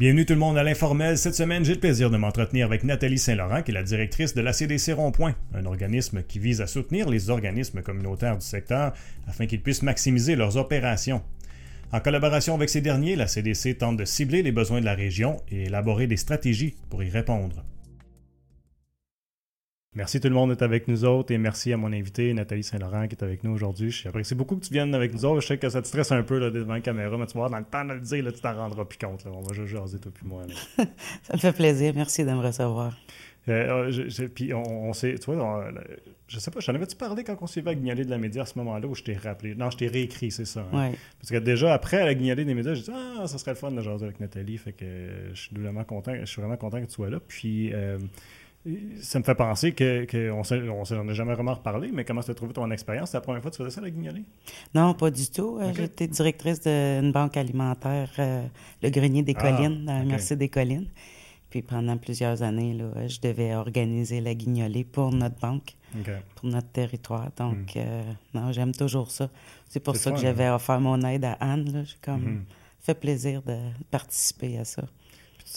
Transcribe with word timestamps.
Bienvenue 0.00 0.24
tout 0.24 0.32
le 0.32 0.38
monde 0.38 0.56
à 0.56 0.62
l'informel. 0.62 1.18
Cette 1.18 1.34
semaine, 1.34 1.62
j'ai 1.62 1.74
le 1.74 1.78
plaisir 1.78 2.08
de 2.08 2.16
m'entretenir 2.16 2.64
avec 2.64 2.84
Nathalie 2.84 3.18
Saint-Laurent, 3.18 3.62
qui 3.62 3.70
est 3.70 3.74
la 3.74 3.82
directrice 3.82 4.32
de 4.32 4.40
la 4.40 4.54
CDC 4.54 4.94
Rond-Point, 4.94 5.34
un 5.52 5.66
organisme 5.66 6.22
qui 6.22 6.38
vise 6.38 6.62
à 6.62 6.66
soutenir 6.66 7.10
les 7.10 7.28
organismes 7.28 7.82
communautaires 7.82 8.38
du 8.38 8.46
secteur 8.46 8.94
afin 9.28 9.44
qu'ils 9.44 9.60
puissent 9.60 9.82
maximiser 9.82 10.36
leurs 10.36 10.56
opérations. 10.56 11.20
En 11.92 12.00
collaboration 12.00 12.54
avec 12.54 12.70
ces 12.70 12.80
derniers, 12.80 13.14
la 13.14 13.26
CDC 13.26 13.76
tente 13.76 13.98
de 13.98 14.06
cibler 14.06 14.42
les 14.42 14.52
besoins 14.52 14.80
de 14.80 14.86
la 14.86 14.94
région 14.94 15.36
et 15.50 15.64
élaborer 15.64 16.06
des 16.06 16.16
stratégies 16.16 16.76
pour 16.88 17.02
y 17.02 17.10
répondre. 17.10 17.62
Merci 19.92 20.20
tout 20.20 20.28
le 20.28 20.34
monde 20.34 20.50
d'être 20.50 20.62
avec 20.62 20.86
nous 20.86 21.04
autres 21.04 21.32
et 21.32 21.38
merci 21.38 21.72
à 21.72 21.76
mon 21.76 21.92
invité 21.92 22.32
Nathalie 22.32 22.62
Saint-Laurent 22.62 23.08
qui 23.08 23.16
est 23.16 23.24
avec 23.24 23.42
nous 23.42 23.50
aujourd'hui. 23.50 23.90
J'apprécie 23.90 24.36
beaucoup 24.36 24.54
que 24.54 24.64
tu 24.64 24.72
viennes 24.72 24.94
avec 24.94 25.12
nous 25.12 25.24
autres. 25.24 25.40
Je 25.40 25.48
sais 25.48 25.58
que 25.58 25.68
ça 25.68 25.82
te 25.82 25.88
stresse 25.88 26.12
un 26.12 26.22
peu 26.22 26.38
là, 26.38 26.50
devant 26.50 26.74
la 26.74 26.80
caméra, 26.80 27.18
mais 27.18 27.26
tu 27.26 27.32
vas 27.32 27.40
voir, 27.40 27.50
dans 27.50 27.58
le 27.58 27.64
temps 27.64 27.84
de 27.84 27.94
le 27.94 28.00
dire, 28.00 28.22
là, 28.22 28.30
tu 28.30 28.40
t'en 28.40 28.54
rendras 28.54 28.84
plus 28.84 28.98
compte. 28.98 29.24
Là. 29.24 29.32
On 29.34 29.40
va 29.40 29.52
juste 29.52 29.66
jaser 29.66 29.98
toi 29.98 30.12
puis 30.14 30.24
moi. 30.28 30.44
ça 31.24 31.32
me 31.34 31.38
fait 31.38 31.52
plaisir. 31.52 31.92
Merci 31.96 32.24
de 32.24 32.30
me 32.30 32.38
recevoir. 32.38 32.96
Euh, 33.48 33.90
je, 33.90 34.24
puis 34.26 34.54
on, 34.54 34.92
sait, 34.92 35.16
tu 35.18 35.32
vois, 35.32 35.72
je 36.28 36.38
sais 36.38 36.52
pas, 36.52 36.60
j'en 36.60 36.74
avais-tu 36.74 36.94
parlé 36.94 37.24
quand 37.24 37.36
on 37.40 37.48
s'est 37.48 37.60
vu 37.60 37.68
à 37.70 37.74
de 37.74 38.10
la 38.10 38.18
média 38.18 38.42
à 38.42 38.46
ce 38.46 38.56
moment-là 38.60 38.86
où 38.86 38.94
je 38.94 39.02
t'ai 39.02 39.14
rappelé? 39.14 39.56
Non, 39.56 39.70
je 39.70 39.78
t'ai 39.78 39.88
réécrit, 39.88 40.30
c'est 40.30 40.44
ça. 40.44 40.64
Hein? 40.72 40.92
Parce 41.18 41.30
que 41.30 41.38
déjà, 41.38 41.74
après 41.74 42.04
la 42.04 42.14
Guignoler 42.14 42.44
des 42.44 42.54
médias, 42.54 42.74
j'ai 42.74 42.82
dit, 42.82 42.92
ah, 42.94 43.26
ça 43.26 43.38
serait 43.38 43.52
le 43.52 43.56
fun 43.56 43.72
de 43.72 43.80
jaser 43.80 44.04
avec 44.04 44.20
Nathalie. 44.20 44.56
Fait 44.56 44.72
que 44.72 44.84
je 45.34 45.40
suis 45.40 45.56
vraiment 45.56 45.82
content, 45.82 46.14
je 46.20 46.26
suis 46.26 46.40
vraiment 46.40 46.58
content 46.58 46.80
que 46.80 46.86
tu 46.86 46.92
sois 46.92 47.10
là. 47.10 47.18
Puis, 47.26 47.72
euh, 47.72 47.98
ça 49.00 49.18
me 49.18 49.24
fait 49.24 49.34
penser 49.34 49.70
qu'on 49.72 50.04
que 50.06 50.30
on 50.30 50.84
s'en 50.84 51.08
a 51.08 51.12
jamais 51.14 51.34
vraiment 51.34 51.54
reparlé, 51.54 51.90
mais 51.92 52.04
comment 52.04 52.22
tu 52.22 52.30
as 52.30 52.34
trouvé 52.34 52.52
ton 52.52 52.70
expérience? 52.70 53.10
C'est 53.10 53.16
la 53.16 53.22
première 53.22 53.40
fois 53.40 53.50
que 53.50 53.56
tu 53.56 53.62
faisais 53.62 53.74
ça, 53.74 53.80
la 53.80 53.90
guignolée? 53.90 54.24
Non, 54.74 54.92
pas 54.92 55.10
du 55.10 55.30
tout. 55.30 55.58
Euh, 55.58 55.72
j'étais 55.74 56.06
directrice 56.06 56.60
d'une 56.60 57.10
banque 57.10 57.38
alimentaire, 57.38 58.10
euh, 58.18 58.46
le 58.82 58.90
Grenier 58.90 59.22
des 59.22 59.34
ah, 59.38 59.40
Collines, 59.40 59.86
dans 59.86 60.04
Merci 60.04 60.36
des 60.36 60.50
Collines. 60.50 60.88
Puis 61.48 61.62
pendant 61.62 61.96
plusieurs 61.96 62.42
années, 62.42 62.74
là, 62.74 63.08
je 63.08 63.18
devais 63.20 63.54
organiser 63.54 64.20
la 64.20 64.34
guignolée 64.34 64.84
pour 64.84 65.10
notre 65.10 65.38
banque, 65.40 65.74
pour 66.36 66.48
notre 66.48 66.68
territoire. 66.68 67.30
Donc, 67.36 67.74
hmm. 67.74 67.78
euh, 67.78 68.02
non, 68.34 68.52
j'aime 68.52 68.72
toujours 68.72 69.10
ça. 69.10 69.30
C'est 69.68 69.80
pour 69.80 69.96
ça 69.96 70.12
que 70.12 70.18
j'avais 70.18 70.44
hein? 70.44 70.56
offert 70.56 70.80
mon 70.80 71.02
aide 71.02 71.24
à 71.24 71.32
Anne. 71.40 71.84
J'ai 71.86 71.96
comme 72.02 72.20
hmm. 72.20 72.44
fait 72.80 72.94
plaisir 72.94 73.42
de 73.42 73.56
participer 73.90 74.58
à 74.58 74.64
ça. 74.64 74.82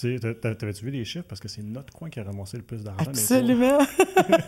T'avais-tu 0.02 0.86
vu 0.86 0.92
les 0.92 1.06
chiffres? 1.06 1.26
Parce 1.28 1.40
que 1.40 1.48
c'est 1.48 1.62
notre 1.62 1.94
coin 1.94 2.10
qui 2.10 2.20
a 2.20 2.24
ramassé 2.24 2.58
le 2.58 2.64
plus 2.64 2.84
d'argent. 2.84 3.06
Absolument! 3.08 3.78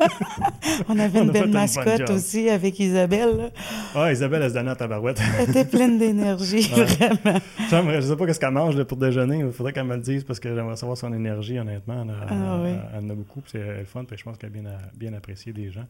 on 0.89 0.97
avait 0.97 1.19
une 1.19 1.31
belle 1.31 1.49
mascotte 1.49 2.09
aussi 2.09 2.49
avec 2.49 2.79
Isabelle. 2.79 3.51
Ah, 3.93 4.11
Isabelle, 4.11 4.41
elle 4.41 4.49
se 4.49 4.55
donnait 4.55 4.71
à 4.71 4.75
tabarouette. 4.75 5.21
elle 5.39 5.49
était 5.49 5.65
pleine 5.65 5.99
d'énergie, 5.99 6.61
vraiment. 6.69 7.39
Je 7.69 8.01
sais 8.01 8.15
pas 8.15 8.33
ce 8.33 8.39
qu'elle 8.39 8.51
mange 8.51 8.83
pour 8.83 8.97
déjeuner. 8.97 9.39
Il 9.39 9.51
faudrait 9.51 9.73
qu'elle 9.73 9.85
me 9.85 9.95
le 9.95 10.01
dise 10.01 10.23
parce 10.23 10.39
que 10.39 10.53
j'aimerais 10.53 10.77
savoir 10.77 10.97
son 10.97 11.13
énergie, 11.13 11.59
honnêtement. 11.59 12.03
Elle, 12.03 12.15
ah, 12.29 12.61
oui. 12.63 12.71
elle, 12.93 13.05
en 13.05 13.09
a 13.09 13.13
beaucoup, 13.13 13.41
c'est 13.45 13.59
le 13.59 13.85
fun. 13.85 14.03
Puis 14.03 14.17
je 14.17 14.23
pense 14.23 14.37
qu'elle 14.37 14.49
a 14.49 14.53
bien, 14.53 14.63
bien 14.95 15.13
apprécié 15.13 15.53
des 15.53 15.69
gens. 15.69 15.85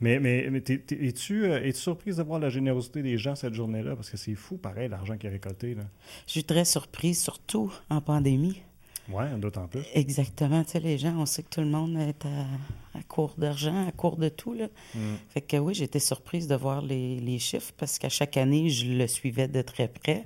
Mais, 0.00 0.18
mais, 0.18 0.48
mais 0.50 0.62
es-tu 0.68 1.44
euh, 1.44 1.62
es 1.62 1.72
surprise 1.72 2.16
de 2.16 2.22
voir 2.22 2.40
la 2.40 2.48
générosité 2.48 3.02
des 3.02 3.18
gens 3.18 3.34
cette 3.34 3.54
journée-là? 3.54 3.94
Parce 3.94 4.10
que 4.10 4.16
c'est 4.16 4.34
fou, 4.34 4.56
pareil, 4.56 4.88
l'argent 4.88 5.16
qui 5.16 5.26
est 5.26 5.30
récolté. 5.30 5.74
Là. 5.74 5.82
Je 6.26 6.32
suis 6.32 6.44
très 6.44 6.64
surprise, 6.64 7.22
surtout 7.22 7.72
en 7.88 8.00
pandémie. 8.00 8.62
Oui, 9.08 9.24
d'autant 9.38 9.66
plus. 9.66 9.82
Exactement. 9.94 10.62
Tu 10.64 10.72
sais, 10.72 10.80
les 10.80 10.98
gens, 10.98 11.14
on 11.18 11.26
sait 11.26 11.42
que 11.42 11.48
tout 11.48 11.60
le 11.60 11.66
monde 11.66 11.96
est 11.98 12.24
à, 12.24 13.02
court 13.08 13.34
d'argent, 13.36 13.86
à 13.86 13.92
court 13.92 14.16
de 14.16 14.28
tout. 14.28 14.54
Là. 14.54 14.66
Mm. 14.94 15.14
Fait 15.30 15.40
que 15.40 15.56
oui, 15.56 15.74
j'étais 15.74 15.98
surprise 15.98 16.46
de 16.46 16.54
voir 16.54 16.82
les, 16.82 17.38
chiffres 17.38 17.72
parce 17.76 17.98
qu'à 17.98 18.08
chaque 18.08 18.36
année, 18.36 18.68
je 18.70 18.86
le 18.86 19.06
suivais 19.06 19.48
de 19.48 19.62
très 19.62 19.88
près. 19.88 20.24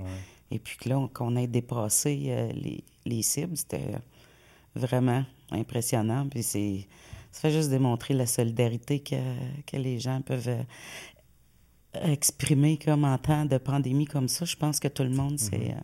Et 0.50 0.58
puis 0.58 0.76
que 0.76 0.88
là, 0.88 1.08
qu'on 1.12 1.36
ait 1.36 1.46
dépassé 1.46 2.26
euh, 2.28 2.52
les, 3.04 3.22
cibles, 3.22 3.56
c'était 3.56 3.92
vraiment 4.74 5.24
impressionnant. 5.50 6.28
Puis 6.28 6.42
c'est, 6.42 6.86
ça 7.32 7.42
fait 7.42 7.50
juste 7.50 7.70
démontrer 7.70 8.14
la 8.14 8.26
solidarité 8.26 9.00
que, 9.00 9.16
que 9.66 9.76
les 9.76 9.98
gens 9.98 10.20
peuvent 10.20 10.48
euh, 10.48 10.62
exprimer 12.04 12.76
comme 12.76 13.04
en 13.04 13.18
temps 13.18 13.46
de 13.46 13.58
pandémie 13.58 14.06
comme 14.06 14.28
ça. 14.28 14.44
Je 14.44 14.56
pense 14.56 14.78
que 14.78 14.88
tout 14.88 15.02
le 15.02 15.10
monde 15.10 15.38
s'est, 15.38 15.56
mm-hmm. 15.56 15.72
euh, 15.72 15.80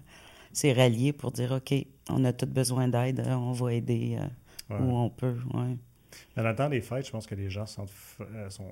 s'est 0.52 0.72
rallié 0.72 1.12
pour 1.12 1.32
dire, 1.32 1.52
OK, 1.52 1.74
on 2.08 2.24
a 2.24 2.32
tous 2.32 2.46
besoin 2.46 2.88
d'aide, 2.88 3.20
euh, 3.20 3.34
on 3.34 3.52
va 3.52 3.74
aider 3.74 4.18
euh, 4.18 4.78
où 4.78 4.96
on 4.96 5.10
peut. 5.10 5.36
Ouais. 5.54 5.76
Dans 6.36 6.42
le 6.42 6.54
temps 6.54 6.68
des 6.68 6.80
fêtes, 6.80 7.06
je 7.06 7.10
pense 7.10 7.26
que 7.26 7.34
les 7.34 7.50
gens 7.50 7.66
sont, 7.66 7.86
euh, 8.20 8.50
sont, 8.50 8.70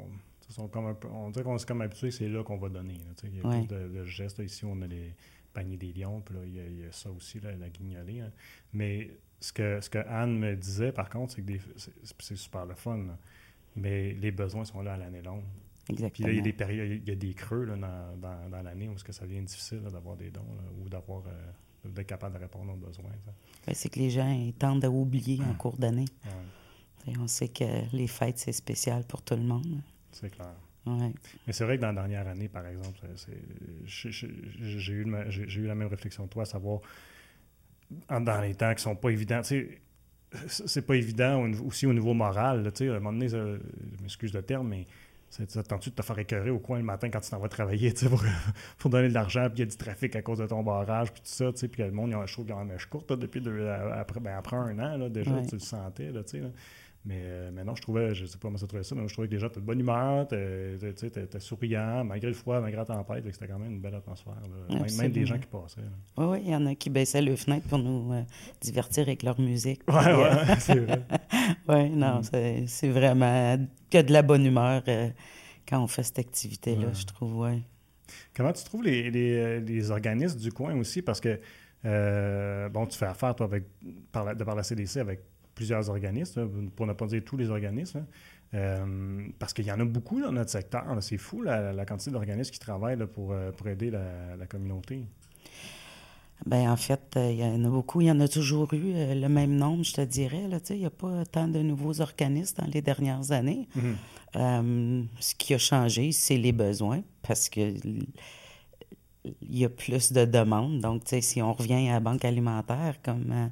sont 0.49 0.69
comme 0.69 0.87
un 0.87 0.95
peu, 0.95 1.09
on 1.09 1.31
dirait 1.31 1.45
qu'on 1.45 1.57
est 1.57 1.67
comme 1.67 1.83
habitué, 1.83 2.11
c'est 2.11 2.29
là 2.29 2.43
qu'on 2.43 2.59
va 2.59 2.69
donner. 2.69 2.99
il 3.25 3.37
y 3.37 3.41
a 3.41 3.43
plus 3.43 3.67
de, 3.67 4.05
gestes. 4.05 4.39
Ici, 4.41 4.65
on 4.65 4.81
a 4.83 4.87
les 4.87 5.15
paniers 5.53 5.77
des 5.77 5.93
lions, 5.93 6.21
puis 6.21 6.35
là, 6.35 6.41
il 6.45 6.81
y 6.81 6.85
a, 6.85 6.93
ça 6.93 7.11
aussi, 7.11 7.41
la 7.41 7.69
guignolée. 7.69 8.21
Hein. 8.21 8.31
Mais 8.73 9.11
ce 9.41 9.53
que, 9.53 9.81
ce 9.81 9.89
que 9.89 9.99
Anne 9.99 10.39
me 10.39 10.55
disait, 10.55 10.93
par 10.93 11.09
contre, 11.09 11.35
c'est 11.35 11.43
que 11.43 11.53
c'est 12.19 12.37
super 12.37 12.67
le 12.67 12.75
fun. 12.75 13.07
Mais 13.77 14.13
les 14.15 14.33
besoins 14.33 14.65
sont 14.65 14.83
là 14.83 14.95
à 14.95 14.97
l'année 14.97 15.23
longue. 15.23 15.45
Exactement. 15.89 16.11
Puis 16.11 16.23
là, 16.25 16.31
il 16.31 16.37
y 16.37 16.41
a 16.41 16.43
des 16.43 16.53
périodes, 16.53 17.01
il 17.03 17.09
y 17.09 17.13
a 17.13 17.17
des 17.17 17.35
creux 17.35 17.65
là, 17.65 17.77
dans, 17.77 18.49
dans, 18.51 18.63
l'année 18.63 18.89
où 18.89 18.99
ça 18.99 19.25
devient 19.25 19.43
difficile 19.43 19.81
d'avoir 19.81 20.17
des 20.17 20.31
dons 20.31 20.45
ou 20.81 20.89
d'avoir 20.89 21.23
d'être 21.85 22.07
capable 22.07 22.37
de 22.37 22.41
répondre 22.41 22.73
aux 22.73 22.77
besoins. 22.77 23.11
c'est 23.73 23.89
que 23.89 23.99
les 23.99 24.11
gens 24.11 24.53
tendent 24.59 24.85
à 24.85 24.91
oublier 24.91 25.41
en 25.43 25.55
cours 25.55 25.77
d'année. 25.77 26.09
On 27.19 27.27
sait 27.27 27.49
que 27.49 27.95
les 27.95 28.07
fêtes, 28.07 28.39
c'est 28.39 28.53
spécial 28.53 29.05
pour 29.05 29.23
tout 29.23 29.35
le 29.35 29.43
monde. 29.43 29.81
C'est 30.13 30.31
clair. 30.31 30.55
Mais 30.87 31.53
c'est 31.53 31.65
vrai 31.65 31.77
que 31.77 31.83
dans 31.83 31.89
la 31.89 31.95
dernière 31.95 32.27
année, 32.27 32.49
par 32.49 32.67
exemple, 32.67 32.99
j'ai 33.85 34.93
eu, 34.93 35.05
eu, 35.05 35.67
la 35.67 35.75
même 35.75 35.89
réflexion 35.89 36.27
que 36.27 36.33
toi, 36.33 36.43
à 36.43 36.47
savoir, 36.47 36.81
dans 38.09 38.41
les 38.41 38.55
temps 38.55 38.75
qui 38.75 38.83
sont 38.83 38.97
pas 38.97 39.11
évidents, 39.11 39.43
c'est 40.49 40.87
pas 40.87 40.97
évident 40.97 41.51
aussi 41.65 41.87
au 41.87 41.93
niveau 41.93 42.15
moral. 42.15 42.67
à 42.67 42.83
un 42.83 43.01
moment 43.01 43.13
donné, 43.13 43.29
je 43.29 43.59
m'excuse 44.03 44.33
le 44.33 44.43
terme, 44.43 44.69
mais 44.69 44.87
T'attends-tu 45.37 45.91
de 45.91 45.95
te 45.95 46.03
faire 46.03 46.19
écœurer 46.19 46.51
au 46.51 46.59
coin 46.59 46.79
le 46.79 46.85
matin 46.85 47.09
quand 47.09 47.21
tu 47.21 47.31
t'en 47.31 47.39
vas 47.39 47.49
travailler 47.49 47.93
pour, 48.09 48.25
pour 48.79 48.91
donner 48.91 49.09
de 49.09 49.15
l'argent, 49.15 49.47
puis 49.49 49.59
il 49.59 49.61
y 49.61 49.63
a 49.63 49.67
du 49.67 49.77
trafic 49.77 50.17
à 50.17 50.23
cause 50.23 50.39
de 50.39 50.47
ton 50.47 50.63
barrage, 50.63 51.13
puis 51.13 51.23
tout 51.23 51.29
ça, 51.29 51.53
puis 51.53 51.83
le 51.83 51.93
monde, 51.93 52.11
il 52.11 52.13
y 52.13 52.15
a 52.15 52.19
un 52.19 52.27
qui 52.27 52.53
en 52.53 52.65
mèche 52.65 52.87
courte 52.87 53.13
depuis 53.13 53.41
après, 53.95 54.21
ben, 54.21 54.37
après 54.37 54.57
un 54.57 54.79
an, 54.79 54.97
là, 54.97 55.09
déjà, 55.09 55.41
tu 55.43 55.55
le 55.55 55.61
sentais. 55.61 56.11
Là, 56.11 56.23
là. 56.33 56.49
Mais, 57.03 57.23
euh, 57.23 57.51
mais 57.51 57.65
non, 57.65 57.75
je 57.75 57.81
trouvais, 57.81 58.15
je 58.15 58.27
sais 58.27 58.37
pas 58.37 58.49
comment 58.49 58.59
ça 58.59 58.67
trouvait 58.67 58.83
ça, 58.83 58.95
mais 58.95 59.09
je 59.09 59.13
trouvais 59.15 59.27
que 59.27 59.33
déjà, 59.33 59.49
tu 59.49 59.59
de 59.59 59.65
bonne 59.65 59.81
humeur, 59.81 60.29
tu 60.29 60.35
es, 60.35 61.41
souriant, 61.41 62.05
malgré 62.05 62.29
le 62.29 62.35
froid, 62.35 62.61
malgré 62.61 62.77
la 62.77 62.85
tempête, 62.85 63.25
c'était 63.33 63.49
quand 63.49 63.59
même 63.59 63.73
une 63.73 63.81
belle 63.81 63.95
atmosphère. 63.95 64.35
Même, 64.69 65.11
des 65.11 65.25
gens 65.25 65.39
qui 65.39 65.47
passaient. 65.47 65.81
Oui, 66.19 66.27
oui, 66.27 66.43
il 66.45 66.51
y 66.51 66.55
en 66.57 66.67
a 66.67 66.75
qui 66.75 66.91
baissaient 66.91 67.23
les 67.23 67.37
fenêtres 67.37 67.67
pour 67.69 67.79
nous 67.79 68.13
euh, 68.13 68.23
divertir 68.61 69.05
avec 69.05 69.23
leur 69.23 69.41
musique. 69.41 69.81
Oui, 69.89 69.95
oui, 69.97 70.13
euh, 70.13 70.45
c'est 70.59 70.79
vrai. 70.79 71.03
oui, 71.69 71.89
non, 71.89 72.21
mm. 72.21 72.67
c'est 72.67 72.89
vraiment 72.89 73.57
que 73.91 74.03
de 74.03 74.13
la 74.13 74.21
bonne 74.21 74.45
humeur 74.45 74.83
quand 75.67 75.83
on 75.83 75.87
fait 75.87 76.03
cette 76.03 76.19
activité-là, 76.19 76.93
je 76.93 77.07
trouve, 77.07 77.39
oui. 77.39 77.63
Comment 78.35 78.53
tu 78.53 78.65
trouves 78.65 78.83
les, 78.83 79.11
les, 79.11 79.91
organismes 79.91 80.39
du 80.39 80.53
coin 80.53 80.75
aussi? 80.77 81.01
Parce 81.01 81.21
que, 81.21 81.41
bon, 82.69 82.87
tu 82.87 82.99
fais 82.99 83.07
affaire, 83.07 83.35
toi, 83.35 83.47
avec, 83.47 83.65
par 84.13 84.37
de 84.37 84.45
par 84.45 84.55
la 84.55 84.65
CDC 84.65 84.99
avec 84.99 85.21
plusieurs 85.61 85.91
organismes, 85.91 86.71
pour 86.75 86.87
ne 86.87 86.95
pas 86.95 87.07
dire 87.07 87.21
tous 87.23 87.37
les 87.37 87.51
organismes, 87.51 88.07
euh, 88.55 89.27
parce 89.39 89.53
qu'il 89.53 89.67
y 89.67 89.71
en 89.71 89.79
a 89.79 89.85
beaucoup 89.85 90.19
dans 90.23 90.33
notre 90.33 90.49
secteur. 90.49 90.85
C'est 91.03 91.19
fou 91.19 91.43
la, 91.43 91.85
quantité 91.85 92.11
d'organismes 92.11 92.51
qui 92.51 92.59
travaillent 92.59 92.97
pour, 93.15 93.33
euh, 93.33 93.53
pour, 93.53 93.69
aider 93.69 93.91
la, 93.91 94.47
communauté. 94.47 95.05
Bien, 96.47 96.73
en 96.73 96.79
fait, 96.79 97.03
euh, 97.17 97.31
il 97.31 97.41
y 97.41 97.45
en 97.45 97.63
a 97.63 97.69
beaucoup. 97.69 98.01
Il 98.01 98.07
y 98.07 98.11
en 98.11 98.21
a 98.21 98.29
toujours 98.29 98.73
eu 98.73 98.95
le 98.95 99.29
même 99.29 99.55
nombre, 99.55 99.85
je 99.85 99.93
te 99.93 100.01
dirais. 100.01 100.49
Là, 100.49 100.61
il 100.71 100.79
n'y 100.79 100.87
a 100.87 100.91
pas 100.91 101.27
tant 101.27 101.47
de 101.47 101.59
nouveaux 101.59 102.01
organismes 102.01 102.63
dans 102.63 102.71
les 102.73 102.81
dernières 102.81 103.31
années. 103.31 103.69
Mhm. 103.75 105.09
ce 105.21 105.35
qui 105.35 105.53
a 105.53 105.59
changé, 105.59 106.13
c'est 106.13 106.39
les 106.39 106.53
besoins, 106.53 107.03
parce 107.21 107.51
que 107.51 107.75
il 109.43 109.59
y 109.59 109.67
a 109.67 109.69
plus 109.69 110.15
de 110.15 110.25
demandes. 110.25 110.81
Donc, 110.81 111.03
si 111.21 111.43
on 111.43 111.53
revient 111.53 111.91
à 111.91 111.93
la 111.93 112.01
banque 112.01 112.25
alimentaire, 112.25 112.95
comme 113.05 113.51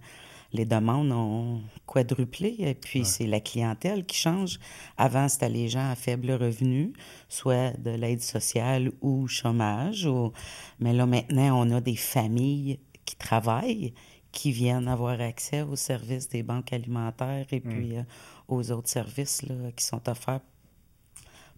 les 0.53 0.65
demandes 0.65 1.13
ont 1.13 1.63
quadruplé 1.87 2.57
et 2.59 2.75
puis 2.75 3.05
c'est 3.05 3.27
la 3.27 3.41
clientèle 3.41 4.07
qui 4.07 4.17
change. 4.17 4.59
Avant, 4.97 5.29
c'était 5.29 5.49
les 5.49 5.69
gens 5.69 5.91
à 5.91 5.95
faible 5.95 6.31
revenu, 6.33 6.93
soit 7.29 7.73
de 7.79 7.91
l'aide 7.91 8.23
sociale 8.23 8.93
ou 9.01 9.29
chômage. 9.29 10.07
Ou... 10.07 10.33
Mais 10.81 10.93
là, 10.93 11.07
maintenant, 11.07 11.61
on 11.61 11.71
a 11.71 11.81
des 11.81 11.97
familles 11.97 12.79
qui 13.05 13.17
travaillent, 13.17 13.93
qui 14.33 14.53
viennent 14.53 14.89
avoir 14.89 15.21
accès 15.21 15.63
aux 15.63 15.77
services 15.77 16.29
des 16.29 16.43
banques 16.43 16.73
alimentaires 16.73 17.47
et 17.51 17.61
hmm. 17.61 17.69
puis 17.69 17.97
euh, 17.97 18.03
aux 18.49 18.71
autres 18.71 18.89
services 18.89 19.43
là, 19.43 19.73
qui 19.77 19.85
sont 19.85 20.09
offerts 20.09 20.41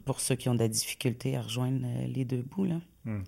pour 0.04 0.20
ceux 0.20 0.34
qui 0.34 0.48
ont 0.48 0.54
de 0.54 0.60
la 0.60 0.68
difficulté 0.68 1.36
à 1.36 1.42
rejoindre 1.42 1.84
euh, 1.84 2.06
les 2.06 2.24
deux 2.24 2.42
bouts. 2.42 2.64
Là. 2.64 2.80
Hmm. 3.04 3.22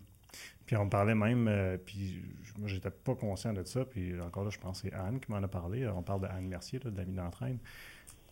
Puis 0.66 0.76
on 0.76 0.88
parlait 0.88 1.14
même, 1.14 1.48
euh, 1.48 1.76
puis 1.76 2.22
moi, 2.58 2.68
j'étais 2.68 2.90
pas 2.90 3.14
conscient 3.14 3.52
de 3.52 3.62
ça, 3.64 3.84
puis 3.84 4.20
encore 4.20 4.44
là, 4.44 4.50
je 4.50 4.58
pense 4.58 4.82
que 4.82 4.88
c'est 4.88 4.94
Anne 4.94 5.20
qui 5.20 5.30
m'en 5.30 5.42
a 5.42 5.48
parlé. 5.48 5.86
On 5.88 6.02
parle 6.02 6.22
de 6.22 6.26
Anne 6.26 6.46
Mercier, 6.46 6.78
de 6.78 6.90
l'ami 6.96 7.14
d'entraîne, 7.14 7.58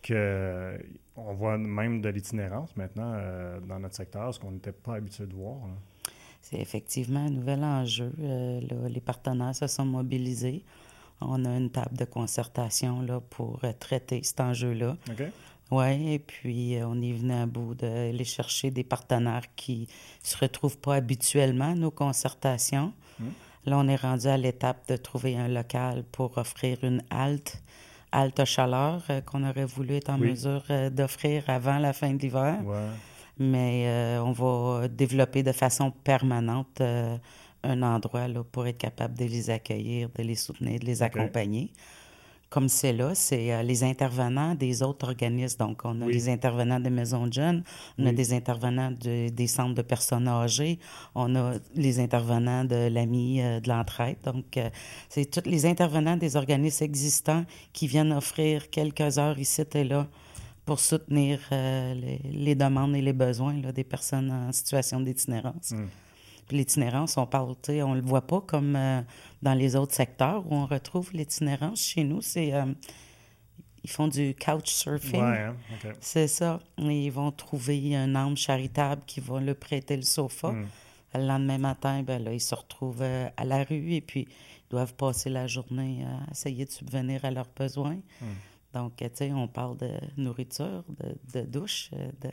qu'on 0.05 1.33
voit 1.33 1.57
même 1.57 2.01
de 2.01 2.09
l'itinérance 2.09 2.75
maintenant 2.75 3.13
euh, 3.15 3.59
dans 3.61 3.79
notre 3.79 3.95
secteur, 3.95 4.33
ce 4.33 4.39
qu'on 4.39 4.51
n'était 4.51 4.71
pas 4.71 4.95
habitué 4.95 5.25
de 5.25 5.33
voir. 5.33 5.57
C'est 6.41 6.59
effectivement 6.59 7.25
un 7.25 7.29
nouvel 7.29 7.63
enjeu. 7.63 8.11
Euh, 8.19 8.59
les 8.89 9.01
partenaires 9.01 9.55
se 9.55 9.67
sont 9.67 9.85
mobilisés. 9.85 10.63
On 11.21 11.45
a 11.45 11.55
une 11.55 11.69
table 11.69 11.95
de 11.95 12.05
concertation 12.05 13.01
là, 13.01 13.19
pour 13.19 13.59
euh, 13.63 13.73
traiter 13.79 14.21
cet 14.23 14.39
enjeu-là. 14.39 14.97
OK. 15.09 15.23
Oui, 15.71 16.13
et 16.13 16.19
puis 16.19 16.75
euh, 16.75 16.87
on 16.87 17.01
est 17.01 17.13
venu 17.13 17.31
à 17.31 17.45
bout 17.45 17.75
d'aller 17.75 18.25
chercher 18.25 18.71
des 18.71 18.83
partenaires 18.83 19.45
qui 19.55 19.87
ne 20.23 20.27
se 20.27 20.37
retrouvent 20.37 20.77
pas 20.77 20.95
habituellement 20.95 21.71
à 21.71 21.75
nos 21.75 21.91
concertations. 21.91 22.91
Là, 23.65 23.77
on 23.77 23.87
est 23.87 23.95
rendu 23.95 24.27
à 24.27 24.37
l'étape 24.37 24.87
de 24.87 24.95
trouver 24.95 25.37
un 25.37 25.47
local 25.47 26.03
pour 26.11 26.37
offrir 26.37 26.77
une 26.83 27.03
halte, 27.09 27.61
halte 28.11 28.43
chaleur, 28.45 29.03
euh, 29.09 29.21
qu'on 29.21 29.47
aurait 29.47 29.65
voulu 29.65 29.95
être 29.95 30.09
en 30.09 30.17
mesure 30.17 30.63
d'offrir 30.91 31.43
avant 31.47 31.77
la 31.77 31.93
fin 31.93 32.13
de 32.13 32.21
l'hiver. 32.21 32.59
Ouais. 32.63 32.87
Mais 33.39 34.17
on 34.19 34.31
va 34.33 34.87
développer 34.87 35.41
de 35.41 35.51
façon 35.51 35.89
permanente 35.89 36.81
un 37.63 37.81
endroit 37.81 38.27
là, 38.27 38.43
pour 38.43 38.67
être 38.67 38.77
capable 38.77 39.17
de 39.17 39.25
les 39.25 39.49
accueillir, 39.49 40.09
de 40.15 40.23
les 40.23 40.35
soutenir, 40.35 40.79
de 40.79 40.85
les 40.85 41.03
accompagner. 41.03 41.71
Comme 42.51 42.67
c'est 42.67 42.91
là, 42.91 43.15
c'est 43.15 43.53
euh, 43.53 43.63
les 43.63 43.85
intervenants 43.85 44.55
des 44.55 44.83
autres 44.83 45.07
organismes. 45.07 45.57
Donc, 45.59 45.83
on 45.85 46.01
a 46.01 46.05
les 46.05 46.27
intervenants 46.27 46.81
des 46.81 46.89
maisons 46.89 47.25
de 47.25 47.31
jeunes, 47.31 47.63
on 47.97 48.05
a 48.05 48.11
des 48.11 48.33
intervenants 48.33 48.91
des 48.91 49.47
centres 49.47 49.73
de 49.73 49.81
personnes 49.81 50.27
âgées, 50.27 50.77
on 51.15 51.33
a 51.37 51.53
les 51.75 51.99
intervenants 52.01 52.65
de 52.65 52.89
l'AMI 52.89 53.41
euh, 53.41 53.59
de 53.61 53.69
l'entraide. 53.69 54.17
Donc, 54.25 54.57
euh, 54.57 54.69
c'est 55.07 55.31
tous 55.31 55.49
les 55.49 55.65
intervenants 55.65 56.17
des 56.17 56.35
organismes 56.35 56.83
existants 56.83 57.45
qui 57.71 57.87
viennent 57.87 58.11
offrir 58.11 58.69
quelques 58.69 59.17
heures 59.17 59.39
ici 59.39 59.63
et 59.73 59.85
là 59.85 60.07
pour 60.65 60.81
soutenir 60.81 61.39
les, 61.51 62.55
demandes 62.55 62.95
et 62.97 63.01
les 63.01 63.13
besoins 63.13 63.61
là, 63.61 63.71
des 63.71 63.85
personnes 63.85 64.29
en 64.29 64.51
situation 64.51 64.99
d'itinérance. 64.99 65.73
L'itinérance, 66.51 67.17
on 67.17 67.25
parle, 67.25 67.55
on 67.69 67.93
le 67.93 68.01
voit 68.01 68.27
pas 68.27 68.41
comme 68.41 68.75
euh, 68.75 69.01
dans 69.41 69.53
les 69.53 69.75
autres 69.75 69.93
secteurs 69.93 70.45
où 70.49 70.55
on 70.55 70.65
retrouve 70.65 71.11
l'itinérance. 71.13 71.81
Chez 71.81 72.03
nous, 72.03 72.21
c'est 72.21 72.53
euh, 72.53 72.65
ils 73.83 73.89
font 73.89 74.07
du 74.07 74.35
couch 74.35 74.69
surfing. 74.69 75.21
Hein, 75.21 75.55
c'est 75.99 76.27
ça. 76.27 76.59
ils 76.77 77.09
vont 77.09 77.31
trouver 77.31 77.95
un 77.95 78.13
homme 78.15 78.37
charitable 78.37 79.01
qui 79.07 79.19
va 79.19 79.39
leur 79.39 79.55
prêter 79.55 79.95
le 79.95 80.03
sofa. 80.03 80.51
Hmm. 80.51 80.67
Le 81.13 81.27
lendemain 81.27 81.57
matin, 81.57 82.03
ben 82.03 82.23
là, 82.23 82.33
ils 82.33 82.39
se 82.41 82.55
retrouvent 82.55 83.01
euh, 83.01 83.29
à 83.35 83.43
la 83.43 83.63
rue 83.63 83.93
et 83.93 84.01
puis 84.01 84.27
ils 84.29 84.69
doivent 84.69 84.93
passer 84.93 85.29
la 85.29 85.47
journée 85.47 86.05
à 86.05 86.31
essayer 86.31 86.65
de 86.65 86.71
subvenir 86.71 87.25
à 87.25 87.31
leurs 87.31 87.49
besoins. 87.55 87.99
Hmm. 88.21 88.25
Donc, 88.73 88.95
tu 88.97 89.05
sais, 89.13 89.31
on 89.33 89.47
parle 89.47 89.77
de 89.77 89.91
nourriture, 90.15 90.83
de, 90.99 91.41
de 91.41 91.45
douche, 91.45 91.91
de 91.91 92.29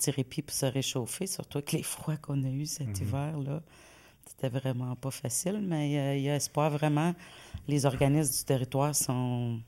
petit 0.00 0.10
répit 0.10 0.42
pour 0.42 0.54
se 0.54 0.66
réchauffer, 0.66 1.26
surtout 1.26 1.58
avec 1.58 1.72
les 1.72 1.82
froids 1.82 2.16
qu'on 2.16 2.42
a 2.42 2.48
eus 2.48 2.66
cet 2.66 2.88
mhm. 2.88 3.02
hiver-là. 3.02 3.62
C'était 4.26 4.48
vraiment 4.48 4.96
pas 4.96 5.10
facile, 5.10 5.60
mais 5.62 5.98
euh, 5.98 6.16
il 6.16 6.22
y 6.22 6.30
a 6.30 6.36
espoir 6.36 6.70
vraiment. 6.70 7.14
Les 7.68 7.84
organismes 7.84 8.32
du 8.32 8.44
territoire 8.44 8.94
sont 8.94 9.60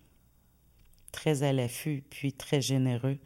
très 1.10 1.42
à 1.42 1.52
l'affût, 1.52 2.02
puis 2.08 2.32
très 2.32 2.60
généreux. 2.60 3.18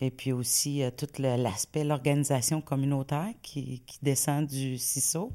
Et 0.00 0.10
puis 0.10 0.32
aussi 0.32 0.82
euh, 0.82 0.90
tout 0.90 1.08
l'aspect, 1.18 1.84
l'organisation 1.84 2.60
communautaire 2.60 3.32
qui, 3.42 3.82
descend 4.02 4.46
du 4.46 4.78
CISO. 4.78 5.32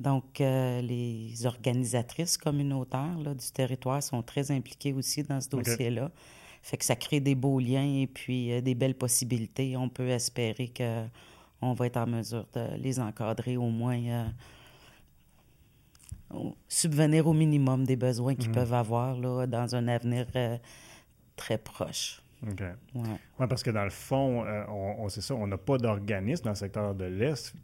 Donc, 0.00 0.40
euh, 0.40 0.82
les 0.82 1.46
organisatrices 1.46 2.36
communautaires 2.36 3.16
du 3.16 3.50
territoire 3.52 4.02
sont 4.02 4.22
très 4.22 4.50
impliquées 4.50 4.92
aussi 4.92 5.22
dans 5.22 5.40
ce 5.40 5.48
dossier-là. 5.48 6.10
Fait 6.66 6.76
que 6.78 6.84
ça 6.84 6.96
crée 6.96 7.20
des 7.20 7.36
beaux 7.36 7.60
liens 7.60 8.00
et 8.00 8.08
puis 8.08 8.50
euh, 8.50 8.60
des 8.60 8.74
belles 8.74 8.96
possibilités. 8.96 9.76
On 9.76 9.88
peut 9.88 10.08
espérer 10.08 10.72
qu'on 10.76 11.72
va 11.74 11.86
être 11.86 11.96
en 11.96 12.08
mesure 12.08 12.44
de 12.54 12.74
les 12.76 12.98
encadrer 12.98 13.56
au 13.56 13.68
moins, 13.68 14.26
euh, 16.32 16.50
subvenir 16.66 17.28
au 17.28 17.34
minimum 17.34 17.84
des 17.84 17.94
besoins 17.94 18.34
qu'ils 18.34 18.48
mhm. 18.48 18.54
peuvent 18.56 18.74
avoir 18.74 19.16
là, 19.16 19.46
dans 19.46 19.76
un 19.76 19.86
avenir 19.86 20.26
euh, 20.34 20.58
très 21.36 21.56
proche. 21.56 22.20
OK. 22.42 22.60
Ouais. 22.96 23.46
parce 23.46 23.62
que 23.62 23.70
dans 23.70 23.84
le 23.84 23.90
fond, 23.90 24.44
on, 24.68 25.08
c'est 25.08 25.20
ça, 25.20 25.36
on 25.36 25.46
n'a 25.46 25.58
pas 25.58 25.78
d'organisme 25.78 26.42
dans 26.46 26.50
le 26.50 26.56
secteur 26.56 26.96
de 26.96 27.04
l'Est 27.04 27.54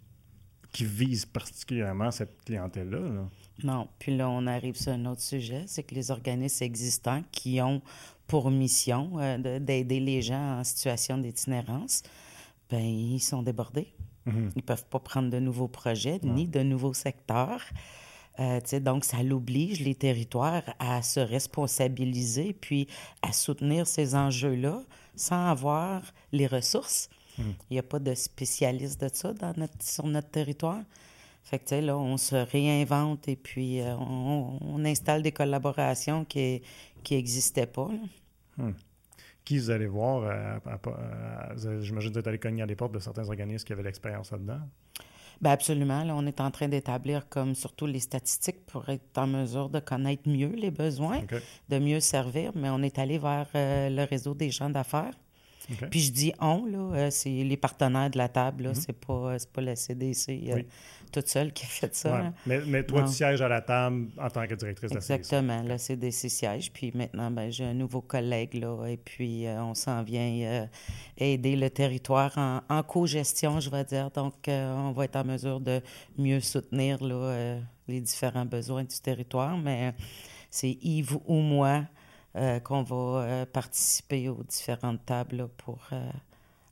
qui 0.73 0.85
vise 0.85 1.27
particulièrement 1.27 2.13
cette 2.13 2.45
clientèle-là. 2.45 3.27
Non. 3.65 3.89
Puis 3.99 4.17
là, 4.17 4.31
on 4.31 4.47
arrive 4.47 4.77
sur 4.77 4.93
un 4.93 5.05
autre 5.07 5.21
sujet, 5.21 5.65
c'est 5.67 5.83
que 5.83 5.95
les 5.95 6.11
organismes 6.11 6.65
existants 6.65 7.23
qui 7.31 7.61
ont 7.61 7.83
pour 8.27 8.51
mission 8.51 9.13
euh, 9.19 9.59
d'aider 9.59 10.01
les 10.01 10.23
gens 10.23 10.61
en 10.61 10.65
situation 10.65 11.19
d'itinérance, 11.19 12.03
ben 12.71 12.83
ils 12.83 13.21
sont 13.21 13.43
débordés. 13.43 13.93
Mm-hmm. 14.27 14.51
Ils 14.55 14.59
ne 14.59 14.63
peuvent 14.63 14.87
pas 14.87 15.01
prendre 15.01 15.31
de 15.31 15.39
nouveaux 15.39 15.69
projets 15.69 16.21
ni 16.23 16.47
de 16.47 16.63
nouveaux 16.63 16.95
secteurs. 16.95 17.63
Euh, 18.41 18.61
donc, 18.81 19.05
ça 19.05 19.23
l'oblige, 19.23 19.81
les 19.81 19.95
territoires, 19.95 20.63
à 20.79 21.03
se 21.03 21.21
responsabiliser 21.21 22.55
puis 22.55 22.89
à 23.21 23.33
soutenir 23.33 23.87
ces 23.87 24.15
enjeux-là 24.15 24.83
sans 25.17 25.51
avoir 25.51 26.03
les 26.33 26.47
ressources. 26.47 27.11
Mm. 27.39 27.43
Il 27.71 27.75
n'y 27.75 27.79
a 27.79 27.83
pas 27.83 27.99
de 27.99 28.15
spécialistes 28.15 29.01
de 29.01 29.11
ça 29.13 29.35
dans 29.35 29.53
notre, 29.57 29.83
sur 29.83 30.07
notre 30.07 30.31
territoire. 30.31 30.81
Fait 31.45 31.59
que, 31.59 31.75
là, 31.75 31.99
on 31.99 32.17
se 32.17 32.37
réinvente 32.37 33.29
et 33.29 33.37
puis 33.37 33.81
euh, 33.81 33.97
on, 33.97 34.85
installe 34.85 35.23
des 35.23 35.33
collaborations 35.33 36.25
qui 36.25 36.63
n'existaient 37.11 37.67
pas. 37.67 37.91
Hmm. 38.57 38.73
Qui 39.45 39.59
vous 39.59 39.71
allez 39.71 39.87
voir? 39.87 40.23
Euh, 40.25 41.81
j'imagine 41.81 42.11
que 42.11 42.15
vous 42.15 42.19
êtes 42.21 42.27
allé 42.27 42.39
cogner 42.39 42.63
à 42.63 42.67
des 42.67 42.77
portes 42.77 42.93
de 42.93 43.01
certains 43.01 43.29
organismes 43.29 43.65
qui 43.65 43.73
avaient 43.73 43.83
l'expérience 43.83 44.31
là-dedans? 44.31 44.61
Bien 45.41 45.51
absolument. 45.51 46.05
Là, 46.05 46.15
on 46.15 46.25
est 46.27 46.41
en 46.41 46.53
train 46.53 46.69
d'établir 46.69 47.29
comme 47.29 47.57
surtout 47.57 47.87
les 47.87 47.99
statistiques 47.99 48.65
pour 48.67 48.89
être 48.89 49.19
en 49.19 49.27
mesure 49.27 49.69
de 49.69 49.81
connaître 49.81 50.29
mieux 50.29 50.55
les 50.55 50.71
besoins, 50.71 51.23
de 51.69 51.79
mieux 51.79 51.99
servir, 51.99 52.53
mais 52.55 52.71
on 52.71 52.83
est 52.83 52.99
allé 52.99 53.19
vers 53.19 53.49
euh, 53.57 53.91
le 53.91 54.05
réseau 54.05 54.35
des 54.35 54.51
gens 54.51 54.71
d'affaires 54.71 55.15
puis 55.91 56.01
je 56.01 56.13
dis 56.13 56.33
on, 56.41 56.65
là, 56.67 56.97
euh, 56.97 57.11
c'est 57.11 57.31
les 57.31 57.57
partenaires 57.57 58.11
de 58.11 58.19
la 58.19 58.29
table, 58.29 58.65
là, 58.65 58.73
mm-hmm. 58.73 58.85
c'est 58.87 58.93
pas, 58.93 59.37
pas 59.53 59.61
la 59.61 59.77
CDC 59.77 60.41
euh, 60.49 60.63
toute 61.13 61.29
seule 61.29 61.53
qui 61.53 61.65
a 61.65 61.69
fait 61.69 61.95
ça. 61.95 62.33
Mais, 62.47 62.61
mais, 62.67 62.85
toi, 62.85 63.03
tu 63.03 63.13
sièges 63.13 63.41
à 63.43 63.49
la 63.49 63.61
table 63.61 64.09
en 64.19 64.29
tant 64.29 64.47
que 64.47 64.55
directrice 64.55 64.91
de 64.91 64.97
la 64.97 65.01
CDC. 65.01 65.19
Exactement, 65.19 65.63
la 65.63 65.79
CDC 65.79 66.29
siège, 66.29 66.73
puis 66.73 66.93
maintenant, 66.95 67.31
ben, 67.31 67.51
j'ai 67.51 67.65
un 67.65 67.75
nouveau 67.75 68.01
collègue, 68.01 68.55
là, 68.55 68.87
et 68.87 68.97
puis 68.97 69.45
on 69.49 69.75
s'en 69.75 70.03
vient 70.03 70.67
aider 71.19 71.57
le 71.57 71.71
territoire 71.71 72.33
en, 72.37 72.61
en 72.69 72.83
co-gestion, 72.83 73.61
je 73.61 73.71
vais 73.71 73.85
dire. 73.85 74.11
Donc, 74.11 74.35
on 74.49 74.93
va 74.93 75.05
être 75.05 75.17
en 75.17 75.25
mesure 75.25 75.61
de 75.61 75.81
mieux 76.19 76.41
soutenir 76.41 77.03
là, 77.03 77.59
les 77.89 78.01
différents 78.01 78.47
besoins 78.47 78.85
du 78.85 78.99
territoire, 79.01 79.59
mais 79.59 79.95
c'est 80.51 80.79
Yves 80.83 81.19
ou 81.27 81.37
moi 81.37 81.85
euh, 82.35 82.61
qu'on 82.61 82.83
va 82.83 82.97
euh, 82.97 83.47
participer 83.47 84.31
aux 84.31 84.43
différentes 84.43 85.05
tables 85.05 85.49
pour 85.59 85.87
euh, 85.93 86.11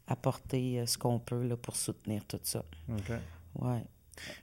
apporter 0.06 0.84
ce 0.86 0.96
qu'on 0.96 1.18
peut 1.18 1.54
pour 1.56 1.76
soutenir 1.76 2.24
tout 2.24 2.40
ça. 2.42 2.64
OK. 2.88 3.12
Ouais. 3.60 3.82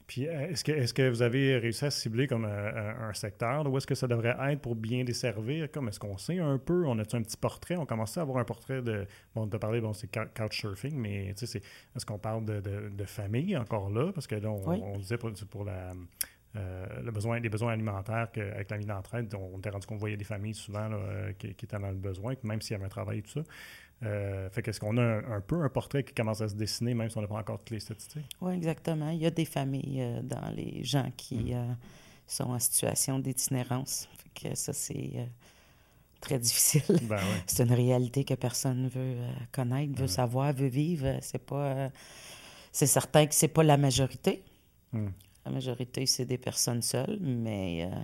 Puis, 0.08 0.24
est-ce 0.24 0.64
que, 0.64 0.72
est 0.72 0.92
que 0.96 1.08
vous 1.10 1.22
avez 1.22 1.58
réussi 1.58 1.86
à 1.86 1.92
cibler 1.92 2.28
comme 2.28 2.46
un, 2.46 3.14
secteur? 3.14 3.68
Où 3.72 3.78
est-ce 3.78 3.86
que 3.86 3.94
ça 3.94 4.08
devrait 4.08 4.36
être 4.52 4.62
pour 4.62 4.76
bien 4.76 5.04
desservir? 5.04 5.72
Comme 5.72 5.88
est-ce 5.90 6.00
qu'on 6.00 6.18
sait 6.18 6.40
un 6.40 6.58
peu? 6.58 6.86
On 6.88 6.98
a-tu 6.98 7.16
un 7.16 7.22
petit 7.22 7.38
portrait? 7.38 7.76
On 7.76 7.86
commence 7.86 8.18
à 8.18 8.22
avoir 8.22 8.40
un 8.40 8.44
portrait 8.44 8.82
de. 8.82 9.06
Bon, 9.36 9.46
de 9.46 9.58
parler, 9.58 9.80
bon, 9.80 9.94
c'est 9.94 10.10
couchsurfing, 10.36 10.96
mais 10.96 11.34
tu 11.38 11.46
sais, 11.46 11.62
est-ce 11.96 12.06
qu'on 12.06 12.18
parle 12.18 12.46
de, 12.46 12.90
de, 12.90 13.06
famille 13.06 13.56
encore 13.56 13.92
là? 13.92 14.12
Parce 14.14 14.26
que 14.26 14.36
là, 14.36 14.50
on, 14.50 14.98
disait 14.98 15.18
pour, 15.18 15.32
pour 15.50 15.64
la 15.64 15.94
le 17.04 17.12
besoin, 17.12 17.40
les 17.40 17.50
besoins 17.50 17.74
alimentaires 17.74 18.28
avec 18.36 18.70
la 18.70 18.78
vie 18.78 18.86
d'entraide, 18.86 19.34
on 19.36 19.58
était 19.58 19.70
rendu 19.70 19.88
qu'on 19.88 19.98
voyait 19.98 20.18
des 20.18 20.24
familles 20.24 20.54
souvent 20.54 20.90
euh, 20.92 21.34
qui, 21.34 21.48
étaient 21.48 21.80
dans 21.80 21.90
le 21.90 21.96
besoin, 21.96 22.36
même 22.44 22.62
s'il 22.62 22.74
y 22.74 22.76
avait 22.76 22.86
un 22.86 22.90
travail 22.90 23.20
et 23.20 23.22
tout 23.22 23.32
ça. 23.32 23.44
Euh, 24.04 24.50
fait 24.52 24.62
qu'est-ce 24.62 24.80
qu'on 24.80 24.98
a 24.98 25.02
un, 25.02 25.42
peu 25.42 25.64
un 25.64 25.70
portrait 25.70 26.04
qui 26.04 26.14
commence 26.14 26.42
à 26.42 26.48
se 26.48 26.56
dessiner, 26.56 26.94
même 26.94 27.10
si 27.10 27.18
on 27.18 27.22
n'a 27.22 27.28
pas 27.28 27.36
encore 27.36 27.60
toutes 27.60 27.72
les 27.72 27.80
statistiques? 27.80 28.30
Oui, 28.42 28.54
exactement. 28.54 29.10
Il 29.10 29.20
y 29.20 29.26
a 29.26 29.32
des 29.32 29.46
familles 29.46 30.22
dans 30.24 30.54
les 30.56 30.84
gens 30.84 31.12
qui 31.18 31.54
mm. 31.54 31.78
sont 32.28 32.52
en 32.52 32.60
situation 32.60 33.20
d'itinérance. 33.20 34.08
Fait 34.18 34.50
que 34.50 34.56
ça, 34.56 34.74
c'est 34.74 35.28
très 36.22 36.38
difficile. 36.38 37.00
Ben 37.04 37.20
c'est 37.48 37.64
une 37.64 37.74
réalité 37.74 38.24
que 38.24 38.36
personne 38.36 38.84
ne 38.84 38.90
veut 38.90 39.18
connaître, 39.52 39.94
veut 40.00 40.08
savoir, 40.08 40.54
veut 40.54 40.68
vivre. 40.68 41.18
C'est 41.22 41.44
pas... 41.44 41.90
c'est 42.72 42.88
certain 42.88 43.26
que 43.26 43.34
c'est 43.34 43.48
pas 43.48 43.64
la 43.64 43.78
majorité. 43.78 44.44
Mm. 44.92 45.08
La 45.48 45.54
majorité, 45.54 46.06
c'est 46.06 46.26
des 46.26 46.38
personnes 46.38 46.82
seules, 46.82 47.20
mais 47.22 47.90
euh, 47.90 47.96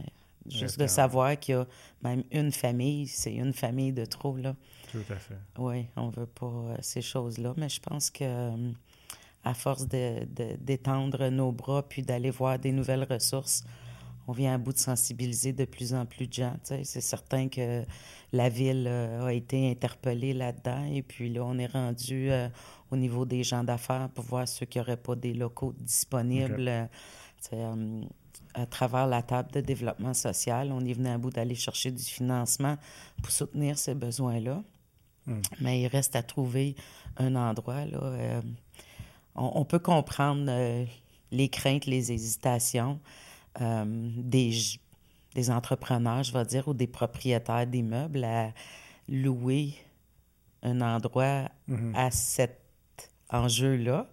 juste 0.49 0.79
de 0.79 0.87
savoir 0.87 1.37
qu'il 1.37 1.55
y 1.55 1.57
a 1.57 1.67
même 2.01 2.23
une 2.31 2.53
famille, 2.53 3.05
c'est 3.05 3.33
une 3.33 3.51
famille 3.51 3.91
de 3.91 4.05
trop, 4.05 4.37
là. 4.37 4.55
Tout 4.89 5.03
à 5.09 5.15
fait. 5.17 5.35
Oui, 5.57 5.87
on 5.97 6.07
veut 6.07 6.25
pas 6.25 6.45
euh, 6.45 6.77
ces 6.79 7.01
choses-là, 7.01 7.53
mais 7.57 7.67
je 7.67 7.81
pense 7.81 8.11
que 8.11 8.23
euh, 8.23 8.71
à 9.43 9.53
force 9.53 9.85
d'étendre 9.89 11.17
de, 11.17 11.29
nos 11.29 11.51
bras 11.51 11.83
puis 11.83 12.01
d'aller 12.01 12.29
voir 12.29 12.57
des 12.59 12.71
nouvelles 12.71 13.05
ressources, 13.09 13.65
on 14.25 14.31
vient 14.31 14.53
à 14.53 14.57
bout 14.57 14.71
de 14.71 14.77
sensibiliser 14.77 15.51
de 15.51 15.65
plus 15.65 15.93
en 15.93 16.05
plus 16.05 16.27
de 16.27 16.33
gens. 16.33 16.55
C'est 16.63 17.01
certain 17.01 17.49
que 17.49 17.83
la 18.31 18.47
ville 18.47 18.87
a 18.87 19.33
été 19.33 19.69
interpellée 19.69 20.31
là-dedans 20.31 20.85
et 20.85 21.01
puis 21.01 21.27
là, 21.27 21.43
on 21.43 21.57
est 21.57 21.67
rendu 21.67 22.31
au 22.89 22.95
niveau 22.95 23.25
des 23.25 23.43
gens 23.43 23.65
d'affaires 23.65 24.07
pour 24.15 24.23
voir 24.23 24.47
ceux 24.47 24.65
qui 24.65 24.77
n'auraient 24.77 24.95
pas 24.95 25.15
des 25.15 25.33
locaux 25.33 25.73
disponibles. 25.77 26.87
Euh, 27.51 28.03
à 28.53 28.65
travers 28.65 29.07
la 29.07 29.21
table 29.21 29.51
de 29.51 29.61
développement 29.61 30.13
social, 30.13 30.71
on 30.71 30.83
est 30.85 30.93
venu 30.93 31.09
à 31.09 31.17
bout 31.17 31.31
d'aller 31.31 31.55
chercher 31.55 31.91
du 31.91 32.03
financement 32.03 32.77
pour 33.21 33.31
soutenir 33.31 33.77
ces 33.77 33.95
besoins-là. 33.95 34.61
Hmm. 35.25 35.41
Mais 35.61 35.81
il 35.81 35.87
reste 35.87 36.15
à 36.15 36.23
trouver 36.23 36.75
un 37.17 37.35
endroit. 37.35 37.85
Là, 37.85 37.99
euh, 38.01 38.41
on, 39.35 39.65
peut 39.65 39.79
comprendre 39.79 40.45
euh, 40.49 40.85
les 41.31 41.49
craintes, 41.49 41.85
les 41.85 42.11
hésitations 42.11 42.99
euh, 43.61 43.85
des, 44.17 44.51
des 45.33 45.49
entrepreneurs, 45.49 46.23
je 46.23 46.33
vais 46.33 46.45
dire, 46.45 46.67
ou 46.67 46.73
des 46.73 46.87
propriétaires 46.87 47.65
d'immeubles 47.65 48.23
à 48.23 48.51
louer 49.07 49.73
un 50.61 50.81
endroit 50.81 51.49
hmm. 51.67 51.95
à 51.95 52.11
cet 52.11 52.59
enjeu-là 53.29 54.07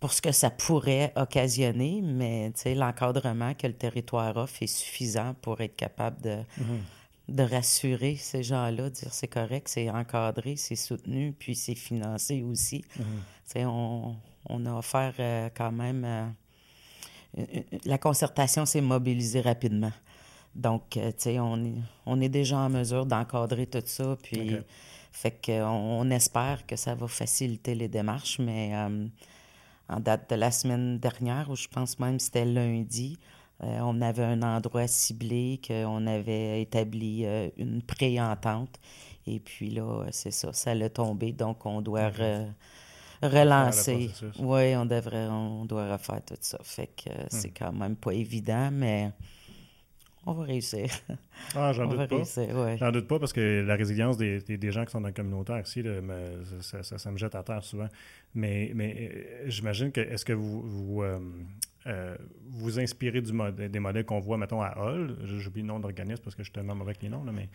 pour 0.00 0.12
ce 0.12 0.20
que 0.20 0.32
ça 0.32 0.50
pourrait 0.50 1.12
occasionner, 1.16 2.02
mais 2.02 2.52
l'encadrement 2.66 3.54
que 3.54 3.66
le 3.66 3.72
territoire 3.72 4.36
offre 4.36 4.62
est 4.62 4.66
suffisant 4.66 5.34
pour 5.40 5.60
être 5.60 5.76
capable 5.76 6.20
de, 6.20 6.36
mhm. 6.58 6.80
de 7.28 7.42
rassurer 7.42 8.16
ces 8.16 8.42
gens-là, 8.42 8.90
dire 8.90 9.12
c'est 9.12 9.28
correct, 9.28 9.68
c'est 9.68 9.88
encadré, 9.90 10.56
c'est 10.56 10.76
soutenu, 10.76 11.32
puis 11.32 11.54
c'est 11.54 11.74
financé 11.74 12.42
aussi. 12.42 12.84
Mhm. 12.98 13.66
on, 13.66 14.16
on, 14.48 14.66
a 14.66 14.74
offert 14.74 15.14
euh, 15.18 15.48
quand 15.54 15.72
même... 15.72 16.04
Euh, 16.04 17.44
la 17.84 17.98
concertation 17.98 18.64
s'est 18.66 18.80
mobilisée 18.80 19.40
rapidement. 19.40 19.92
Donc, 20.54 20.96
euh, 20.96 21.08
tu 21.08 21.24
sais, 21.24 21.38
on 21.38 21.62
est, 21.64 21.74
on 22.06 22.20
est 22.20 22.30
déjà 22.30 22.58
en 22.58 22.68
mesure 22.68 23.06
d'encadrer 23.06 23.66
tout 23.66 23.82
ça, 23.84 24.16
puis... 24.22 24.56
Fait 25.12 25.34
qu'on 25.46 25.62
on 25.62 26.10
espère 26.10 26.66
que 26.66 26.76
ça 26.76 26.94
va 26.94 27.08
faciliter 27.08 27.74
les 27.74 27.88
démarches, 27.88 28.38
mais 28.38 28.74
en 29.88 30.00
date 30.00 30.30
de 30.30 30.36
la 30.36 30.50
semaine 30.50 30.98
dernière, 30.98 31.50
ou 31.50 31.56
je 31.56 31.68
pense 31.68 31.98
même 31.98 32.18
c'était 32.18 32.44
lundi. 32.44 33.18
Euh, 33.62 33.78
on 33.80 34.02
avait 34.02 34.24
un 34.24 34.42
endroit 34.42 34.86
ciblé, 34.86 35.60
qu'on 35.66 36.06
avait 36.06 36.62
établi 36.62 37.24
euh, 37.24 37.48
une 37.56 37.82
pré-entente. 37.82 38.78
Et 39.26 39.40
puis 39.40 39.70
là, 39.70 40.04
c'est 40.10 40.30
ça, 40.30 40.52
ça 40.52 40.74
l'a 40.74 40.90
tombé. 40.90 41.32
Donc, 41.32 41.64
on 41.64 41.80
doit 41.80 42.10
relancer. 43.22 44.10
Oui, 44.38 44.76
on 44.76 44.84
devrait, 44.84 45.26
on 45.28 45.64
doit 45.64 45.90
refaire 45.92 46.22
tout 46.24 46.36
ça. 46.40 46.58
Fait 46.62 46.88
que 46.88 47.10
euh, 47.10 47.24
c'est 47.28 47.48
hmm. 47.48 47.58
quand 47.58 47.72
même 47.72 47.96
pas 47.96 48.12
évident, 48.12 48.70
mais 48.70 49.12
on 50.26 50.32
va 50.32 50.44
réussir. 50.44 50.90
Ah, 51.54 51.72
j'en 51.72 51.86
doute 51.86 52.08
pas. 52.08 52.76
J'en 52.76 52.90
doute 52.90 53.06
pas 53.06 53.18
parce 53.20 53.32
que 53.32 53.62
la 53.64 53.76
résilience 53.76 54.16
des, 54.16 54.40
des, 54.40 54.72
gens 54.72 54.84
qui 54.84 54.90
sont 54.90 55.00
dans 55.00 55.08
le 55.08 55.14
communautaire 55.14 55.60
ici, 55.60 55.82
ça, 56.60 56.82
ça, 56.82 57.10
me 57.10 57.16
jette 57.16 57.36
à 57.36 57.42
terre 57.44 57.62
souvent. 57.62 57.88
Mais, 58.34 58.72
mais 58.74 59.10
euh, 59.14 59.44
j'imagine 59.46 59.92
que 59.92 60.00
est-ce 60.00 60.24
que 60.24 60.32
vous 60.32 60.62
vous, 60.62 61.02
euh, 61.02 61.20
euh, 61.86 62.16
vous 62.50 62.80
inspirez 62.80 63.20
du 63.20 63.32
des 63.68 63.78
modèles 63.78 64.04
qu'on 64.04 64.18
voit, 64.18 64.36
mettons, 64.36 64.60
à 64.60 64.76
Hall. 64.76 65.16
J'oublie 65.24 65.62
le 65.62 65.68
nom 65.68 65.78
d'organisme 65.78 66.22
parce 66.24 66.34
que 66.34 66.42
je 66.42 66.48
suis 66.48 66.52
tellement 66.52 66.74
mauvais 66.74 66.90
avec 66.90 67.02
les 67.02 67.08
noms, 67.08 67.22
mais 67.32 67.48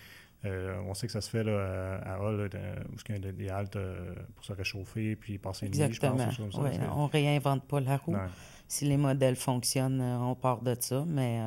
on 0.43 0.93
sait 0.93 1.07
que 1.07 1.13
ça 1.13 1.21
se 1.21 1.29
fait 1.29 1.43
là, 1.43 1.99
à 2.05 2.19
Hall, 2.19 2.49
où 2.49 2.95
il 3.09 3.23
y 3.23 3.27
a 3.27 3.31
des 3.31 3.49
haltes 3.49 3.77
pour 4.35 4.45
se 4.45 4.53
réchauffer 4.53 5.17
puis 5.17 5.37
passer 5.37 5.67
une 5.67 5.73
nuit, 5.73 5.93
je 5.93 5.99
pense. 5.99 6.39
Oui, 6.39 6.69
on 6.95 7.07
réinvente 7.07 7.67
pas 7.67 7.81
la 7.81 7.97
roue. 7.97 8.15
Si 8.67 8.85
les 8.85 8.97
modèles 8.97 9.35
fonctionnent, 9.35 10.01
on 10.01 10.33
part 10.33 10.61
de 10.61 10.75
ça, 10.79 11.03
mais 11.05 11.41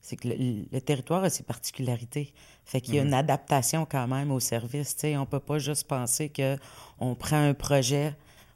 c'est 0.00 0.16
que 0.16 0.28
le, 0.28 0.80
territoire 0.80 1.22
a 1.24 1.30
ses 1.30 1.42
particularités. 1.42 2.32
Fait 2.64 2.80
qu'il 2.80 2.94
y 2.94 2.98
a 2.98 3.02
une 3.02 3.08
mhm. 3.08 3.14
adaptation 3.14 3.86
quand 3.86 4.06
même 4.06 4.30
au 4.30 4.40
service. 4.40 4.96
on 5.04 5.20
ne 5.20 5.24
peut 5.24 5.40
pas 5.40 5.58
juste 5.58 5.86
penser 5.86 6.30
qu'on 6.30 7.14
prend 7.14 7.36
un 7.36 7.54
projet, 7.54 8.14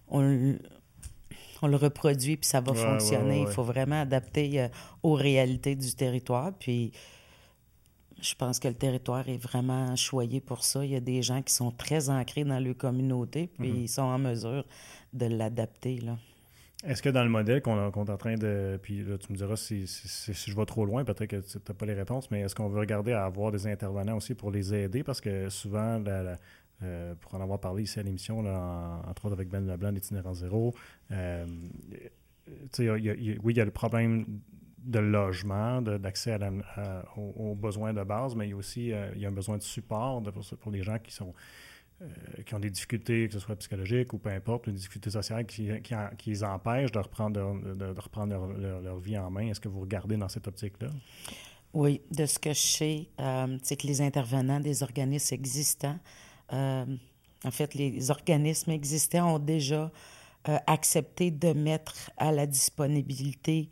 on, 0.09 0.23
le 0.23 1.77
reproduit 1.77 2.37
puis 2.37 2.47
ça 2.47 2.61
va 2.61 2.75
fonctionner. 2.75 3.41
Il 3.41 3.47
faut 3.47 3.63
vraiment 3.63 4.03
adapter 4.03 4.61
euh, 4.61 4.69
aux 5.03 5.15
réalités 5.15 5.75
du 5.75 5.95
territoire. 5.95 6.53
Puis 6.59 6.93
je 8.21 8.35
pense 8.35 8.59
que 8.59 8.69
le 8.69 8.75
territoire 8.75 9.29
est 9.29 9.39
vraiment 9.39 9.97
choyé 9.97 10.41
pour 10.41 10.63
ça. 10.63 10.85
Il 10.85 10.91
y 10.91 10.97
a 10.97 11.01
des 11.01 11.23
gens 11.23 11.43
qui 11.43 11.53
sont 11.53 11.71
très 11.71 12.11
ancrés 12.11 12.45
dans 12.45 12.59
leur 12.59 12.77
communauté 12.77 13.49
puis 13.59 13.71
mhm. 13.71 13.83
ils 13.83 13.89
sont 13.89 14.03
en 14.03 14.19
mesure 14.19 14.65
de 15.13 15.27
l'adapter. 15.27 15.99
là. 15.99 16.17
Est-ce 16.87 17.03
que 17.03 17.09
dans 17.09 17.25
le 17.25 17.31
modèle 17.31 17.63
qu'on 17.63 17.77
est 17.77 18.11
en 18.11 18.17
train 18.17 18.35
de. 18.35 18.79
Puis 18.83 19.03
là, 19.03 19.17
tu 19.17 19.33
me 19.33 19.37
diras 19.37 19.57
si, 19.57 19.87
je 19.87 20.55
vais 20.55 20.67
trop 20.67 20.85
loin, 20.85 21.05
peut-être 21.05 21.27
que 21.27 21.37
tu 21.37 21.59
n'as 21.59 21.75
pas 21.75 21.87
les 21.87 21.95
réponses, 21.95 22.31
mais 22.31 22.41
est-ce 22.41 22.55
qu'on 22.55 22.69
veut 22.69 22.81
regarder 22.81 23.13
à 23.13 23.25
avoir 23.25 23.51
des 23.53 23.67
intervenants 23.67 24.17
aussi 24.17 24.35
pour 24.35 24.51
les 24.51 24.75
aider? 24.75 25.03
Parce 25.03 25.21
que 25.21 25.49
souvent, 25.49 26.03
euh, 26.83 27.15
pour 27.15 27.35
en 27.35 27.41
avoir 27.41 27.59
parlé 27.59 27.85
ici 27.85 27.99
à 28.01 28.03
l'émission, 28.03 28.41
entre 28.41 29.25
autres 29.25 29.35
avec 29.35 29.49
Ben 29.49 29.67
Leblanc 29.67 29.93
d'Itinérant 29.93 30.35
Zéro, 30.35 30.75
euh, 31.11 31.47
oui, 32.79 33.53
il 33.53 33.57
y 33.57 33.61
a 33.61 33.65
le 33.65 33.71
problème 33.71 34.41
de 34.85 34.99
logement, 34.99 35.81
d'accès 35.81 36.39
aux, 37.17 37.55
besoins 37.55 37.95
de 37.95 38.03
base, 38.03 38.35
mais 38.37 38.47
il 38.47 38.51
y 38.51 38.53
a 38.53 38.57
aussi 38.57 38.93
euh, 38.93 39.11
y 39.17 39.25
a 39.25 39.29
un 39.29 39.33
besoin 39.33 39.57
de 39.57 39.63
support 39.63 40.23
pour 40.61 40.71
les 40.71 40.83
gens 40.83 40.99
qui 40.99 41.13
sont 41.13 41.33
qui 42.45 42.55
ont 42.55 42.59
des 42.59 42.71
difficultés, 42.71 43.27
que 43.29 43.35
ce 43.35 43.41
soit 43.41 43.57
psychologiques 43.57 44.13
ou 44.13 44.19
peu 44.19 44.31
importe, 44.31 44.69
des 44.69 44.77
difficultés 44.77 45.11
sociales 45.11 45.47
qui, 45.47 45.69
qui, 45.83 46.31
les 46.31 46.45
empêchent 46.45 46.93
de 46.93 46.99
reprendre, 46.99 47.61
de, 47.75 48.01
reprendre 48.01 48.35
leur, 48.59 48.99
vie 48.99 49.19
en 49.19 49.31
main. 49.31 49.49
Est-ce 49.49 49.61
que 49.61 49.69
vous 49.69 49.81
regardez 49.81 50.17
dans 50.17 50.29
cette 50.29 50.47
optique-là? 50.47 50.89
Oui, 51.73 52.01
de 52.11 52.27
ce 52.27 52.39
que 52.39 52.51
je 52.51 52.61
sais, 52.61 53.09
euh, 53.21 53.59
c'est 53.63 53.77
que 53.77 53.87
les 53.87 54.01
intervenants 54.01 54.61
des 54.61 54.83
organismes 54.83 55.35
existants, 55.35 55.99
euh, 56.53 56.85
en 57.45 57.51
fait, 57.51 57.75
les 57.75 58.11
organismes 58.11 58.71
existants 58.71 59.35
ont 59.35 59.39
déjà 59.41 59.91
accepté 60.67 61.31
de 61.31 61.55
mettre 61.55 62.11
à 62.19 62.31
la 62.31 62.47
disponibilité 62.47 63.71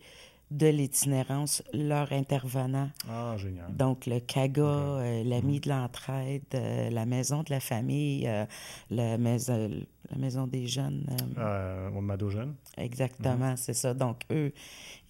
de 0.57 0.67
l'itinérance, 0.67 1.63
leur 1.73 2.13
intervenant. 2.13 2.91
Ah, 3.09 3.37
génial. 3.37 3.75
Donc, 3.75 4.07
le 4.07 4.21
CAGA, 4.21 4.63
euh, 4.63 5.25
l'Ami 5.25 5.55
mhm. 5.55 5.61
de 5.61 5.69
l'entraide, 5.69 6.43
euh, 6.55 6.91
la 6.91 7.07
Maison 7.07 7.43
de 7.43 7.51
la 7.51 7.61
famille, 7.61 8.27
euh, 8.27 8.45
la, 8.91 9.19
maison, 9.19 9.71
la 10.11 10.19
Maison 10.19 10.47
des 10.47 10.67
jeunes. 10.67 11.07
Euh, 11.39 11.91
Mado 12.01 12.31
Jeunes. 12.31 12.55
Exactement, 12.77 13.51
mhm. 13.51 13.57
c'est 13.57 13.75
ça. 13.75 13.95
Donc, 13.95 14.19
eux, 14.31 14.53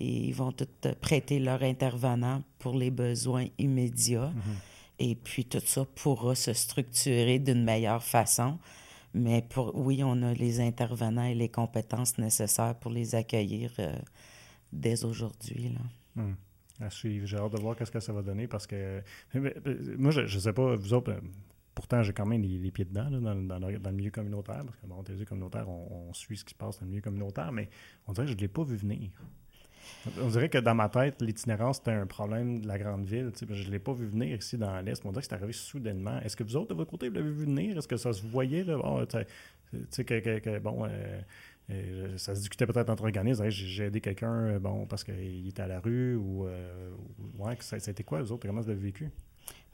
ils 0.00 0.32
vont 0.32 0.52
tout 0.52 0.68
prêter 1.00 1.38
leur 1.38 1.62
intervenant 1.62 2.42
pour 2.58 2.74
les 2.74 2.90
besoins 2.90 3.46
immédiats. 3.58 4.30
Mhm. 4.30 4.56
Et 4.98 5.14
puis, 5.16 5.44
tout 5.44 5.62
ça 5.64 5.84
pourra 5.96 6.34
se 6.34 6.52
structurer 6.52 7.38
d'une 7.38 7.64
meilleure 7.64 8.04
façon. 8.04 8.58
Mais 9.14 9.42
pour, 9.42 9.74
oui, 9.74 10.02
on 10.04 10.22
a 10.22 10.32
les 10.32 10.60
intervenants 10.60 11.24
et 11.24 11.34
les 11.34 11.48
compétences 11.48 12.16
nécessaires 12.18 12.74
pour 12.76 12.90
les 12.90 13.14
accueillir 13.14 13.72
dès 14.72 15.04
aujourd'hui. 15.04 15.74
Là. 15.74 16.22
Hmm. 16.22 16.34
À 16.80 16.90
suivre. 16.90 17.26
J'ai 17.26 17.36
hâte 17.36 17.52
de 17.52 17.60
voir 17.60 17.76
qu'est-ce 17.76 17.90
que 17.90 18.00
ça 18.00 18.12
va 18.12 18.22
donner 18.22 18.48
parce 18.48 18.66
que 18.66 19.02
moi, 19.98 20.10
je 20.10 20.22
ne 20.22 20.26
sais 20.26 20.52
pas, 20.52 20.74
vous 20.74 20.94
autres, 20.94 21.14
pourtant, 21.74 22.02
j'ai 22.02 22.12
quand 22.12 22.26
même 22.26 22.42
les, 22.42 22.70
pieds 22.70 22.84
dedans 22.84 23.10
dans, 23.10 23.58
le 23.58 23.92
milieu 23.92 24.10
communautaire 24.10 24.64
parce 24.64 24.76
que, 24.78 24.86
bon, 24.86 25.02
milieu 25.08 25.24
communautaire, 25.24 25.68
on, 25.68 26.12
suit 26.12 26.36
ce 26.36 26.44
qui 26.44 26.52
se 26.52 26.58
passe 26.58 26.78
dans 26.78 26.86
le 26.86 26.90
milieu 26.90 27.02
communautaire, 27.02 27.52
mais 27.52 27.68
on 28.06 28.12
dirait 28.12 28.26
que 28.26 28.32
je 28.32 28.36
ne 28.36 28.40
l'ai 28.40 28.48
pas 28.48 28.64
vu 28.64 28.76
venir. 28.76 29.10
On 30.20 30.28
dirait 30.28 30.48
que 30.48 30.58
dans 30.58 30.74
ma 30.74 30.88
tête, 30.88 31.20
l'itinérance, 31.22 31.78
c'était 31.78 31.92
un 31.92 32.06
problème 32.06 32.60
de 32.60 32.68
la 32.68 32.78
grande 32.78 33.04
ville. 33.04 33.32
Je 33.36 33.66
ne 33.66 33.70
l'ai 33.70 33.78
pas 33.78 33.92
vu 33.92 34.06
venir 34.06 34.36
ici 34.36 34.56
dans 34.56 34.80
l'Est. 34.80 35.04
On 35.04 35.10
dirait 35.10 35.22
que 35.22 35.28
c'est 35.28 35.34
arrivé 35.34 35.52
soudainement. 35.52 36.20
Est-ce 36.20 36.36
que 36.36 36.44
vous 36.44 36.56
autres, 36.56 36.68
de 36.68 36.74
votre 36.74 36.90
côté, 36.90 37.08
vous 37.08 37.14
l'avez 37.14 37.30
vu 37.30 37.44
venir? 37.44 37.76
Est-ce 37.76 37.88
que 37.88 37.96
ça 37.96 38.12
se 38.12 38.22
voyait? 38.22 38.64
Là? 38.64 38.78
tu 39.06 39.18
sais, 39.90 40.04
que, 40.04 40.58
bon, 40.58 40.86
euh, 40.86 41.20
euh, 41.70 42.18
ça 42.18 42.34
se 42.34 42.40
discutait 42.40 42.66
peut-être 42.66 42.90
entre 42.90 43.04
organismes. 43.04 43.48
J'ai 43.48 43.84
aidé 43.84 44.00
quelqu'un 44.00 44.32
euh, 44.32 44.58
bon, 44.58 44.86
parce 44.86 45.04
qu'il 45.04 45.48
était 45.48 45.62
à 45.62 45.66
la 45.66 45.80
rue 45.80 46.16
ou. 46.16 46.46
Euh, 46.46 46.90
ouais, 47.38 47.56
ça, 47.60 47.76
a 47.76 47.90
été 47.90 48.04
quoi, 48.04 48.20
vous 48.22 48.32
autres? 48.32 48.46
Comment 48.46 48.60
vous 48.60 48.68
l'avez 48.68 48.80
vécu? 48.80 49.10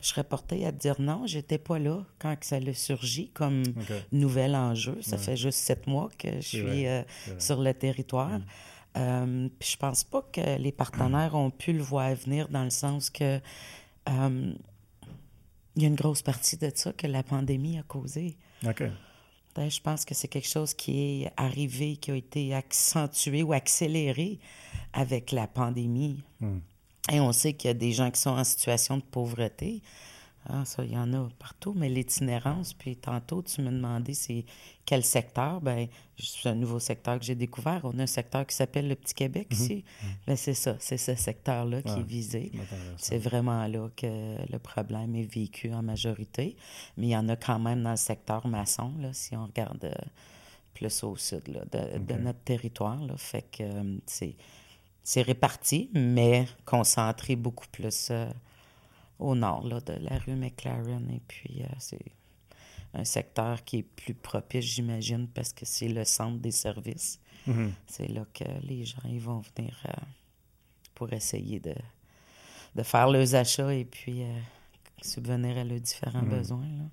Je 0.00 0.06
serais 0.06 0.24
portée 0.24 0.64
à 0.64 0.72
dire 0.72 1.00
non. 1.00 1.26
J'étais 1.26 1.58
pas 1.58 1.78
là 1.78 2.04
quand 2.18 2.36
ça 2.42 2.56
a 2.56 2.72
surgi 2.72 3.30
comme 3.30 3.62
nouvel 4.12 4.54
enjeu. 4.54 4.98
Ça 5.02 5.18
fait 5.18 5.36
juste 5.36 5.58
sept 5.58 5.86
mois 5.86 6.08
que 6.16 6.36
je 6.36 6.40
suis 6.40 6.86
sur 7.38 7.60
le 7.60 7.74
territoire. 7.74 8.38
Mm. 8.94 9.48
puis 9.58 9.70
je 9.72 9.76
pense 9.76 10.02
pas 10.02 10.22
que 10.32 10.58
les 10.58 10.72
partenaires 10.72 11.34
ont 11.34 11.50
pu 11.50 11.72
le 11.72 11.82
voir 11.82 12.14
venir 12.14 12.48
dans 12.48 12.64
le 12.64 12.70
sens 12.70 13.10
que 13.10 13.40
il 14.06 15.82
y 15.82 15.84
a 15.84 15.88
une 15.88 15.96
grosse 15.96 16.22
partie 16.22 16.56
de 16.56 16.70
ça 16.74 16.92
que 16.92 17.06
la 17.06 17.22
pandémie 17.22 17.78
a 17.78 17.82
causé. 17.82 18.36
OK. 18.66 18.84
Ben, 19.58 19.68
je 19.68 19.80
pense 19.80 20.04
que 20.04 20.14
c'est 20.14 20.28
quelque 20.28 20.46
chose 20.46 20.72
qui 20.72 21.24
est 21.24 21.32
arrivé, 21.36 21.96
qui 21.96 22.12
a 22.12 22.14
été 22.14 22.54
accentué 22.54 23.42
ou 23.42 23.52
accéléré 23.52 24.38
avec 24.92 25.32
la 25.32 25.48
pandémie. 25.48 26.22
Hmm. 26.40 26.58
Et 27.10 27.18
on 27.18 27.32
sait 27.32 27.54
qu'il 27.54 27.66
y 27.66 27.70
a 27.72 27.74
des 27.74 27.90
gens 27.90 28.08
qui 28.12 28.20
sont 28.20 28.30
en 28.30 28.44
situation 28.44 28.98
de 28.98 29.02
pauvreté. 29.02 29.82
Ah, 30.46 30.64
ça, 30.64 30.82
il 30.84 30.92
y 30.92 30.96
en 30.96 31.12
a 31.12 31.28
partout, 31.38 31.74
mais 31.76 31.88
l'itinérance, 31.88 32.72
puis 32.72 32.96
tantôt, 32.96 33.42
tu 33.42 33.60
me 33.60 33.70
demandais 33.70 34.14
c'est 34.14 34.46
quel 34.86 35.04
secteur. 35.04 35.60
Ben, 35.60 35.88
c'est 36.18 36.48
un 36.48 36.54
nouveau 36.54 36.78
secteur 36.78 37.18
que 37.18 37.24
j'ai 37.24 37.34
découvert. 37.34 37.80
On 37.84 37.98
a 37.98 38.04
un 38.04 38.06
secteur 38.06 38.46
qui 38.46 38.54
s'appelle 38.54 38.88
le 38.88 38.94
Petit 38.94 39.14
Québec 39.14 39.48
mhm. 39.50 39.58
ici. 39.58 39.84
Mhm. 40.02 40.08
Ben, 40.26 40.36
c'est 40.36 40.54
ça, 40.54 40.76
c'est 40.78 40.96
ce 40.96 41.14
secteur-là 41.14 41.82
qui 41.82 42.00
est 42.00 42.06
visé. 42.06 42.52
C'est 42.96 43.18
vraiment 43.18 43.66
là 43.66 43.90
que 43.94 44.36
le 44.50 44.58
problème 44.58 45.14
est 45.16 45.30
vécu 45.30 45.72
en 45.72 45.82
majorité. 45.82 46.56
Mais 46.96 47.08
il 47.08 47.10
y 47.10 47.16
en 47.16 47.28
a 47.28 47.36
quand 47.36 47.58
même 47.58 47.82
dans 47.82 47.90
le 47.90 47.96
secteur 47.96 48.46
maçon, 48.46 48.92
là, 49.00 49.12
si 49.12 49.36
on 49.36 49.44
regarde 49.46 49.84
euh, 49.84 49.92
plus 50.72 51.04
au 51.04 51.16
sud 51.16 51.46
là, 51.48 51.64
de, 51.70 52.14
notre 52.14 52.40
territoire. 52.40 53.00
Là. 53.02 53.14
Fait 53.18 53.42
que 53.42 53.64
euh, 53.64 53.98
c'est 54.06 54.36
c'est 55.02 55.22
réparti, 55.22 55.90
mais 55.94 56.46
concentré 56.66 57.34
beaucoup 57.34 57.66
plus 57.72 58.12
au 59.18 59.34
nord 59.34 59.66
là, 59.66 59.80
de 59.80 59.94
la 59.94 60.18
rue 60.18 60.34
McLaren. 60.34 61.10
Et 61.10 61.20
puis, 61.26 61.62
c'est 61.78 61.98
un 62.94 63.04
secteur 63.04 63.64
qui 63.64 63.78
est 63.78 63.82
plus 63.82 64.14
propice, 64.14 64.64
j'imagine, 64.64 65.28
parce 65.28 65.52
que 65.52 65.64
c'est 65.64 65.88
le 65.88 66.04
centre 66.04 66.38
des 66.38 66.50
services. 66.50 67.20
Mm-hmm. 67.46 67.70
C'est 67.86 68.08
là 68.08 68.24
que 68.32 68.44
les 68.62 68.84
gens 68.84 69.02
ils 69.04 69.20
vont 69.20 69.42
venir 69.56 69.76
pour 70.94 71.12
essayer 71.12 71.60
de, 71.60 71.74
de 72.74 72.82
faire 72.82 73.08
leurs 73.08 73.34
achats 73.34 73.72
et 73.74 73.84
puis 73.84 74.22
subvenir 75.02 75.58
à 75.58 75.64
leurs 75.64 75.80
différents 75.80 76.22
mm-hmm. 76.22 76.38
besoins. 76.38 76.68
Là. 76.68 76.84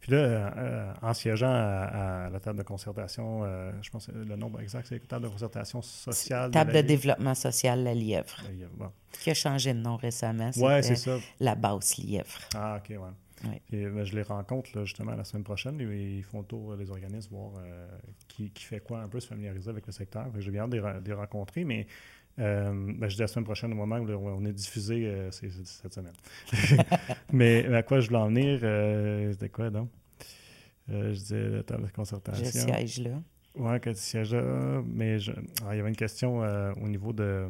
Puis 0.00 0.12
là, 0.12 0.18
euh, 0.18 0.92
en 1.00 1.14
siégeant 1.14 1.50
à, 1.50 2.28
la 2.30 2.40
table 2.40 2.58
de 2.58 2.62
concertation, 2.62 3.42
euh, 3.44 3.72
je 3.80 3.90
pense 3.90 4.06
que 4.06 4.12
le 4.12 4.36
nombre 4.36 4.60
exact, 4.60 4.86
c'est 4.88 5.06
table 5.08 5.24
de 5.24 5.30
concertation 5.30 5.80
sociale. 5.80 6.50
Table 6.50 6.72
de, 6.72 6.80
développement 6.82 7.34
social 7.34 7.82
La 7.82 7.94
Lièvre. 7.94 8.36
La 8.44 8.50
Lièvre 8.50 8.92
Qui 9.12 9.30
a 9.30 9.34
changé 9.34 9.72
de 9.72 9.78
nom 9.78 9.96
récemment. 9.96 10.50
Oui, 10.56 10.82
c'est 10.82 10.96
ça. 10.96 11.18
La 11.40 11.54
Basse 11.54 11.96
Lièvre. 11.96 12.38
Ah, 12.54 12.78
OK, 12.78 12.90
ouais. 12.90 13.10
Ben, 13.70 14.04
je 14.04 14.14
les 14.14 14.22
rencontre 14.22 14.84
justement 14.84 15.14
la 15.14 15.24
semaine 15.24 15.44
prochaine. 15.44 15.78
Ils 15.80 16.22
font 16.22 16.40
le 16.40 16.46
tour 16.46 16.76
des 16.76 16.90
organismes, 16.90 17.34
voir 17.34 17.52
euh, 17.58 17.88
qui, 18.28 18.50
fait 18.56 18.80
quoi, 18.80 19.00
un 19.00 19.08
peu 19.08 19.20
se 19.20 19.26
familiariser 19.26 19.70
avec 19.70 19.86
le 19.86 19.92
secteur. 19.92 20.26
J'ai 20.38 20.50
bien 20.50 20.62
hâte 20.64 20.70
de 20.70 21.08
les 21.08 21.14
rencontrer, 21.14 21.64
mais 21.64 21.86
ben, 22.36 23.08
je 23.08 23.14
dis 23.14 23.20
la 23.20 23.26
semaine 23.26 23.44
prochaine, 23.44 23.72
au 23.72 23.76
moment 23.76 23.98
où 23.98 24.10
on 24.10 24.44
est 24.44 24.52
diffusé, 24.52 25.28
c'est 25.30 25.50
cette 25.50 25.94
semaine. 25.94 26.14
mais 27.32 27.66
à 27.74 27.82
quoi 27.82 28.00
je 28.00 28.08
voulais 28.08 28.20
en 28.20 28.28
venir, 28.28 28.60
c'était 29.32 29.48
quoi 29.48 29.70
donc? 29.70 29.88
je 30.88 31.12
disais 31.12 31.48
la 31.48 31.62
table 31.62 31.86
de 31.86 31.92
concertation. 31.92 32.44
Je 32.44 32.50
siège 32.50 33.00
là. 33.00 33.22
Oui, 33.56 33.80
que 33.80 33.90
tu 33.90 34.00
sièges 34.00 34.34
là. 34.34 34.82
Mais 34.86 35.16
ah, 35.64 35.74
il 35.74 35.76
y 35.76 35.80
avait 35.80 35.88
une 35.88 35.96
question 35.96 36.40
au 36.40 36.88
niveau 36.88 37.12
de 37.12 37.48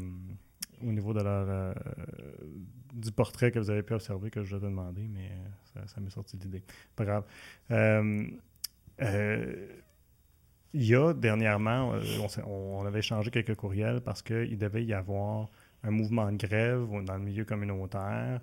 au 0.82 0.92
niveau 0.92 1.14
de 1.14 1.22
leur, 1.22 1.74
du 2.94 3.10
portrait 3.10 3.50
que 3.50 3.58
vous 3.58 3.70
avez 3.70 3.82
pu 3.82 3.94
observer 3.94 4.30
que 4.30 4.42
je 4.42 4.54
vais 4.54 4.60
te 4.60 4.66
demander, 4.66 5.08
mais 5.08 5.30
ça, 5.86 6.00
m'est 6.00 6.10
sorti 6.10 6.36
d'idée. 6.36 6.62
Pas 6.94 7.04
grave. 7.04 7.24
Il 10.74 10.84
y 10.84 10.94
a 10.96 11.14
dernièrement, 11.14 11.92
on, 12.46 12.80
on, 12.80 12.84
avait 12.84 12.98
échangé 12.98 13.30
quelques 13.30 13.54
courriels 13.54 14.00
parce 14.00 14.22
qu'il 14.22 14.58
devait 14.58 14.84
y 14.84 14.92
avoir 14.92 15.48
un 15.84 15.90
mouvement 15.90 16.30
de 16.32 16.36
grève 16.36 16.88
dans 17.04 17.14
le 17.14 17.22
milieu 17.22 17.44
communautaire. 17.44 18.40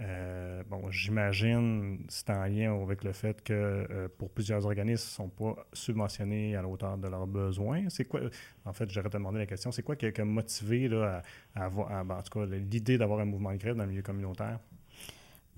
Euh, 0.00 0.62
bon, 0.68 0.90
j'imagine 0.90 2.04
c'est 2.08 2.30
en 2.30 2.44
lien 2.44 2.80
avec 2.80 3.02
le 3.02 3.12
fait 3.12 3.42
que 3.42 3.52
euh, 3.52 4.08
pour 4.16 4.30
plusieurs 4.30 4.64
organismes, 4.66 5.06
ils 5.08 5.22
ne 5.22 5.28
sont 5.28 5.28
pas 5.28 5.66
subventionnés 5.72 6.56
à 6.56 6.62
la 6.62 6.68
hauteur 6.68 6.98
de 6.98 7.08
leurs 7.08 7.26
besoins. 7.26 7.88
C'est 7.88 8.04
quoi, 8.04 8.20
en 8.64 8.72
fait, 8.72 8.90
j'aurais 8.90 9.10
demandé 9.10 9.38
la 9.38 9.46
question, 9.46 9.72
c'est 9.72 9.82
quoi 9.82 9.96
qui 9.96 10.06
a, 10.06 10.24
motivé 10.24 10.88
là, 10.88 11.22
à, 11.54 11.64
avoir, 11.64 12.04
ben, 12.04 12.16
en 12.16 12.22
tout 12.22 12.38
cas, 12.38 12.46
l'idée 12.46 12.98
d'avoir 12.98 13.20
un 13.20 13.24
mouvement 13.24 13.52
de 13.52 13.56
grève 13.58 13.76
dans 13.76 13.84
le 13.84 13.90
milieu 13.90 14.02
communautaire? 14.02 14.60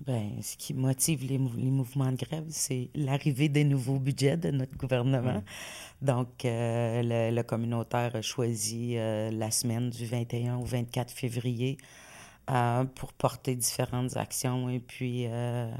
Bien, 0.05 0.31
ce 0.41 0.57
qui 0.57 0.73
motive 0.73 1.25
les, 1.25 1.37
mouvements 1.37 2.11
de 2.11 2.17
grève, 2.17 2.45
c'est 2.49 2.89
l'arrivée 2.95 3.49
des 3.49 3.63
nouveaux 3.63 3.99
budgets 3.99 4.37
de 4.37 4.49
notre 4.49 4.75
gouvernement. 4.75 5.43
Mmh. 6.01 6.05
Donc, 6.05 6.45
euh, 6.45 7.03
le, 7.03 7.35
le, 7.35 7.43
communautaire 7.43 8.15
a 8.15 8.21
choisi 8.21 8.95
la 8.95 9.51
semaine 9.51 9.89
du 9.91 10.05
21 10.05 10.57
au 10.57 10.63
24 10.63 11.11
février 11.11 11.77
pour 12.95 13.13
porter 13.13 13.55
différentes 13.55 14.17
actions 14.17 14.69
et 14.69 14.79
puis 14.79 15.25
euh, 15.27 15.71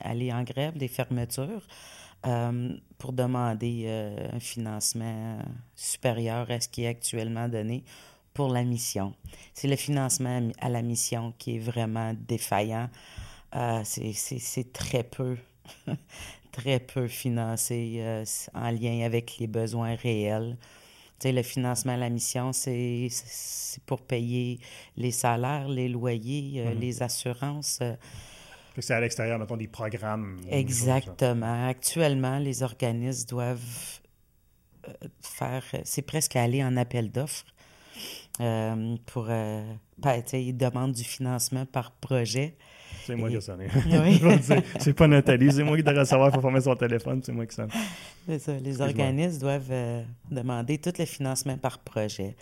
aller 0.00 0.32
en 0.32 0.42
grève, 0.42 0.76
des 0.76 0.88
fermetures, 0.88 1.66
euh, 2.26 2.76
pour 2.98 3.12
demander 3.12 3.84
euh, 3.86 4.28
un 4.32 4.40
financement 4.40 5.38
supérieur 5.74 6.50
à 6.50 6.60
ce 6.60 6.68
qui 6.68 6.84
est 6.84 6.88
actuellement 6.88 7.48
donné 7.48 7.84
pour 8.34 8.48
la 8.48 8.62
mission. 8.62 9.14
C'est 9.52 9.68
le 9.68 9.76
financement 9.76 10.50
à 10.60 10.68
la 10.68 10.82
mission 10.82 11.34
qui 11.38 11.56
est 11.56 11.58
vraiment 11.58 12.14
défaillant. 12.28 12.88
C'est 13.84 14.72
très 14.72 15.04
peu, 15.04 15.36
très 16.52 16.80
peu 16.80 17.08
financé 17.08 18.24
en 18.54 18.70
lien 18.70 19.04
avec 19.04 19.38
les 19.38 19.46
besoins 19.46 19.94
réels 19.94 20.56
le 21.30 21.42
financement 21.42 21.92
à 21.92 21.96
la 21.96 22.08
mission, 22.08 22.52
c'est 22.52 23.08
pour 23.86 24.00
payer 24.00 24.58
les 24.96 25.12
salaires, 25.12 25.68
les 25.68 25.88
loyers, 25.88 26.60
euh, 26.60 26.74
mhm. 26.74 26.80
les 26.80 27.02
assurances. 27.02 27.78
Euh. 27.82 27.94
c'est 28.78 28.94
à 28.94 29.00
l'extérieur, 29.00 29.38
mettons, 29.38 29.56
des 29.56 29.68
programmes. 29.68 30.40
Exactement. 30.50 31.68
Actuellement, 31.68 32.38
les 32.38 32.62
organismes 32.62 33.28
doivent 33.28 34.00
euh, 34.88 34.92
faire, 35.20 35.62
c'est 35.84 36.02
presque 36.02 36.34
aller 36.34 36.64
en 36.64 36.76
appel 36.76 37.12
d'offres 37.12 37.44
pour, 39.06 39.26
ben, 39.26 40.22
ils 40.32 40.56
demandent 40.56 40.94
du 40.94 41.04
financement 41.04 41.66
par 41.66 41.92
projet. 41.92 42.56
C'est 43.04 43.16
moi 43.16 43.30
qui 43.30 43.40
sonne. 43.40 43.62
c'est 44.78 44.92
pas 44.92 45.08
Nathalie, 45.08 45.52
c'est 45.52 45.64
moi 45.64 45.76
qui 45.76 45.82
devrais 45.82 46.04
savoir, 46.04 46.28
il 46.30 46.34
faut 46.34 46.40
former 46.40 46.60
son 46.60 46.76
téléphone, 46.76 47.20
c'est 47.24 47.32
moi 47.32 47.46
qui 47.46 47.54
sonne. 47.54 47.70
C'est 48.26 48.38
ça. 48.38 48.52
Les 48.52 48.80
organismes 48.80 49.40
doivent 49.40 49.70
euh, 49.70 50.02
demander 50.30 50.78
tout 50.78 50.92
le 50.98 51.04
financement 51.04 51.56
par 51.56 51.78
projet. 51.78 52.36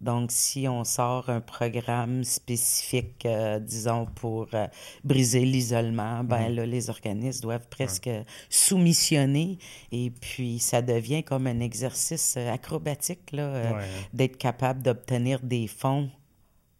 Donc, 0.00 0.30
si 0.30 0.68
on 0.68 0.84
sort 0.84 1.30
un 1.30 1.40
programme 1.40 2.22
spécifique, 2.22 3.24
euh, 3.24 3.58
disons, 3.58 4.04
pour 4.04 4.48
euh, 4.52 4.66
briser 5.04 5.44
l'isolement, 5.44 6.22
ben 6.22 6.50
mhm. 6.50 6.56
là, 6.56 6.66
les 6.66 6.90
organismes 6.90 7.42
doivent 7.42 7.68
presque 7.68 8.10
soumissionner 8.50 9.58
et 9.92 10.10
puis 10.10 10.58
ça 10.58 10.82
devient 10.82 11.22
comme 11.22 11.46
un 11.46 11.60
exercice 11.60 12.36
acrobatique, 12.36 13.32
là, 13.32 13.80
d'être 14.12 14.36
capable 14.36 14.82
d'obtenir 14.82 15.40
des 15.40 15.66
fonds 15.66 16.10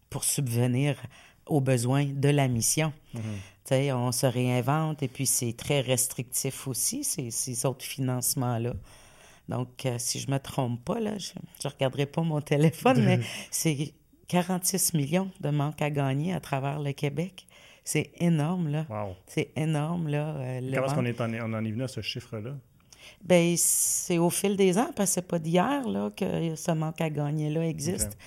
pour 0.09 0.23
subvenir 0.23 0.95
aux 1.49 1.61
besoins 1.61 2.05
de 2.05 2.29
la 2.29 2.47
mission. 2.47 2.93
Mhm. 3.13 3.21
On 3.93 4.11
se 4.13 4.25
réinvente 4.25 5.03
et 5.03 5.09
puis 5.09 5.25
c'est 5.25 5.51
très 5.51 5.81
restrictif 5.81 6.67
aussi, 6.67 7.03
ces, 7.03 7.31
ces 7.31 7.65
autres 7.65 7.83
financements-là. 7.83 8.73
Donc, 9.49 9.85
euh, 9.85 9.95
si 9.97 10.19
je 10.19 10.27
ne 10.27 10.33
me 10.33 10.39
trompe 10.39 10.83
pas, 10.83 10.99
là, 10.99 11.17
je 11.17 11.31
ne 11.65 11.69
regarderai 11.71 12.05
pas 12.05 12.21
mon 12.21 12.41
téléphone, 12.41 13.03
mais 13.03 13.19
c'est 13.51 13.93
46 14.27 14.93
millions 14.93 15.29
de 15.39 15.49
manque 15.49 15.81
à 15.81 15.89
gagner 15.89 16.33
à 16.33 16.39
travers 16.39 16.79
le 16.79 16.91
Québec. 16.91 17.45
C'est 17.83 18.11
énorme, 18.19 18.67
là. 18.69 18.85
C'est 19.27 19.51
énorme, 19.55 20.09
là. 20.09 20.35
Euh, 20.35 20.59
Comment 20.73 20.85
est-ce 20.87 20.95
qu'on 20.95 21.05
est 21.05 21.21
en, 21.21 21.33
on 21.49 21.53
en 21.53 21.63
est 21.63 21.71
venu 21.71 21.83
à 21.83 21.87
ce 21.87 22.01
chiffre-là? 22.01 22.51
Bien, 23.23 23.55
c'est 23.57 24.17
au 24.17 24.29
fil 24.29 24.57
des 24.57 24.77
ans, 24.77 24.91
parce 24.93 25.11
que 25.11 25.13
c'est 25.15 25.27
pas 25.27 25.39
d'hier, 25.39 25.87
là, 25.87 26.11
que 26.15 26.55
ce 26.55 26.71
manque 26.71 26.99
à 26.99 27.09
gagner-là 27.09 27.65
existe 27.65 28.17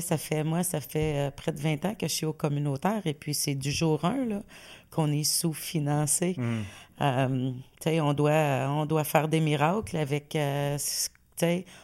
ça 0.00 0.16
fait, 0.16 0.44
moi, 0.44 0.62
ça 0.62 0.80
fait 0.80 1.28
euh, 1.28 1.30
près 1.30 1.52
de 1.52 1.60
20 1.60 1.84
ans 1.84 1.94
que 1.94 2.06
je 2.08 2.12
suis 2.12 2.26
au 2.26 2.32
communautaire 2.32 3.02
et 3.04 3.14
puis 3.14 3.34
c'est 3.34 3.54
du 3.54 3.70
jour 3.70 4.04
1 4.04 4.42
qu'on 4.90 5.10
est 5.12 5.24
sous-financé. 5.24 6.34
Hmm. 6.36 6.62
Euh, 7.00 7.52
on, 8.00 8.12
doit, 8.12 8.68
on 8.68 8.86
doit 8.86 9.04
faire 9.04 9.28
des 9.28 9.40
miracles 9.40 9.96
avec. 9.96 10.36
Euh, 10.36 10.78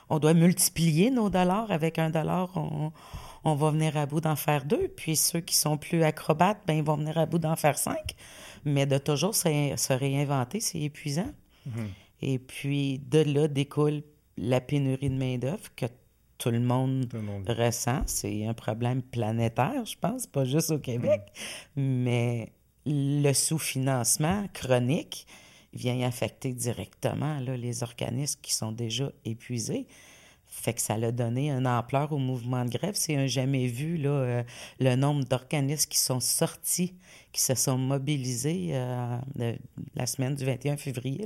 on 0.09 0.21
doit 0.21 0.35
multiplier 0.35 1.11
nos 1.11 1.31
dollars. 1.31 1.73
Avec 1.73 1.99
un 1.99 2.11
dollar, 2.11 2.51
on, 2.57 2.93
on 3.45 3.55
va 3.55 3.71
venir 3.71 3.97
à 3.97 4.07
bout 4.07 4.21
d'en 4.21 4.37
faire 4.37 4.65
deux. 4.65 4.89
Puis 4.89 5.17
ceux 5.17 5.41
qui 5.41 5.57
sont 5.57 5.77
plus 5.77 6.05
acrobates, 6.05 6.61
ben, 6.67 6.75
ils 6.75 6.85
vont 6.85 6.97
venir 6.97 7.19
à 7.19 7.27
bout 7.27 7.39
d'en 7.39 7.57
faire 7.57 7.79
cinq. 7.79 8.15
Mais 8.65 8.87
de 8.87 8.99
toujours 8.99 9.35
se, 9.35 9.93
réinventer, 9.93 10.61
c'est 10.61 10.81
épuisant. 10.81 11.33
Hmm. 11.67 11.87
Et 12.23 12.39
puis 12.39 12.99
de 12.99 13.21
là 13.21 13.49
découle 13.49 14.03
la 14.37 14.61
pénurie 14.61 15.11
de 15.11 15.17
main-d'œuvre 15.17 15.75
que 15.77 15.87
tout 16.39 16.51
le 16.51 16.61
monde, 16.61 17.13
ressent. 17.49 18.03
C'est 18.07 18.47
un 18.47 18.55
problème 18.55 19.03
planétaire, 19.03 19.85
je 19.85 19.97
pense, 20.01 20.27
pas 20.27 20.45
juste 20.45 20.71
au 20.71 20.79
Québec. 20.79 21.23
Mm. 21.77 22.03
Mais 22.03 22.53
le 22.87 23.33
sous-financement 23.33 24.47
chronique 24.55 25.27
vient 25.73 26.01
affecter 26.07 26.53
directement 26.53 27.41
là, 27.41 27.57
les 27.57 27.83
organismes 27.83 28.41
qui 28.41 28.55
sont 28.55 28.73
déjà 28.73 29.13
épuisés. 29.25 29.87
Fait 30.59 30.75
que 30.75 30.81
ça 30.81 30.95
a 30.95 31.13
donné 31.13 31.51
une 31.51 31.69
ampleur 31.69 32.13
au 32.13 32.19
mouvement 32.19 32.65
de 32.65 32.71
grève. 32.71 32.95
C'est 32.97 33.15
un 33.15 33.29
jamais 33.29 33.69
vu, 33.69 33.97
là, 33.97 34.11
euh, 34.11 34.43
le 34.81 34.97
nombre 34.97 35.25
d'organismes 35.25 35.89
qui 35.89 35.99
sont 35.99 36.19
sortis, 36.19 36.95
qui 37.33 37.41
se 37.41 37.55
sont 37.55 37.79
mobilisés 37.79 38.71
euh, 38.73 39.19
la 39.95 40.07
semaine 40.07 40.35
du 40.35 40.45
21 40.45 40.77
février. 40.77 41.25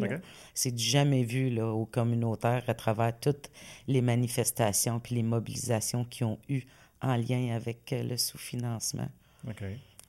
C'est 0.53 0.71
du 0.71 0.85
jamais 0.85 1.25
vu 1.25 1.49
là, 1.49 1.66
au 1.68 1.87
communautaire 1.87 2.62
à 2.66 2.75
travers 2.75 3.18
toutes 3.18 3.51
les 3.88 4.03
manifestations 4.03 5.01
puis 5.01 5.14
les 5.14 5.23
mobilisations 5.23 6.05
qui 6.05 6.25
ont 6.25 6.38
eu 6.51 6.62
en 7.01 7.16
lien 7.16 7.57
avec 7.57 7.90
euh, 7.95 8.03
le 8.03 8.18
sous-financement. 8.18 9.09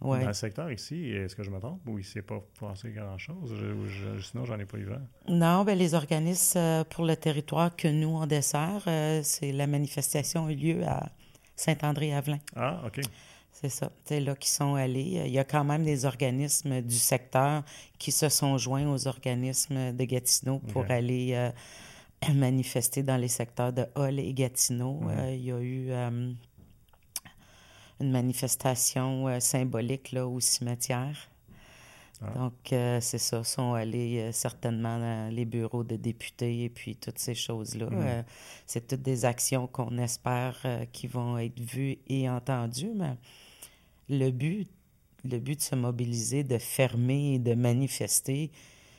Dans 0.04 0.28
le 0.28 0.34
secteur 0.34 0.72
ici, 0.72 1.10
est-ce 1.10 1.36
que 1.36 1.44
je 1.44 1.50
me 1.50 1.60
trompe 1.60 1.82
ou 1.88 1.98
il 1.98 2.02
ne 2.02 2.08
s'est 2.08 2.22
pas 2.22 2.42
passé 2.60 2.92
grand-chose? 2.92 3.54
sinon, 4.22 4.46
j'en 4.46 4.60
ai 4.60 4.66
pas 4.66 4.78
eu 4.78 4.86
vent. 4.86 5.02
Non, 5.28 5.64
bien, 5.64 5.76
les 5.76 5.94
organismes 5.94 6.60
euh, 6.60 6.84
pour 6.84 7.06
le 7.06 7.16
territoire 7.16 7.76
que 7.76 7.88
nous, 7.88 8.10
on 8.10 8.28
dessert, 8.28 8.84
euh, 8.88 9.22
c'est 9.24 9.52
la 9.52 9.68
manifestation 9.68 10.48
a 10.48 10.52
eu 10.52 10.56
lieu 10.56 10.84
à 10.86 11.10
Saint-André-Avelin. 11.56 12.40
Ah, 12.56 12.82
OK. 12.86 13.02
C'est 13.52 13.70
ça. 13.70 13.92
C'est 14.04 14.20
là 14.20 14.36
qu'ils 14.36 14.52
sont 14.52 14.76
allés. 14.76 15.24
Il 15.26 15.32
y 15.32 15.40
a 15.40 15.44
quand 15.44 15.64
même 15.64 15.84
des 15.84 16.06
organismes 16.06 16.82
du 16.82 16.98
secteur 16.98 17.64
qui 17.98 18.12
se 18.12 18.28
sont 18.28 18.58
joints 18.58 18.88
aux 18.92 19.08
organismes 19.08 19.96
de 19.96 20.04
Gatineau 20.04 20.60
pour 20.60 20.86
aller 20.90 21.32
euh, 21.34 21.52
manifester 22.34 23.04
dans 23.04 23.18
les 23.18 23.28
secteurs 23.28 23.72
de 23.72 23.86
Hall 23.96 24.20
et 24.20 24.34
Gatineau. 24.34 25.02
il 25.30 25.46
y 25.46 25.52
a 25.52 25.62
eu 25.62 25.92
une 28.04 28.12
manifestation 28.12 29.40
symbolique 29.40 30.12
là, 30.12 30.28
au 30.28 30.40
cimetière. 30.40 31.30
Ah. 32.22 32.30
Donc, 32.38 32.54
c'est 32.70 33.18
ça, 33.18 33.44
sont 33.44 33.74
allés 33.74 34.32
certainement 34.32 34.98
dans 34.98 35.34
les 35.34 35.46
bureaux 35.46 35.84
de 35.84 35.96
députés 35.96 36.64
et 36.64 36.70
puis 36.70 36.96
toutes 36.96 37.20
ces 37.20 37.36
choses-là. 37.36 37.88
Mm. 37.88 38.24
c'est 38.66 38.88
toutes 38.88 39.02
des 39.02 39.26
actions 39.26 39.68
qu'on 39.68 39.98
espère 39.98 40.66
qui 40.94 41.08
vont 41.08 41.38
être 41.38 41.60
vues 41.60 41.98
et 42.08 42.30
entendues, 42.30 42.94
mais 42.96 43.18
le 44.10 44.32
but, 44.32 44.70
le 45.26 45.40
but 45.40 45.58
de 45.60 45.64
se 45.64 45.76
mobiliser, 45.76 46.44
de 46.44 46.58
fermer 46.58 47.36
et 47.36 47.40
de 47.40 47.56
manifester, 47.56 48.52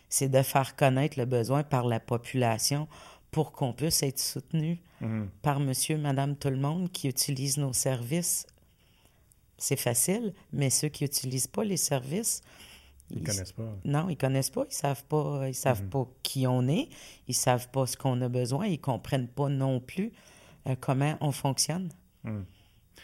c'est 0.08 0.28
de 0.28 0.42
faire 0.42 0.76
connaître 0.76 1.18
le 1.18 1.26
besoin 1.26 1.62
par 1.62 1.86
la 1.86 2.00
population 2.00 2.88
pour 3.30 3.52
qu'on 3.52 3.72
puisse 3.72 4.02
être 4.02 4.20
soutenu 4.20 4.78
mhm. 5.00 5.28
par 5.42 5.58
monsieur, 5.58 5.98
madame, 5.98 6.36
tout 6.36 6.50
le 6.50 6.56
monde 6.56 6.90
qui 6.92 7.08
utilise 7.08 7.58
nos 7.58 7.72
services. 7.72 8.46
C'est 9.58 9.76
facile, 9.76 10.34
mais 10.52 10.70
ceux 10.70 10.88
qui 10.88 11.04
n'utilisent 11.04 11.46
pas 11.46 11.64
les 11.64 11.76
services, 11.76 12.42
ils 13.10 13.20
ne 13.20 13.26
connaissent 13.26 13.52
pas. 13.52 13.76
Non, 13.84 14.08
ils 14.08 14.16
connaissent 14.16 14.50
pas. 14.50 14.64
Ils 14.68 14.74
savent 14.74 15.04
pas. 15.04 15.48
Ils 15.48 15.54
savent 15.54 15.82
mhm. 15.82 15.90
pas 15.90 16.08
qui 16.22 16.46
on 16.46 16.66
est. 16.68 16.88
Ils 17.28 17.34
savent 17.34 17.68
pas 17.70 17.86
ce 17.86 17.96
qu'on 17.96 18.20
a 18.22 18.28
besoin. 18.28 18.66
Ils 18.66 18.80
comprennent 18.80 19.28
pas 19.28 19.48
non 19.48 19.80
plus 19.80 20.12
euh, 20.66 20.74
comment 20.80 21.16
on 21.20 21.32
fonctionne. 21.32 21.90
Mhm. 22.24 22.44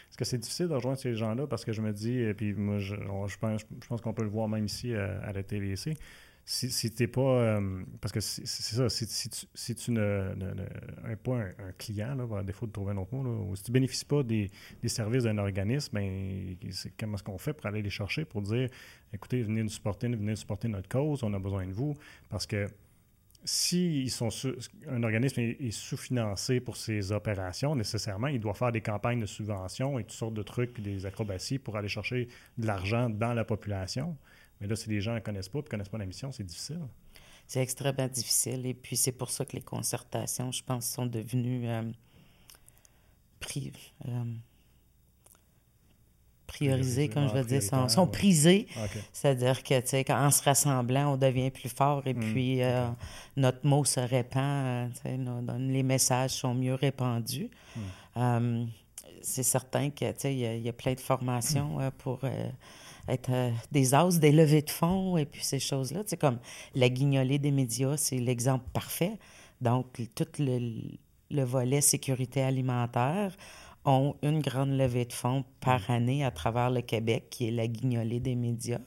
Est-ce 0.09 0.17
que 0.17 0.25
c'est 0.25 0.37
difficile 0.37 0.67
de 0.67 0.73
rejoindre 0.73 0.97
ces 0.97 1.15
gens-là? 1.15 1.47
Parce 1.47 1.63
que 1.63 1.71
je 1.71 1.81
me 1.81 1.93
dis, 1.93 2.17
et 2.17 2.33
puis 2.33 2.53
moi, 2.53 2.79
je, 2.79 2.95
pense, 3.39 3.61
je 3.61 3.87
pense 3.87 4.01
qu'on 4.01 4.13
peut 4.13 4.23
le 4.23 4.29
voir 4.29 4.47
même 4.47 4.65
ici 4.65 4.93
à, 4.93 5.21
à 5.21 5.31
la 5.31 5.43
TVC, 5.43 5.93
si, 6.51 6.69
si 6.69 6.93
n'es 6.99 7.07
pas. 7.07 7.21
Euh, 7.21 7.83
parce 8.01 8.11
que 8.11 8.19
c'est 8.19 8.45
ça, 8.45 8.89
si, 8.89 9.05
si, 9.07 9.75
tu, 9.75 9.91
ne, 9.91 10.33
ne, 10.35 11.15
pas 11.15 11.37
un, 11.37 11.71
client, 11.77 12.13
là, 12.15 12.39
à 12.39 12.43
défaut 12.43 12.67
de 12.67 12.73
trouver 12.73 12.91
un 12.91 12.97
autre 12.97 13.15
mot, 13.15 13.49
ou 13.49 13.55
si 13.55 13.63
tu 13.63 13.71
ne 13.71 13.75
bénéficies 13.75 14.05
pas 14.05 14.21
des, 14.21 14.51
services 14.87 15.23
d'un 15.23 15.37
organisme, 15.37 15.93
ben, 15.93 16.57
comment 16.99 17.15
est-ce 17.15 17.23
qu'on 17.23 17.37
fait 17.37 17.53
pour 17.53 17.67
aller 17.67 17.81
les 17.81 17.89
chercher, 17.89 18.25
pour 18.25 18.41
dire 18.41 18.69
écoutez, 19.13 19.43
venez 19.43 19.63
nous 19.63 19.69
supporter, 19.69 20.09
venez 20.09 20.31
nous 20.31 20.35
supporter 20.35 20.67
notre 20.67 20.89
cause, 20.89 21.23
on 21.23 21.33
a 21.33 21.39
besoin 21.39 21.65
de 21.65 21.71
vous. 21.71 21.95
Parce 22.29 22.45
que 22.45 22.67
si 23.45 24.01
ils 24.01 24.11
sont 24.11 24.27
un 24.89 25.03
organisme 25.03 25.39
est, 25.39 25.71
sous-financé 25.71 26.59
pour 26.59 26.75
ses 26.75 27.13
opérations, 27.13 27.75
nécessairement, 27.77 28.27
il 28.27 28.41
doit 28.41 28.55
faire 28.55 28.73
des 28.73 28.81
campagnes 28.81 29.21
de 29.21 29.25
subvention 29.25 29.99
et 29.99 30.03
toutes 30.03 30.11
sortes 30.11 30.33
de 30.33 30.43
trucs, 30.43 30.81
des 30.81 31.05
acrobaties 31.05 31.59
pour 31.59 31.77
aller 31.77 31.87
chercher 31.87 32.27
de 32.57 32.67
l'argent 32.67 33.09
dans 33.09 33.33
la 33.33 33.45
population. 33.45 34.17
Mais 34.61 34.67
là, 34.67 34.75
si 34.75 34.89
les 34.89 35.01
gens 35.01 35.15
ne 35.15 35.19
connaissent 35.19 35.49
pas 35.49 35.59
et 35.59 35.63
ne 35.63 35.67
connaissent 35.67 35.89
pas 35.89 35.97
la 35.97 36.05
mission, 36.05 36.31
c'est 36.31 36.43
difficile. 36.43 36.81
C'est 37.47 37.61
extrêmement 37.61 38.07
difficile. 38.07 38.65
Et 38.67 38.75
puis, 38.75 38.95
c'est 38.95 39.11
pour 39.11 39.31
ça 39.31 39.43
que 39.43 39.53
les 39.55 39.61
concertations, 39.61 40.51
je 40.51 40.63
pense, 40.63 40.85
sont 40.85 41.07
devenues 41.07 41.67
euh, 41.67 41.81
euh, 43.57 44.23
priorisées, 46.45 47.09
comme 47.09 47.27
je 47.27 47.33
veux 47.33 47.43
dire, 47.43 47.63
sont, 47.63 48.07
prisées. 48.07 48.67
C'est-à-dire 49.11 49.63
que, 49.63 49.81
tu 49.81 49.87
sais, 49.87 50.11
en 50.13 50.29
se 50.29 50.43
rassemblant, 50.43 51.13
on 51.13 51.17
devient 51.17 51.49
plus 51.49 51.69
fort 51.69 52.03
et 52.05 52.13
mm. 52.13 52.19
puis 52.19 52.61
euh, 52.61 52.87
notre 53.35 53.65
mot 53.65 53.83
se 53.83 53.99
répand, 53.99 54.91
les 55.57 55.83
messages 55.83 56.31
sont 56.31 56.53
mieux 56.53 56.75
répandus. 56.75 57.49
Mm. 58.15 58.67
c'est 59.21 59.43
certain 59.43 59.89
que, 59.89 60.11
tu 60.11 60.19
sais, 60.19 60.35
il 60.35 60.61
y, 60.61 60.69
a 60.69 60.73
plein 60.73 60.93
de 60.93 60.99
formations 60.99 61.79
pour 61.97 62.19
être 63.11 63.31
euh, 63.31 63.51
des 63.71 63.93
as, 63.93 64.19
des 64.19 64.31
levées 64.31 64.61
de 64.61 64.69
fonds 64.69 65.17
et 65.17 65.25
puis 65.25 65.43
ces 65.43 65.59
choses-là. 65.59 66.03
C'est 66.05 66.19
comme 66.19 66.39
la 66.75 66.89
guignolée 66.89 67.39
des 67.39 67.51
médias, 67.51 67.97
c'est 67.97 68.17
l'exemple 68.17 68.65
parfait. 68.73 69.17
Donc, 69.59 70.01
tout 70.15 70.27
le, 70.39 71.43
volet 71.43 71.81
sécurité 71.81 72.41
alimentaire 72.41 73.35
ont 73.85 74.15
une 74.21 74.41
grande 74.41 74.71
levée 74.71 75.05
de 75.05 75.13
fonds 75.13 75.43
par 75.59 75.81
mm. 75.89 75.93
année 75.93 76.25
à 76.25 76.31
travers 76.31 76.69
le 76.69 76.81
Québec, 76.81 77.27
qui 77.29 77.47
est 77.47 77.51
la 77.51 77.67
guignolée 77.67 78.19
des 78.19 78.35
médias. 78.35 78.81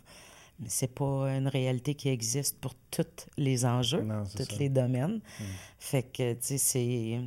Mais 0.60 0.68
c'est 0.68 0.94
pas 0.94 1.30
une 1.30 1.48
réalité 1.48 1.94
qui 1.94 2.08
existe 2.08 2.60
pour 2.60 2.74
tous 2.90 3.26
les 3.36 3.64
enjeux, 3.66 4.06
tous 4.36 4.58
les 4.58 4.68
domaines. 4.68 5.20
Mm. 5.38 5.44
Fait 5.78 6.02
que, 6.02 6.32
tu 6.34 6.38
sais, 6.40 6.58
c'est 6.58 7.20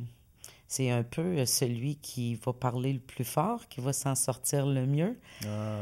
c'est 0.70 0.90
un 0.90 1.02
peu 1.02 1.22
euh, 1.22 1.46
celui 1.46 1.96
qui 1.96 2.34
va 2.34 2.52
parler 2.52 2.92
le 2.92 2.98
plus 3.00 3.24
fort, 3.24 3.66
qui 3.68 3.80
va 3.80 3.94
s'en 3.94 4.14
sortir 4.14 4.66
le 4.66 4.86
mieux. 4.86 5.18
Ah 5.46 5.80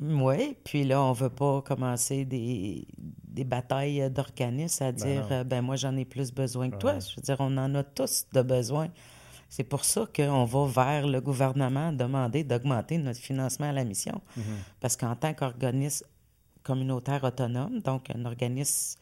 ouais. 0.00 0.12
Oui, 0.12 0.56
puis 0.64 0.82
là, 0.82 1.00
on 1.00 1.12
veut 1.12 1.30
pas 1.30 1.62
commencer 1.62 2.24
des, 2.24 2.88
des 2.98 3.44
batailles 3.44 4.10
d'organismes 4.10 4.82
à 4.82 4.92
ben 4.92 4.96
dire, 4.96 5.28
euh, 5.30 5.44
ben, 5.44 5.62
moi, 5.62 5.76
j'en 5.76 5.96
ai 5.96 6.04
plus 6.04 6.32
besoin 6.32 6.70
que 6.70 6.76
toi. 6.76 6.98
Je 6.98 7.14
veux 7.14 7.22
dire, 7.22 7.36
on 7.38 7.56
en 7.56 7.72
a 7.76 7.84
tous 7.84 8.26
de 8.32 8.42
besoin. 8.42 8.88
C'est 9.48 9.62
pour 9.62 9.84
ça 9.84 10.08
qu'on 10.14 10.44
va 10.44 10.66
vers 10.66 11.06
le 11.06 11.20
gouvernement 11.20 11.92
demander 11.92 12.42
d'augmenter 12.42 12.98
notre 12.98 13.20
financement 13.20 13.68
à 13.68 13.72
la 13.72 13.84
mission. 13.84 14.20
Mhm. 14.36 14.44
Parce 14.80 14.96
qu'en 14.96 15.14
tant 15.14 15.34
qu'organisme 15.34 16.04
communautaire 16.64 17.22
autonome, 17.22 17.78
donc 17.78 18.10
un 18.10 18.24
organisme 18.24 18.98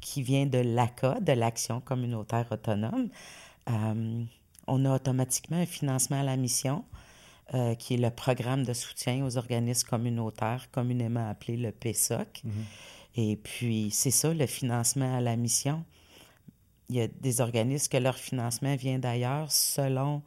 qui 0.00 0.22
vient 0.22 0.46
de 0.46 0.58
l'ACA, 0.58 1.18
de 1.20 1.32
l'Action 1.32 1.80
communautaire 1.80 2.46
autonome, 2.52 3.08
euh, 3.68 4.24
on 4.70 4.84
a 4.84 4.94
automatiquement 4.94 5.58
un 5.58 5.66
financement 5.66 6.20
à 6.20 6.22
la 6.22 6.36
mission, 6.36 6.84
euh, 7.54 7.74
qui 7.74 7.94
est 7.94 7.96
le 7.96 8.10
programme 8.10 8.62
de 8.62 8.72
soutien 8.72 9.24
aux 9.26 9.36
organismes 9.36 9.88
communautaires, 9.88 10.68
communément 10.70 11.28
appelé 11.28 11.56
le 11.56 11.72
PSOC. 11.72 12.42
Mhm. 12.44 12.52
Et 13.16 13.36
puis, 13.36 13.90
c'est 13.90 14.12
ça, 14.12 14.32
le 14.32 14.46
financement 14.46 15.16
à 15.16 15.20
la 15.20 15.36
mission. 15.36 15.84
Il 16.88 16.96
y 16.96 17.00
a 17.00 17.08
des 17.08 17.40
organismes 17.40 17.88
que 17.88 17.96
leur 17.96 18.16
financement 18.16 18.76
vient 18.76 18.98
d'ailleurs 18.98 19.50
selon 19.50 20.22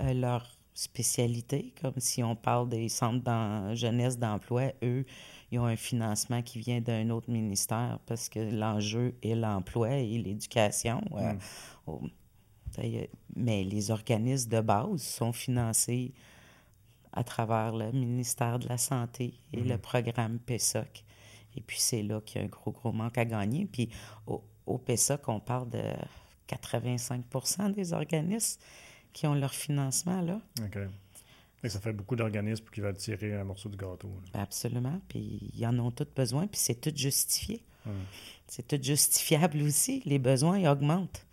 euh, 0.00 0.12
leur 0.12 0.44
spécialité, 0.74 1.72
comme 1.80 1.94
si 1.98 2.22
on 2.22 2.34
parle 2.34 2.68
des 2.68 2.88
centres 2.88 3.24
de 3.24 3.74
jeunesse 3.74 4.18
d'emploi, 4.18 4.72
eux, 4.82 5.06
ils 5.52 5.58
ont 5.60 5.66
un 5.66 5.76
financement 5.76 6.42
qui 6.42 6.58
vient 6.58 6.80
d'un 6.80 7.08
autre 7.10 7.30
ministère 7.30 8.00
parce 8.06 8.28
que 8.28 8.40
l'enjeu 8.40 9.14
est 9.22 9.36
l'emploi 9.36 9.90
et 9.92 10.18
l'éducation. 10.18 11.00
Euh, 11.12 11.32
mhm. 11.86 12.10
Mais 13.34 13.64
les 13.64 13.90
organismes 13.90 14.50
de 14.50 14.60
base 14.60 15.02
sont 15.02 15.32
financés 15.32 16.12
à 17.12 17.24
travers 17.24 17.74
le 17.74 17.92
ministère 17.92 18.58
de 18.58 18.68
la 18.68 18.78
Santé 18.78 19.34
et 19.52 19.60
le 19.60 19.74
mhm. 19.74 19.80
programme 19.80 20.38
PESOC. 20.38 21.04
Et 21.56 21.62
puis, 21.62 21.78
c'est 21.80 22.02
là 22.02 22.20
qu'il 22.20 22.40
y 22.40 22.44
a 22.44 22.46
un 22.46 22.50
gros, 22.50 22.70
gros 22.70 22.92
manque 22.92 23.16
à 23.16 23.24
gagner. 23.24 23.66
Puis, 23.66 23.88
au, 24.26 24.44
au 24.66 24.76
PESOC, 24.76 25.28
on 25.28 25.40
parle 25.40 25.70
de 25.70 25.82
85% 26.48 27.72
des 27.72 27.92
organismes 27.94 28.60
qui 29.12 29.26
ont 29.26 29.34
leur 29.34 29.54
financement 29.54 30.20
là. 30.20 30.40
OK. 30.62 30.78
Et 31.64 31.68
ça 31.70 31.80
fait 31.80 31.92
beaucoup 31.92 32.16
d'organismes 32.16 32.66
qui 32.72 32.80
veulent 32.80 32.96
tirer 32.96 33.34
un 33.34 33.44
morceau 33.44 33.70
de 33.70 33.76
gâteau. 33.76 34.10
Absolument. 34.34 35.00
Puis, 35.08 35.50
ils 35.54 35.66
en 35.66 35.78
ont 35.78 35.90
tous 35.90 36.06
besoin, 36.14 36.46
puis 36.46 36.60
c'est 36.60 36.80
tout 36.80 36.92
justifié. 36.94 37.64
C'est 38.48 38.66
tout 38.66 38.82
justifiable 38.82 39.62
aussi. 39.62 40.02
Les 40.04 40.18
besoins, 40.18 40.58
ils 40.58 40.68
augmentent. 40.68 41.24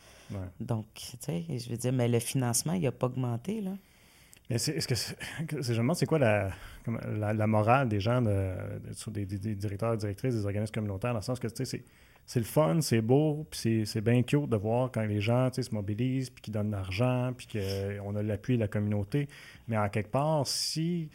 Donc, 0.60 0.86
tu 0.94 1.18
sais, 1.20 1.46
je 1.50 1.70
veux 1.70 1.78
dire, 1.78 1.94
mais 1.94 2.08
le 2.08 2.20
financement, 2.20 2.74
il 2.74 2.82
n'a 2.82 2.92
pas 2.92 3.08
augmenté, 3.08 3.62
là. 3.62 3.72
Mais 4.50 4.58
est-ce 4.58 4.88
que, 5.48 5.62
je 5.62 5.72
me 5.72 5.78
demande, 5.78 5.96
c'est 5.96 6.06
quoi 6.06 6.20
la, 6.20 6.52
la, 7.34 7.48
morale 7.48 7.88
des 7.88 8.00
gens, 8.00 8.22
de, 8.22 8.54
des, 9.08 9.26
directeurs, 9.56 9.96
directrices 9.98 10.36
des 10.36 10.46
organismes 10.46 10.74
communautaires, 10.74 11.14
dans 11.14 11.20
le 11.20 11.24
sens 11.24 11.40
que, 11.40 11.48
tu 11.48 11.66
sais, 11.66 11.84
c'est 12.26 12.40
le 12.40 12.46
fun, 12.46 12.80
c'est 12.82 13.02
beau, 13.02 13.46
puis 13.52 13.84
c'est 13.86 14.02
bien 14.02 14.24
cute 14.24 14.50
de 14.50 14.56
voir 14.56 14.92
quand 14.92 15.04
les 15.04 15.20
gens 15.20 15.50
se 15.52 15.74
mobilisent, 15.74 16.30
puis 16.30 16.42
qu'ils 16.42 16.54
donnent 16.54 16.72
de 16.72 16.76
l'argent, 16.76 17.34
puis 17.36 17.48
qu'on 17.48 18.16
a 18.16 18.24
l'appui 18.24 18.56
de 18.56 18.62
la 18.62 18.68
communauté. 18.68 19.28
Mais 19.68 19.78
en 19.78 19.90
quelque 19.90 20.12
part, 20.12 20.48
si 20.48 21.10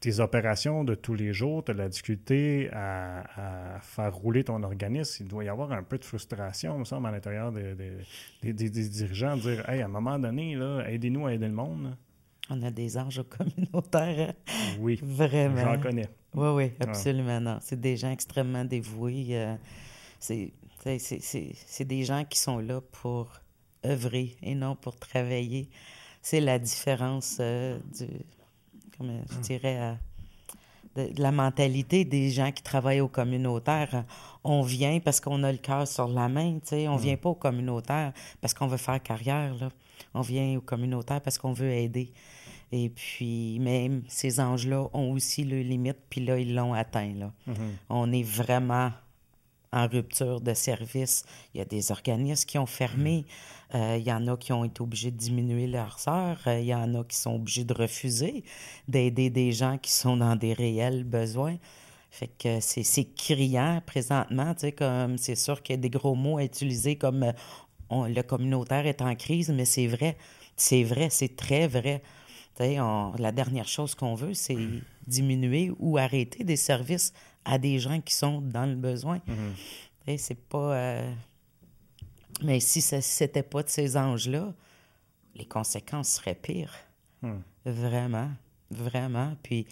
tes 0.00 0.20
opérations 0.20 0.84
de 0.84 0.94
tous 0.94 1.14
les 1.14 1.32
jours, 1.32 1.64
tu 1.64 1.72
as 1.72 1.74
la 1.74 1.88
difficulté 1.88 2.68
à, 2.72 3.78
faire 3.80 4.14
rouler 4.14 4.44
ton 4.44 4.62
organisme, 4.62 5.24
il 5.24 5.28
doit 5.28 5.44
y 5.44 5.48
avoir 5.48 5.72
un 5.72 5.82
peu 5.82 5.98
de 5.98 6.04
frustration, 6.04 6.78
me 6.78 6.84
semble, 6.84 7.06
à 7.06 7.12
l'intérieur 7.12 7.52
des, 7.52 8.52
dirigeants, 8.52 9.36
de 9.36 9.42
dire 9.42 9.68
Hey, 9.68 9.82
à 9.82 9.86
un 9.86 9.88
moment 9.88 10.18
donné, 10.18 10.58
aidez-nous 10.86 11.26
à 11.26 11.32
aider 11.32 11.46
le 11.46 11.54
monde. 11.54 11.96
On 12.50 12.62
a 12.62 12.70
des 12.70 12.96
anges 12.96 13.22
communautaires. 13.28 14.34
Oui. 14.78 15.00
Vraiment. 15.02 15.74
J'en 15.74 15.80
connais. 15.80 16.08
Oui, 16.34 16.48
oui, 16.48 16.72
absolument. 16.80 17.40
Non. 17.40 17.58
C'est 17.60 17.80
des 17.80 17.96
gens 17.96 18.10
extrêmement 18.10 18.64
dévoués. 18.64 19.28
Euh, 19.30 19.56
c'est 20.20 21.84
des 21.84 22.04
gens 22.04 22.24
qui 22.24 22.38
sont 22.38 22.58
là 22.58 22.80
pour 22.80 23.40
œuvrer 23.84 24.36
et 24.42 24.54
non 24.54 24.76
pour 24.76 24.96
travailler. 24.96 25.70
C'est 26.22 26.40
la 26.40 26.58
différence 26.58 27.38
euh, 27.40 27.78
du 27.96 28.06
comme 28.96 29.10
euh, 29.10 29.20
je 29.30 29.38
dirais, 29.38 29.76
euh, 29.78 29.94
de, 30.96 31.20
la 31.20 31.32
mentalité 31.32 32.04
des 32.04 32.30
gens 32.30 32.52
qui 32.52 32.62
travaillent 32.62 33.00
au 33.00 33.08
communautaire. 33.08 34.04
On 34.44 34.62
vient 34.62 35.00
parce 35.00 35.20
qu'on 35.20 35.42
a 35.42 35.52
le 35.52 35.58
cœur 35.58 35.86
sur 35.86 36.08
la 36.08 36.28
main, 36.28 36.54
tu 36.54 36.68
sais. 36.68 36.88
On 36.88 36.96
vient 36.96 37.16
pas 37.16 37.30
au 37.30 37.34
communautaire 37.34 38.12
parce 38.40 38.54
qu'on 38.54 38.66
veut 38.66 38.76
faire 38.76 39.02
carrière, 39.02 39.54
là. 39.60 39.68
On 40.14 40.20
vient 40.20 40.56
au 40.56 40.60
communautaire 40.60 41.20
parce 41.20 41.38
qu'on 41.38 41.52
veut 41.52 41.70
aider. 41.70 42.12
Et 42.72 42.88
puis, 42.88 43.58
même 43.60 44.02
ces 44.08 44.40
anges-là 44.40 44.88
ont 44.92 45.12
aussi 45.12 45.44
leurs 45.44 45.62
limites, 45.62 46.00
puis 46.10 46.24
là, 46.24 46.38
ils 46.38 46.54
l'ont 46.54 46.74
atteint, 46.74 47.12
là. 47.14 47.32
On 47.88 48.12
est 48.12 48.24
vraiment 48.24 48.90
en 49.72 49.86
rupture 49.86 50.40
de 50.40 50.54
service. 50.54 51.24
Il 51.54 51.58
y 51.58 51.60
a 51.60 51.64
des 51.64 51.90
organismes 51.90 52.46
qui 52.46 52.58
ont 52.58 52.66
fermé. 52.66 53.24
Euh, 53.74 53.96
il 53.98 54.06
y 54.06 54.12
en 54.12 54.26
a 54.26 54.36
qui 54.36 54.52
ont 54.52 54.64
été 54.64 54.80
obligés 54.80 55.10
de 55.10 55.16
diminuer 55.16 55.66
leurs 55.66 56.06
heures. 56.08 56.40
Euh, 56.46 56.60
il 56.60 56.66
y 56.66 56.74
en 56.74 56.94
a 56.94 57.04
qui 57.04 57.16
sont 57.16 57.34
obligés 57.34 57.64
de 57.64 57.74
refuser 57.74 58.44
d'aider 58.88 59.30
des 59.30 59.52
gens 59.52 59.78
qui 59.78 59.92
sont 59.92 60.16
dans 60.16 60.36
des 60.36 60.52
réels 60.52 61.04
besoins. 61.04 61.56
Fait 62.10 62.28
que 62.28 62.60
c'est 62.60 63.14
criant 63.14 63.82
présentement, 63.84 64.54
tu 64.54 64.60
sais, 64.60 64.72
comme 64.72 65.18
c'est 65.18 65.34
sûr 65.34 65.62
qu'il 65.62 65.74
y 65.74 65.78
a 65.78 65.82
des 65.82 65.90
gros 65.90 66.14
mots 66.14 66.38
à 66.38 66.44
utiliser 66.44 66.96
comme 66.96 67.24
euh, 67.24 67.32
le 67.90 68.22
communautaire 68.22 68.86
est 68.86 69.02
en 69.02 69.14
crise, 69.14 69.50
mais 69.50 69.66
c'est 69.66 69.86
vrai, 69.86 70.16
c'est 70.56 70.82
vrai, 70.82 71.08
c'est 71.10 71.36
très 71.36 71.66
vrai. 71.66 72.02
On, 72.58 73.12
la 73.18 73.32
dernière 73.32 73.68
chose 73.68 73.94
qu'on 73.94 74.14
veut, 74.14 74.32
c'est 74.32 74.56
diminuer 75.06 75.72
ou 75.78 75.98
arrêter 75.98 76.42
des 76.42 76.56
services 76.56 77.12
à 77.46 77.58
des 77.58 77.78
gens 77.78 78.00
qui 78.00 78.14
sont 78.14 78.40
dans 78.42 78.66
le 78.66 78.74
besoin. 78.74 79.18
Mm-hmm. 79.18 80.18
C'est 80.18 80.48
pas. 80.48 81.00
Mais 82.42 82.60
si 82.60 82.82
ce 82.82 83.24
n'était 83.24 83.42
pas 83.42 83.62
de 83.62 83.68
ces 83.68 83.96
anges-là, 83.96 84.52
les 85.36 85.44
conséquences 85.44 86.08
seraient 86.08 86.34
pires. 86.34 86.74
Hmm. 87.22 87.40
Vraiment, 87.64 88.30
vraiment. 88.70 89.34
Puis 89.42 89.66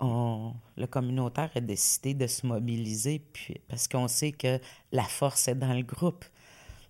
on, 0.00 0.52
le 0.76 0.86
communautaire 0.86 1.50
a 1.54 1.60
décidé 1.60 2.14
de 2.14 2.26
se 2.26 2.46
mobiliser 2.46 3.20
puis, 3.32 3.60
parce 3.68 3.88
qu'on 3.88 4.08
sait 4.08 4.32
que 4.32 4.58
la 4.92 5.04
force 5.04 5.48
est 5.48 5.54
dans 5.54 5.72
le 5.72 5.82
groupe. 5.82 6.24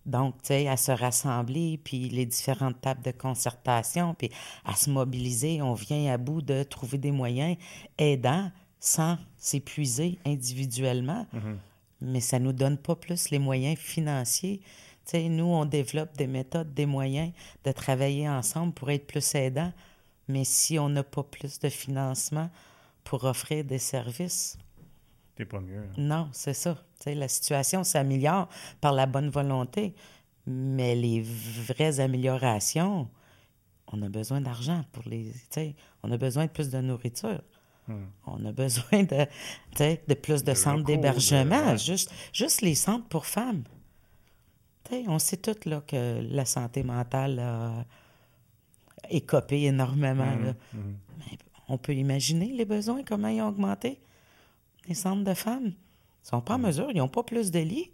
Donc, 0.06 0.34
tu 0.42 0.48
sais, 0.48 0.68
à 0.68 0.76
se 0.76 0.92
rassembler, 0.92 1.80
puis 1.82 2.10
les 2.10 2.26
différentes 2.26 2.78
tables 2.82 3.02
de 3.02 3.10
concertation, 3.10 4.12
puis 4.12 4.28
à 4.66 4.74
se 4.74 4.90
mobiliser, 4.90 5.62
on 5.62 5.72
vient 5.72 6.12
à 6.12 6.18
bout 6.18 6.42
de 6.42 6.62
trouver 6.62 6.98
des 6.98 7.10
moyens 7.10 7.56
aidants 7.96 8.50
sans 8.84 9.18
s'épuiser 9.38 10.18
individuellement. 10.24 11.26
Mm-hmm 11.34 11.56
mais 12.04 12.20
ça 12.20 12.38
ne 12.38 12.44
nous 12.44 12.52
donne 12.52 12.78
pas 12.78 12.94
plus 12.94 13.30
les 13.30 13.38
moyens 13.38 13.78
financiers. 13.78 14.60
nous, 15.14 15.44
on 15.44 15.64
développe 15.64 16.16
des 16.16 16.26
méthodes, 16.26 16.72
des 16.74 16.86
moyens 16.86 17.32
de 17.64 17.72
travailler 17.72 18.28
ensemble 18.28 18.72
pour 18.72 18.90
être 18.90 19.06
plus 19.06 19.34
aidants, 19.34 19.72
mais 20.28 20.44
si 20.44 20.78
on 20.78 20.88
n'a 20.88 21.02
pas 21.02 21.22
plus 21.22 21.58
de 21.58 21.68
financement 21.68 22.50
pour 23.02 23.24
offrir 23.24 23.64
des 23.64 23.78
services... 23.78 24.58
C'est 25.36 25.44
pas 25.44 25.60
mieux. 25.60 25.80
Hein? 25.80 25.92
Non, 25.98 26.28
c'est 26.32 26.54
ça. 26.54 26.78
la 27.06 27.28
situation 27.28 27.82
s'améliore 27.82 28.48
par 28.80 28.92
la 28.92 29.06
bonne 29.06 29.30
volonté, 29.30 29.94
mais 30.46 30.94
les 30.94 31.22
vraies 31.22 32.00
améliorations, 32.00 33.08
on 33.88 34.02
a 34.02 34.08
besoin 34.08 34.40
d'argent 34.40 34.84
pour 34.92 35.02
les... 35.06 35.32
On 36.02 36.10
a 36.12 36.16
besoin 36.16 36.46
de 36.46 36.50
plus 36.50 36.70
de 36.70 36.78
nourriture. 36.80 37.42
Hmm. 37.86 38.06
On 38.26 38.44
a 38.46 38.52
besoin 38.52 39.02
de, 39.02 39.26
de 39.78 40.14
plus 40.14 40.42
de, 40.42 40.54
centres 40.54 40.84
d'hébergement, 40.84 41.76
juste, 41.76 42.12
juste 42.32 42.62
les 42.62 42.74
centres 42.74 43.06
pour 43.08 43.26
femmes. 43.26 43.64
on 44.90 45.18
sait 45.18 45.36
tous 45.36 45.68
là, 45.68 45.82
que 45.86 46.20
la 46.30 46.44
santé 46.44 46.82
mentale 46.82 47.38
a 47.38 47.84
écopé 49.10 49.64
énormément. 49.64 50.24
Hmm. 50.24 50.78
Hmm. 50.78 50.94
on 51.68 51.78
peut 51.78 51.94
imaginer 51.94 52.52
les 52.52 52.64
besoins, 52.64 53.02
comment 53.02 53.28
ils 53.28 53.42
ont 53.42 53.48
augmenté. 53.48 54.00
Les 54.88 54.94
centres 54.94 55.24
de 55.24 55.34
femmes 55.34 55.66
ne 55.66 55.72
sont 56.22 56.40
pas 56.40 56.54
en 56.54 56.58
mesure, 56.58 56.90
ils 56.90 56.98
n'ont 56.98 57.08
pas 57.08 57.22
plus 57.22 57.50
de 57.50 57.60
lits, 57.60 57.90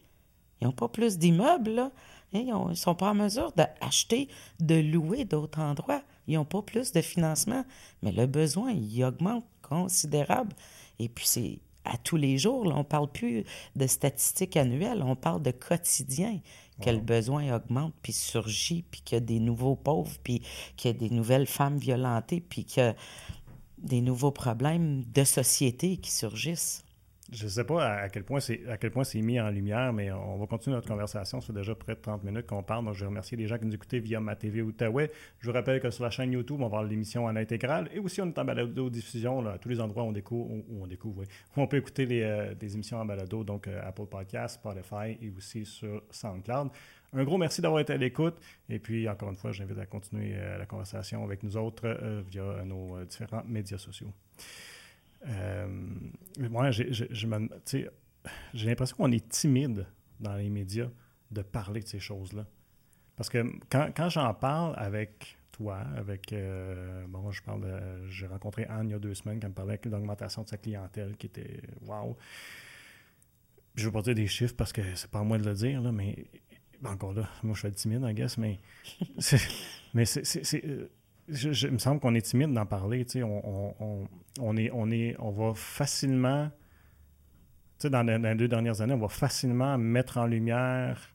ils 0.60 0.66
n'ont 0.66 0.72
pas 0.72 0.88
plus 0.88 1.18
d'immeubles. 1.18 1.90
Ils 2.32 2.46
ne 2.46 2.74
sont 2.74 2.94
pas 2.94 3.10
en 3.10 3.14
mesure 3.14 3.52
d'acheter, 3.52 4.28
de 4.60 4.76
louer 4.76 5.24
d'autres 5.24 5.60
endroits. 5.60 6.02
Ils 6.28 6.36
n'ont 6.36 6.44
pas 6.44 6.62
plus 6.62 6.92
de 6.92 7.00
financement. 7.00 7.64
Mais 8.02 8.12
le 8.12 8.26
besoin, 8.26 8.70
il 8.70 9.04
augmente 9.04 9.44
considérable. 9.70 10.54
Et 10.98 11.08
puis, 11.08 11.26
c'est 11.26 11.58
à 11.84 11.96
tous 11.96 12.16
les 12.16 12.36
jours. 12.36 12.66
on 12.66 12.78
ne 12.78 12.82
parle 12.82 13.10
plus 13.10 13.44
de 13.76 13.86
statistiques 13.86 14.56
annuelles, 14.56 15.02
on 15.02 15.16
parle 15.16 15.42
de 15.42 15.50
quotidien, 15.50 16.40
que 16.82 16.90
le 16.90 17.00
besoin 17.00 17.54
augmente, 17.54 17.92
puis 18.02 18.12
surgit, 18.12 18.84
puis 18.90 19.02
qu'il 19.02 19.16
y 19.16 19.18
a 19.18 19.24
des 19.24 19.40
nouveaux 19.40 19.76
pauvres, 19.76 20.16
puis 20.22 20.42
qu'il 20.76 20.90
y 20.90 20.94
a 20.94 20.96
des 20.96 21.10
nouvelles 21.10 21.46
femmes 21.46 21.78
violentées, 21.78 22.40
puis 22.40 22.64
qu'il 22.64 22.82
y 22.82 22.86
a 22.86 22.94
des 23.78 24.00
nouveaux 24.00 24.30
problèmes 24.30 25.04
de 25.04 25.24
société 25.24 25.96
qui 25.98 26.10
surgissent. 26.10 26.84
Je 27.32 27.44
ne 27.44 27.48
sais 27.48 27.62
pas 27.62 27.84
à 27.84 28.08
quel 28.08 28.24
point 28.24 28.40
c'est 28.40 28.60
c'est 29.04 29.22
mis 29.22 29.40
en 29.40 29.50
lumière, 29.50 29.92
mais 29.92 30.10
on 30.10 30.36
va 30.36 30.46
continuer 30.46 30.74
notre 30.74 30.88
conversation. 30.88 31.40
Fait 31.40 31.52
déjà 31.52 31.76
près 31.76 31.94
de 31.94 32.00
30 32.00 32.24
minutes 32.24 32.46
qu'on 32.46 32.64
parle. 32.64 32.84
Donc, 32.84 32.94
je 32.94 33.04
remercie 33.04 33.36
les 33.36 33.46
gens 33.46 33.56
qui 33.56 33.66
nous 33.66 33.74
écoutent 33.74 33.94
via 33.94 34.18
ma 34.18 34.34
TV 34.34 34.62
Outaouais. 34.62 35.12
Je 35.38 35.46
vous 35.46 35.52
rappelle 35.52 35.80
que 35.80 35.90
sur 35.90 36.02
la 36.02 36.10
chaîne 36.10 36.32
YouTube, 36.32 36.56
on 36.58 36.64
va 36.64 36.68
voir 36.68 36.82
l'émission 36.82 37.26
en 37.26 37.36
intégrale. 37.36 37.88
Et 37.94 38.00
aussi, 38.00 38.20
on 38.20 38.26
est 38.26 38.38
en 38.38 38.44
balado-diffusion. 38.44 39.46
À 39.46 39.58
tous 39.58 39.68
les 39.68 39.80
endroits 39.80 40.02
où 40.02 40.06
on 40.08 40.12
découvre, 40.12 40.50
où 40.50 40.82
on, 40.82 40.86
découvre 40.88 41.22
on 41.56 41.66
peut 41.68 41.76
écouter 41.76 42.04
les, 42.04 42.22
euh, 42.22 42.54
des 42.54 42.74
émissions 42.74 42.98
en 42.98 43.04
balado, 43.04 43.44
donc 43.44 43.68
euh, 43.68 43.80
Apple 43.84 44.06
Podcast, 44.06 44.56
Spotify 44.56 45.16
et 45.22 45.32
aussi 45.36 45.64
sur 45.64 46.02
SoundCloud. 46.10 46.70
Un 47.12 47.24
gros 47.24 47.38
merci 47.38 47.60
d'avoir 47.60 47.80
été 47.80 47.92
à 47.92 47.96
l'écoute. 47.96 48.40
Et 48.68 48.80
puis, 48.80 49.08
encore 49.08 49.30
une 49.30 49.36
fois, 49.36 49.52
j'invite 49.52 49.78
à 49.78 49.86
continuer 49.86 50.32
euh, 50.34 50.58
la 50.58 50.66
conversation 50.66 51.22
avec 51.22 51.44
nous 51.44 51.56
autres 51.56 51.96
via 52.28 52.64
nos 52.64 53.04
différents 53.04 53.44
médias 53.46 53.78
sociaux. 53.78 54.12
Euh, 55.26 55.66
moi, 56.38 56.70
j'ai 56.70 56.86
l'impression 58.54 58.96
qu'on 58.96 59.12
est 59.12 59.28
timide 59.28 59.86
dans 60.18 60.34
les 60.34 60.50
médias 60.50 60.88
de 61.30 61.42
parler 61.42 61.80
de 61.80 61.86
ces 61.86 62.00
choses-là. 62.00 62.46
Parce 63.16 63.28
que 63.28 63.44
quand, 63.70 63.90
quand 63.94 64.08
j'en 64.08 64.32
parle 64.34 64.74
avec 64.76 65.38
toi, 65.52 65.78
avec. 65.96 66.32
Euh, 66.32 67.04
bon, 67.06 67.30
je 67.30 67.42
parle 67.42 68.06
J'ai 68.08 68.26
rencontré 68.26 68.64
Anne 68.64 68.88
il 68.88 68.92
y 68.92 68.94
a 68.94 68.98
deux 68.98 69.14
semaines 69.14 69.40
qui 69.40 69.46
me 69.46 69.52
parlait 69.52 69.78
de 69.82 69.90
l'augmentation 69.90 70.42
de 70.42 70.48
sa 70.48 70.56
clientèle 70.56 71.16
qui 71.16 71.26
était. 71.26 71.60
Waouh! 71.82 72.16
Je 73.74 73.86
veux 73.86 73.92
pas 73.92 74.02
dire 74.02 74.14
des 74.14 74.26
chiffres 74.26 74.54
parce 74.56 74.72
que 74.72 74.82
c'est 74.94 75.10
pas 75.10 75.20
à 75.20 75.22
moi 75.22 75.38
de 75.38 75.44
le 75.44 75.54
dire, 75.54 75.80
là, 75.80 75.92
mais. 75.92 76.26
Encore 76.82 77.12
là, 77.12 77.28
moi 77.42 77.54
je 77.54 77.60
suis 77.60 77.72
timide, 77.72 78.02
I 78.08 78.14
guess, 78.14 78.38
mais. 78.38 78.58
mais 79.94 80.06
c'est 80.06 80.64
euh, 80.64 80.88
je, 81.30 81.66
il 81.66 81.72
me 81.72 81.78
semble 81.78 82.00
qu'on 82.00 82.14
est 82.14 82.22
timide 82.22 82.52
d'en 82.52 82.66
parler. 82.66 83.06
On, 83.16 83.74
on, 83.80 84.08
on, 84.40 84.56
est, 84.56 84.70
on, 84.72 84.90
est, 84.90 85.16
on 85.18 85.30
va 85.30 85.54
facilement, 85.54 86.50
dans, 87.82 88.02
les 88.06 88.34
deux 88.34 88.48
dernières 88.48 88.80
années, 88.80 88.94
on 88.94 88.98
va 88.98 89.08
facilement 89.08 89.78
mettre 89.78 90.18
en 90.18 90.26
lumière, 90.26 91.14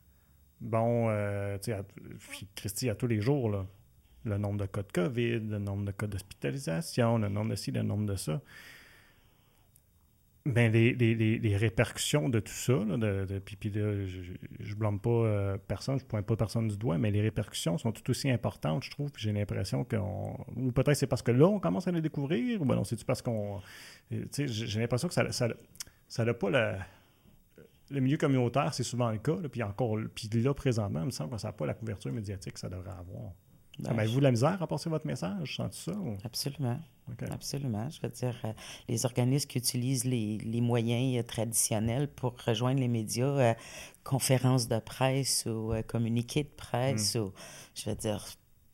bon, 0.60 1.08
euh, 1.08 1.58
Christy, 2.54 2.90
à 2.90 2.94
tous 2.94 3.06
les 3.06 3.20
jours, 3.20 3.50
là, 3.50 3.66
le 4.24 4.38
nombre 4.38 4.58
de 4.58 4.66
cas 4.66 4.82
de 4.82 4.92
COVID, 4.92 5.40
le 5.40 5.58
nombre 5.58 5.84
de 5.84 5.92
cas 5.92 6.06
d'hospitalisation, 6.06 7.18
le 7.18 7.28
nombre 7.28 7.50
de 7.50 7.56
ci, 7.56 7.70
le 7.70 7.82
nombre 7.82 8.06
de 8.06 8.16
ça 8.16 8.40
ben, 10.46 10.72
les, 10.72 10.94
les, 10.94 11.14
les, 11.14 11.56
répercussions 11.56 12.28
de 12.28 12.38
tout 12.38 12.52
ça, 12.52 12.72
là, 12.72 12.96
de, 12.96 13.38
puis, 13.40 13.56
puis 13.56 13.70
là, 13.70 14.06
je 14.06 14.70
ne 14.70 14.74
blâme 14.74 15.00
pas 15.00 15.10
euh, 15.10 15.58
personne, 15.66 15.98
je 15.98 16.04
pointe 16.04 16.24
pas 16.24 16.36
personne 16.36 16.68
du 16.68 16.76
doigt, 16.76 16.98
mais 16.98 17.10
les 17.10 17.20
répercussions 17.20 17.78
sont 17.78 17.90
tout 17.90 18.08
aussi 18.10 18.30
importantes, 18.30 18.84
je 18.84 18.90
trouve. 18.90 19.10
J'ai 19.16 19.32
l'impression 19.32 19.84
qu'on. 19.84 20.36
Ou 20.56 20.70
peut-être 20.70 20.94
c'est 20.94 21.08
parce 21.08 21.22
que 21.22 21.32
là, 21.32 21.46
on 21.46 21.58
commence 21.58 21.88
à 21.88 21.92
les 21.92 22.00
découvrir, 22.00 22.62
ou 22.62 22.64
ben 22.64 22.76
non, 22.76 22.84
c'est-tu 22.84 23.04
parce 23.04 23.22
qu'on. 23.22 23.60
Euh, 24.12 24.24
j'ai 24.36 24.80
l'impression 24.80 25.08
que 25.08 25.14
ça 25.14 25.24
n'a 25.24 25.32
ça, 25.32 25.48
ça 26.08 26.34
pas 26.34 26.50
la. 26.50 26.78
Le 27.90 28.00
milieu 28.00 28.16
communautaire, 28.16 28.74
c'est 28.74 28.82
souvent 28.82 29.10
le 29.10 29.18
cas, 29.18 29.36
puis 29.50 29.62
encore, 29.62 29.98
puis 30.14 30.28
là, 30.28 30.54
présentement, 30.54 31.00
il 31.00 31.06
me 31.06 31.10
semble 31.10 31.30
que 31.30 31.38
ça 31.38 31.48
n'a 31.48 31.52
pas 31.52 31.66
la 31.66 31.74
couverture 31.74 32.12
médiatique 32.12 32.54
que 32.54 32.60
ça 32.60 32.68
devrait 32.68 32.90
avoir. 32.90 33.32
Avez-vous 33.84 34.20
la 34.20 34.30
misère 34.30 34.62
à 34.62 34.66
passer 34.66 34.88
votre 34.88 35.06
message, 35.06 35.56
sens 35.56 35.84
ça? 35.84 35.92
Absolument. 36.24 36.78
Absolument. 37.30 37.88
Je 37.88 38.00
veux 38.02 38.08
dire, 38.08 38.34
euh, 38.44 38.52
les 38.88 39.04
organismes 39.04 39.46
qui 39.48 39.58
utilisent 39.58 40.04
les, 40.04 40.60
moyens 40.60 41.18
euh, 41.18 41.22
traditionnels 41.22 42.08
pour 42.08 42.34
rejoindre 42.44 42.80
les 42.80 42.88
médias, 42.88 43.26
euh, 43.26 43.54
conférences 44.02 44.66
de 44.68 44.78
presse 44.78 45.46
ou 45.46 45.72
communiqués 45.86 46.44
de 46.44 46.54
presse, 46.56 47.14
hmm. 47.14 47.20
ou, 47.20 47.32
je 47.74 47.90
veux 47.90 47.96
dire, 47.96 48.24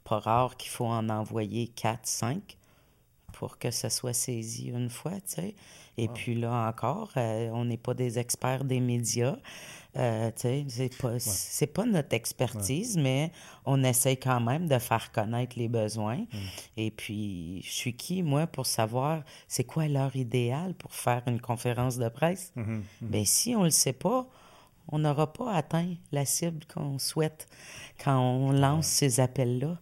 pas 0.05 0.19
rare 0.19 0.57
qu'il 0.57 0.71
faut 0.71 0.87
en 0.87 1.09
envoyer 1.09 1.69
quatre, 1.69 2.07
cinq 2.07 2.57
pour 3.33 3.59
que 3.59 3.71
ça 3.71 3.91
soit 3.91 4.13
saisi 4.13 4.69
une 4.69 4.91
fois, 4.91 5.13
tu 5.13 5.21
sais. 5.27 5.55
Et 5.99 6.09
puis 6.09 6.35
là 6.35 6.69
encore, 6.69 7.11
on 7.17 7.65
n'est 7.65 7.77
pas 7.77 7.95
des 7.95 8.19
experts 8.19 8.65
des 8.65 8.81
médias. 8.81 9.37
Euh, 9.99 10.31
c'est 10.35 10.97
pas, 10.99 11.19
pas 11.75 11.85
notre 11.85 12.15
expertise, 12.15 12.97
mais 12.97 13.31
on 13.67 13.85
essaie 13.85 14.17
quand 14.17 14.41
même 14.41 14.67
de 14.67 14.79
faire 14.79 15.13
connaître 15.13 15.59
les 15.59 15.69
besoins. 15.69 16.17
Mm. 16.17 16.39
Et 16.79 16.91
puis, 16.91 17.61
je 17.63 17.71
suis 17.71 17.95
qui, 17.95 18.23
moi, 18.23 18.47
pour 18.47 18.65
savoir 18.65 19.23
c'est 19.49 19.65
quoi 19.65 19.89
l'heure 19.89 20.17
idéale 20.17 20.75
pour 20.75 20.95
faire 20.95 21.23
une 21.27 21.41
conférence 21.41 21.99
de 21.99 22.09
presse? 22.09 22.53
Mm-hmm, 22.57 22.65
mm-hmm. 22.65 22.83
Bien, 23.03 23.25
si 23.27 23.55
on 23.55 23.61
ne 23.61 23.65
le 23.67 23.71
sait 23.71 23.93
pas, 23.93 24.27
on 24.89 24.99
n'aura 24.99 25.31
pas 25.31 25.53
atteint 25.53 25.95
la 26.11 26.25
cible 26.25 26.65
qu'on 26.73 26.99
souhaite 26.99 27.47
quand 28.03 28.19
on 28.19 28.51
lance 28.51 28.87
ces 28.87 29.21
appels-là. 29.21 29.79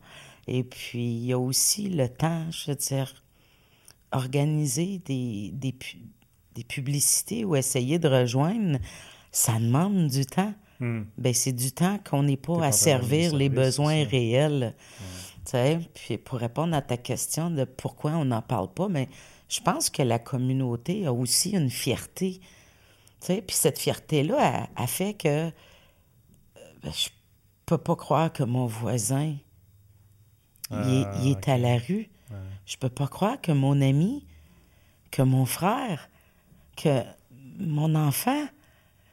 Et 0.48 0.64
puis, 0.64 1.04
il 1.04 1.26
y 1.26 1.32
a 1.32 1.38
aussi 1.38 1.88
le 1.88 2.08
temps, 2.08 2.50
je 2.50 2.72
veux 2.72 2.76
dire, 2.76 3.14
organiser 4.12 5.00
des, 5.04 5.50
des, 5.52 5.74
des 6.54 6.64
publicités 6.64 7.44
ou 7.44 7.56
essayer 7.56 7.98
de 7.98 8.08
rejoindre 8.08 8.78
ça 9.32 9.58
demande 9.58 10.08
du 10.08 10.26
temps. 10.26 10.54
Hmm. 10.80 11.02
Ben, 11.18 11.34
c'est 11.34 11.52
du 11.52 11.72
temps 11.72 11.98
qu'on 11.98 12.22
n'est 12.22 12.36
pas 12.36 12.64
à 12.64 12.72
servir 12.72 13.34
les 13.34 13.48
besoins 13.48 14.04
réels. 14.04 14.74
Puis 15.94 16.16
pour 16.18 16.38
répondre 16.38 16.74
à 16.74 16.82
ta 16.82 16.96
question 16.96 17.50
de 17.50 17.64
pourquoi 17.64 18.12
on 18.12 18.26
n'en 18.26 18.42
parle 18.42 18.72
pas, 18.72 18.88
mais 18.88 19.08
je 19.48 19.60
pense 19.60 19.90
que 19.90 20.02
la 20.02 20.18
communauté 20.18 21.06
a 21.06 21.12
aussi 21.12 21.50
une 21.50 21.70
fierté 21.70 22.40
Puis 23.26 23.42
cette 23.48 23.78
fierté-là 23.78 24.68
a, 24.76 24.86
fait 24.86 25.14
que 25.14 25.50
je 26.56 26.78
ben, 26.82 26.92
je 26.92 27.08
peux 27.66 27.78
pas 27.78 27.96
croire 27.96 28.32
que 28.32 28.42
mon 28.42 28.66
voisin 28.66 29.36
il, 30.70 31.04
est, 31.26 31.48
ah, 31.48 31.52
à 31.52 31.58
la 31.58 31.78
rue. 31.78 32.10
Je 32.70 32.76
peux 32.76 32.88
pas 32.88 33.08
croire 33.08 33.40
que 33.40 33.50
mon 33.50 33.80
ami, 33.80 34.24
que 35.10 35.22
mon 35.22 35.44
frère, 35.44 36.08
que 36.76 37.02
mon 37.58 37.96
enfant 37.96 38.44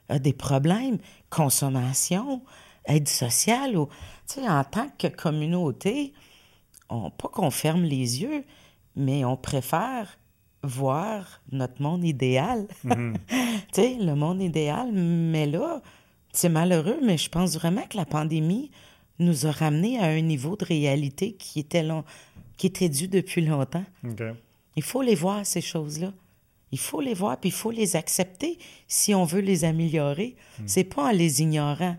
a 0.09 0.19
des 0.19 0.31
problèmes, 0.31 0.99
consommation, 1.31 2.43
aide 2.85 3.07
sociale, 3.07 3.75
ou, 3.75 3.89
en 4.37 4.63
tant 4.63 4.89
que 4.99 5.07
communauté, 5.07 6.13
on, 6.87 7.09
pas 7.09 7.29
qu'on 7.29 7.49
ferme 7.49 7.81
les 7.81 8.21
yeux, 8.21 8.43
mais 8.95 9.25
on 9.25 9.35
préfère 9.35 10.19
voir 10.61 11.41
notre 11.51 11.81
monde 11.81 12.05
idéal. 12.05 12.67
Tu 13.73 13.81
sais, 13.81 13.97
le 13.99 14.13
monde 14.13 14.39
idéal, 14.39 14.91
mais 14.93 15.47
là, 15.47 15.81
c'est 16.31 16.49
malheureux, 16.49 16.99
mais 17.03 17.17
je 17.17 17.29
pense 17.29 17.55
vraiment 17.55 17.85
que 17.89 17.97
la 17.97 18.05
pandémie 18.05 18.69
nous 19.17 19.47
a 19.47 19.51
ramené 19.51 19.99
à 19.99 20.05
un 20.05 20.21
niveau 20.21 20.55
de 20.55 20.63
réalité 20.63 21.33
qui 21.33 21.59
était, 21.59 21.83
long, 21.83 22.03
qui 22.57 22.67
était 22.67 22.89
dû 22.89 23.07
depuis 23.07 23.45
longtemps. 23.45 23.85
Il 24.75 24.83
faut 24.83 25.01
les 25.01 25.15
voir, 25.15 25.45
ces 25.45 25.61
choses-là. 25.61 26.13
Il 26.71 26.79
faut 26.79 26.99
les 26.99 27.13
voir, 27.13 27.39
puis 27.39 27.49
il 27.49 27.53
faut 27.53 27.71
les 27.71 27.95
accepter 27.95 28.59
si 28.87 29.15
on 29.15 29.23
veut 29.23 29.39
les 29.39 29.63
améliorer. 29.63 30.35
Ce 30.57 30.61
hmm. 30.61 30.67
C'est 30.67 30.83
pas 30.83 31.03
en 31.05 31.11
les 31.11 31.41
ignorant 31.41 31.97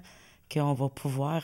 qu'on 0.53 0.75
va 0.75 0.89
pouvoir 0.89 1.43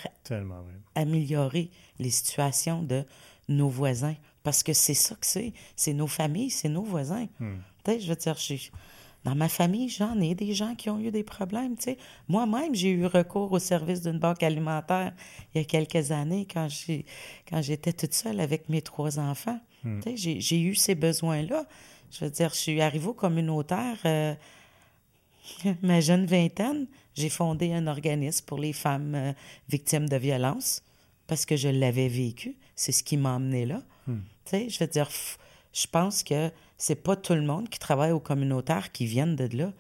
améliorer 0.95 1.71
les 1.99 2.11
situations 2.11 2.83
de 2.83 3.05
nos 3.49 3.69
voisins. 3.69 4.17
Parce 4.43 4.63
que 4.63 4.75
c'est 4.75 4.95
ça 4.95 5.15
que 5.15 5.27
c'est. 5.27 5.55
C'est 5.75 5.95
nos 5.95 6.07
familles, 6.07 6.51
c'est 6.51 6.69
nos 6.69 6.83
voisins. 6.83 7.27
Hmm. 7.41 7.57
je 7.87 8.09
veux 8.09 8.17
dire, 8.17 8.37
dans 9.25 9.35
ma 9.35 9.49
famille, 9.49 9.89
j'en 9.89 10.21
ai 10.21 10.35
des 10.35 10.53
gens 10.53 10.75
qui 10.75 10.91
ont 10.91 11.01
eu 11.01 11.11
des 11.11 11.25
problèmes. 11.25 11.77
Moi-même, 12.29 12.75
j'ai 12.75 12.91
eu 12.91 13.07
recours 13.07 13.51
au 13.53 13.59
service 13.59 14.03
d'une 14.03 14.19
banque 14.19 14.43
alimentaire 14.43 15.13
il 15.55 15.59
y 15.59 15.61
a 15.63 15.65
quelques 15.65 16.13
années 16.13 16.47
quand, 16.53 16.69
quand 17.49 17.63
j'étais 17.63 17.95
toute 17.95 18.13
seule 18.13 18.39
avec 18.41 18.69
mes 18.69 18.83
trois 18.83 19.19
enfants. 19.19 19.59
Hmm. 19.83 20.01
J'ai 20.15 20.61
eu 20.61 20.75
ces 20.75 20.95
besoins-là. 20.95 21.65
Je 22.11 22.25
veux 22.25 22.31
dire, 22.31 22.51
je 22.51 22.59
suis 22.59 22.81
arrivée 22.83 23.09
au 23.09 23.15
communautaire, 23.15 23.97
euh, 24.05 24.35
ma 25.83 26.01
jeune 26.01 26.27
vingtaine, 26.27 26.87
j'ai 27.15 27.31
fondé 27.31 27.73
un 27.73 27.87
organisme 27.87 28.45
pour 28.45 28.59
les 28.59 28.73
femmes 28.73 29.15
euh, 29.15 29.33
victimes 29.69 30.09
de 30.09 30.17
violences 30.17 30.83
parce 31.27 31.47
que 31.47 31.57
je 31.57 31.69
l'avais 31.69 32.09
vécu. 32.09 32.57
C'est 32.77 32.93
ce 32.93 33.03
qui 33.03 33.17
m'a 33.17 33.35
emmené 33.37 33.65
là. 33.65 33.83
Hmm. 34.07 34.21
je 34.53 34.79
veux 34.79 34.87
dire, 34.87 35.09
je 35.73 35.87
pense 35.87 36.23
que 36.23 36.51
c'est 36.77 37.03
pas 37.03 37.17
tout 37.17 37.35
le 37.35 37.43
monde 37.43 37.69
qui 37.69 37.79
travaille 37.79 38.13
au 38.13 38.21
communautaire 38.21 38.93
qui 38.93 39.07
viennent 39.07 39.37
de 39.37 39.57
là, 39.57 39.73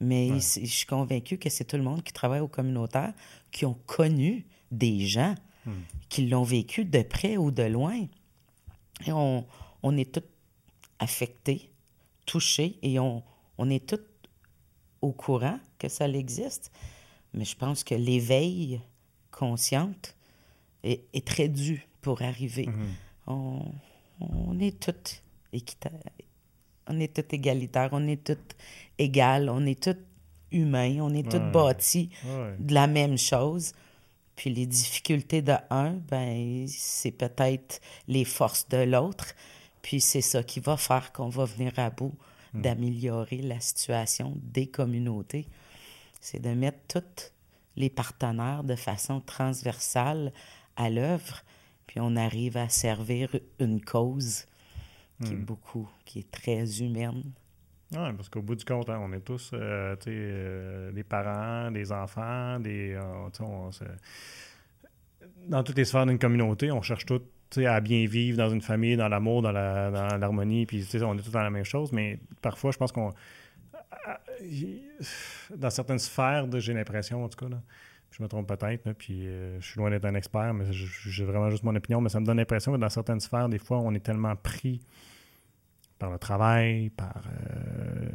mais 0.00 0.40
je 0.40 0.66
suis 0.66 0.86
convaincue 0.86 1.38
que 1.38 1.48
c'est 1.48 1.64
tout 1.64 1.76
le 1.76 1.82
monde 1.82 2.02
qui 2.02 2.12
travaille 2.12 2.40
au 2.40 2.48
communautaire 2.48 3.12
qui 3.50 3.64
ont 3.64 3.78
connu 3.86 4.44
des 4.70 5.06
gens 5.06 5.34
hmm. 5.66 5.72
qui 6.08 6.26
l'ont 6.26 6.42
vécu 6.42 6.84
de 6.84 7.02
près 7.02 7.36
ou 7.36 7.50
de 7.50 7.62
loin. 7.62 8.06
Et 9.06 9.12
on, 9.12 9.46
on 9.82 9.96
est 9.96 10.12
tous 10.12 10.26
affectés 10.98 11.70
touchés 12.26 12.78
et 12.82 12.98
on, 12.98 13.22
on 13.58 13.70
est 13.70 13.86
tous 13.86 14.00
au 15.00 15.12
courant 15.12 15.58
que 15.78 15.88
ça 15.88 16.08
existe. 16.08 16.70
Mais 17.34 17.44
je 17.44 17.56
pense 17.56 17.84
que 17.84 17.94
l'éveil 17.94 18.80
consciente 19.30 20.16
est, 20.82 21.26
très 21.26 21.48
dû 21.48 21.86
pour 22.00 22.22
arriver. 22.22 22.66
Mm-hmm. 22.66 23.72
on, 24.20 24.58
est 24.60 24.78
tous 24.78 25.22
on 26.86 27.00
est 27.00 27.14
tous 27.14 27.34
égalitaires, 27.34 27.90
on 27.92 28.06
est 28.06 28.22
tous 28.22 28.38
égales, 28.98 29.48
on 29.48 29.64
est 29.66 29.82
tous 29.82 29.96
humains, 30.50 30.98
on 31.00 31.14
est 31.14 31.28
tous 31.28 31.38
bâtis 31.52 32.10
de 32.58 32.74
la 32.74 32.86
même 32.86 33.18
chose. 33.18 33.72
Puis 34.36 34.50
les 34.50 34.66
difficultés 34.66 35.42
de 35.42 35.54
un, 35.70 35.92
ben 35.92 36.66
c'est 36.68 37.10
peut-être 37.10 37.80
les 38.08 38.24
forces 38.24 38.68
de 38.68 38.78
l'autre. 38.78 39.34
Puis 39.82 40.00
c'est 40.00 40.20
ça 40.20 40.42
qui 40.42 40.60
va 40.60 40.76
faire 40.76 41.12
qu'on 41.12 41.28
va 41.28 41.44
venir 41.44 41.72
à 41.78 41.90
bout 41.90 42.14
hmm. 42.54 42.62
d'améliorer 42.62 43.38
la 43.38 43.60
situation 43.60 44.34
des 44.42 44.66
communautés. 44.66 45.46
C'est 46.20 46.40
de 46.40 46.50
mettre 46.50 46.78
tous 46.88 47.32
les 47.76 47.90
partenaires 47.90 48.64
de 48.64 48.76
façon 48.76 49.20
transversale 49.20 50.32
à 50.76 50.88
l'œuvre, 50.88 51.42
puis 51.86 52.00
on 52.00 52.16
arrive 52.16 52.56
à 52.56 52.68
servir 52.68 53.28
une 53.58 53.80
cause 53.80 54.46
qui 55.24 55.32
est 55.32 55.36
hmm. 55.36 55.44
beaucoup, 55.44 55.88
qui 56.04 56.20
est 56.20 56.30
très 56.30 56.82
humaine. 56.82 57.22
Oui, 57.92 58.12
parce 58.16 58.28
qu'au 58.28 58.40
bout 58.40 58.54
du 58.54 58.64
compte, 58.64 58.88
hein, 58.88 58.98
on 59.02 59.12
est 59.12 59.20
tous 59.20 59.50
euh, 59.52 59.94
euh, 60.06 60.92
des 60.92 61.04
parents, 61.04 61.70
des 61.70 61.92
enfants, 61.92 62.58
des. 62.58 62.94
Euh, 62.94 63.28
dans 65.48 65.62
toutes 65.62 65.76
les 65.76 65.84
sphères 65.84 66.06
d'une 66.06 66.18
communauté, 66.18 66.70
on 66.70 66.80
cherche 66.82 67.04
tout 67.04 67.22
à 67.58 67.80
bien 67.80 68.06
vivre 68.06 68.38
dans 68.38 68.48
une 68.48 68.62
famille, 68.62 68.96
dans 68.96 69.08
l'amour, 69.08 69.42
dans 69.42 69.52
l'harmonie, 69.52 70.64
puis 70.64 70.86
on 71.02 71.18
est 71.18 71.22
tous 71.22 71.30
dans 71.30 71.42
la 71.42 71.50
même 71.50 71.64
chose, 71.64 71.92
mais 71.92 72.18
parfois, 72.40 72.70
je 72.70 72.78
pense 72.78 72.92
qu'on. 72.92 73.12
Dans 75.54 75.70
certaines 75.70 75.98
sphères, 75.98 76.46
j'ai 76.58 76.72
l'impression, 76.72 77.24
en 77.24 77.28
tout 77.28 77.44
cas, 77.44 77.54
je 78.12 78.22
me 78.22 78.28
trompe 78.28 78.46
peut-être, 78.46 78.92
puis 78.92 79.26
euh, 79.26 79.58
je 79.60 79.66
suis 79.66 79.78
loin 79.78 79.90
d'être 79.90 80.04
un 80.04 80.14
expert, 80.14 80.52
mais 80.54 80.66
j'ai 80.70 81.24
vraiment 81.24 81.50
juste 81.50 81.64
mon 81.64 81.74
opinion, 81.74 82.00
mais 82.00 82.10
ça 82.10 82.20
me 82.20 82.26
donne 82.26 82.36
l'impression 82.36 82.72
que 82.72 82.76
dans 82.76 82.88
certaines 82.90 83.20
sphères, 83.20 83.48
des 83.48 83.58
fois, 83.58 83.78
on 83.78 83.94
est 83.94 84.00
tellement 84.00 84.36
pris 84.36 84.80
par 86.02 86.10
le 86.10 86.18
travail, 86.18 86.90
par 86.90 87.22
euh, 87.28 88.10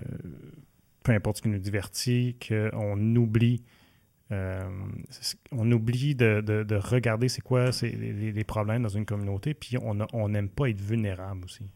peu 1.04 1.14
importe 1.14 1.38
ce 1.38 1.42
qui 1.44 1.48
nous 1.48 1.58
divertit, 1.58 2.36
qu'on 2.46 3.16
oublie 3.16 3.64
euh, 4.34 4.70
on 5.54 5.72
oublie 5.72 6.14
de, 6.14 6.76
regarder 6.76 7.30
c'est 7.30 7.40
quoi 7.40 7.70
les, 7.82 8.44
problèmes 8.44 8.84
dans 8.84 8.90
une 8.90 9.06
communauté, 9.06 9.54
puis 9.54 9.78
on 9.80 10.28
n'aime 10.28 10.50
pas 10.50 10.70
être 10.70 10.82
vulnérable 10.82 11.46
aussi. 11.46 11.72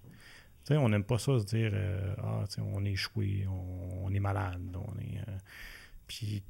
on 0.70 0.90
n'aime 0.90 1.06
pas 1.06 1.18
ça 1.18 1.40
se 1.40 1.46
dire 1.46 1.72
euh, 1.74 2.14
Ah, 2.18 2.44
on 2.60 2.84
est 2.84 2.92
échoué, 2.92 3.48
on, 3.48 4.14
est 4.14 4.20
malade. 4.20 4.76
On 4.76 5.00
est, 5.00 5.22
Puis 6.08 6.44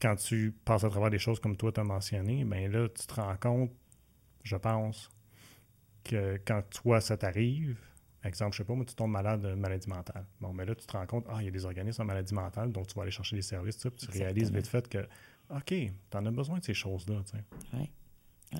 quand 0.00 0.14
tu 0.14 0.54
passes 0.64 0.84
à 0.84 0.88
travers 0.88 1.10
des 1.10 1.18
choses 1.18 1.40
comme 1.40 1.56
toi 1.56 1.72
tu 1.72 1.80
as 1.80 1.84
mentionné, 1.84 2.44
ben 2.44 2.70
là, 2.70 2.88
tu 2.88 3.08
te 3.08 3.14
rends 3.14 3.36
compte, 3.38 3.72
je 4.44 4.54
pense, 4.54 5.10
que 6.04 6.40
quand 6.46 6.62
toi, 6.70 7.00
ça 7.00 7.16
t'arrive, 7.16 7.76
exemple, 8.28 8.52
je 8.52 8.58
sais 8.58 8.64
pas, 8.64 8.74
moi, 8.74 8.84
tu 8.84 8.94
tombes 8.94 9.10
malade 9.10 9.40
de 9.40 9.54
maladie 9.54 9.88
mentale. 9.88 10.26
Bon, 10.40 10.52
mais 10.52 10.64
là, 10.64 10.74
tu 10.74 10.86
te 10.86 10.92
rends 10.92 11.06
compte, 11.06 11.26
ah, 11.28 11.36
il 11.40 11.46
y 11.46 11.48
a 11.48 11.50
des 11.50 11.64
organismes 11.64 12.02
en 12.02 12.04
maladie 12.04 12.34
mentale, 12.34 12.72
donc 12.72 12.86
tu 12.86 12.94
vas 12.94 13.02
aller 13.02 13.10
chercher 13.10 13.36
des 13.36 13.42
services, 13.42 13.78
tu 13.78 14.10
réalises 14.10 14.52
vite 14.52 14.66
fait 14.66 14.88
que 14.88 15.06
OK, 15.50 15.66
tu 15.66 16.16
en 16.16 16.26
as 16.26 16.30
besoin 16.30 16.58
de 16.58 16.64
ces 16.64 16.74
choses-là, 16.74 17.22
tu 17.24 17.36
sais. 17.36 17.44
Oui. 17.72 17.90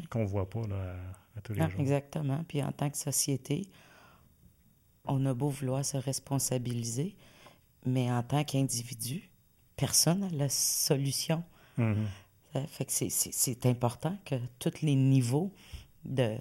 Qu'on 0.09 0.21
ne 0.21 0.27
voit 0.27 0.49
pas 0.49 0.67
là, 0.67 0.97
à, 1.37 1.41
tous 1.41 1.53
les 1.53 1.69
jours. 1.69 1.81
Exactement. 1.81 2.45
Puis 2.47 2.63
en 2.63 2.73
tant 2.73 2.91
que 2.91 2.97
société, 2.97 3.69
on 5.05 5.25
a 5.27 5.35
beau 5.35 5.49
vouloir 5.49 5.85
se 5.85 5.97
responsabiliser, 5.97 7.17
mais 7.85 8.11
en 8.11 8.23
tant 8.23 8.45
qu'individu, 8.45 9.31
personne 9.77 10.21
n'a 10.21 10.29
la 10.31 10.49
solution. 10.49 11.45
Mm-hmm. 11.79 12.67
fait 12.67 12.85
que 12.85 12.93
c'est 12.93 13.67
important 13.67 14.19
que 14.25 14.35
tous 14.59 14.83
les 14.83 14.97
niveaux 14.97 15.53
de, 16.05 16.37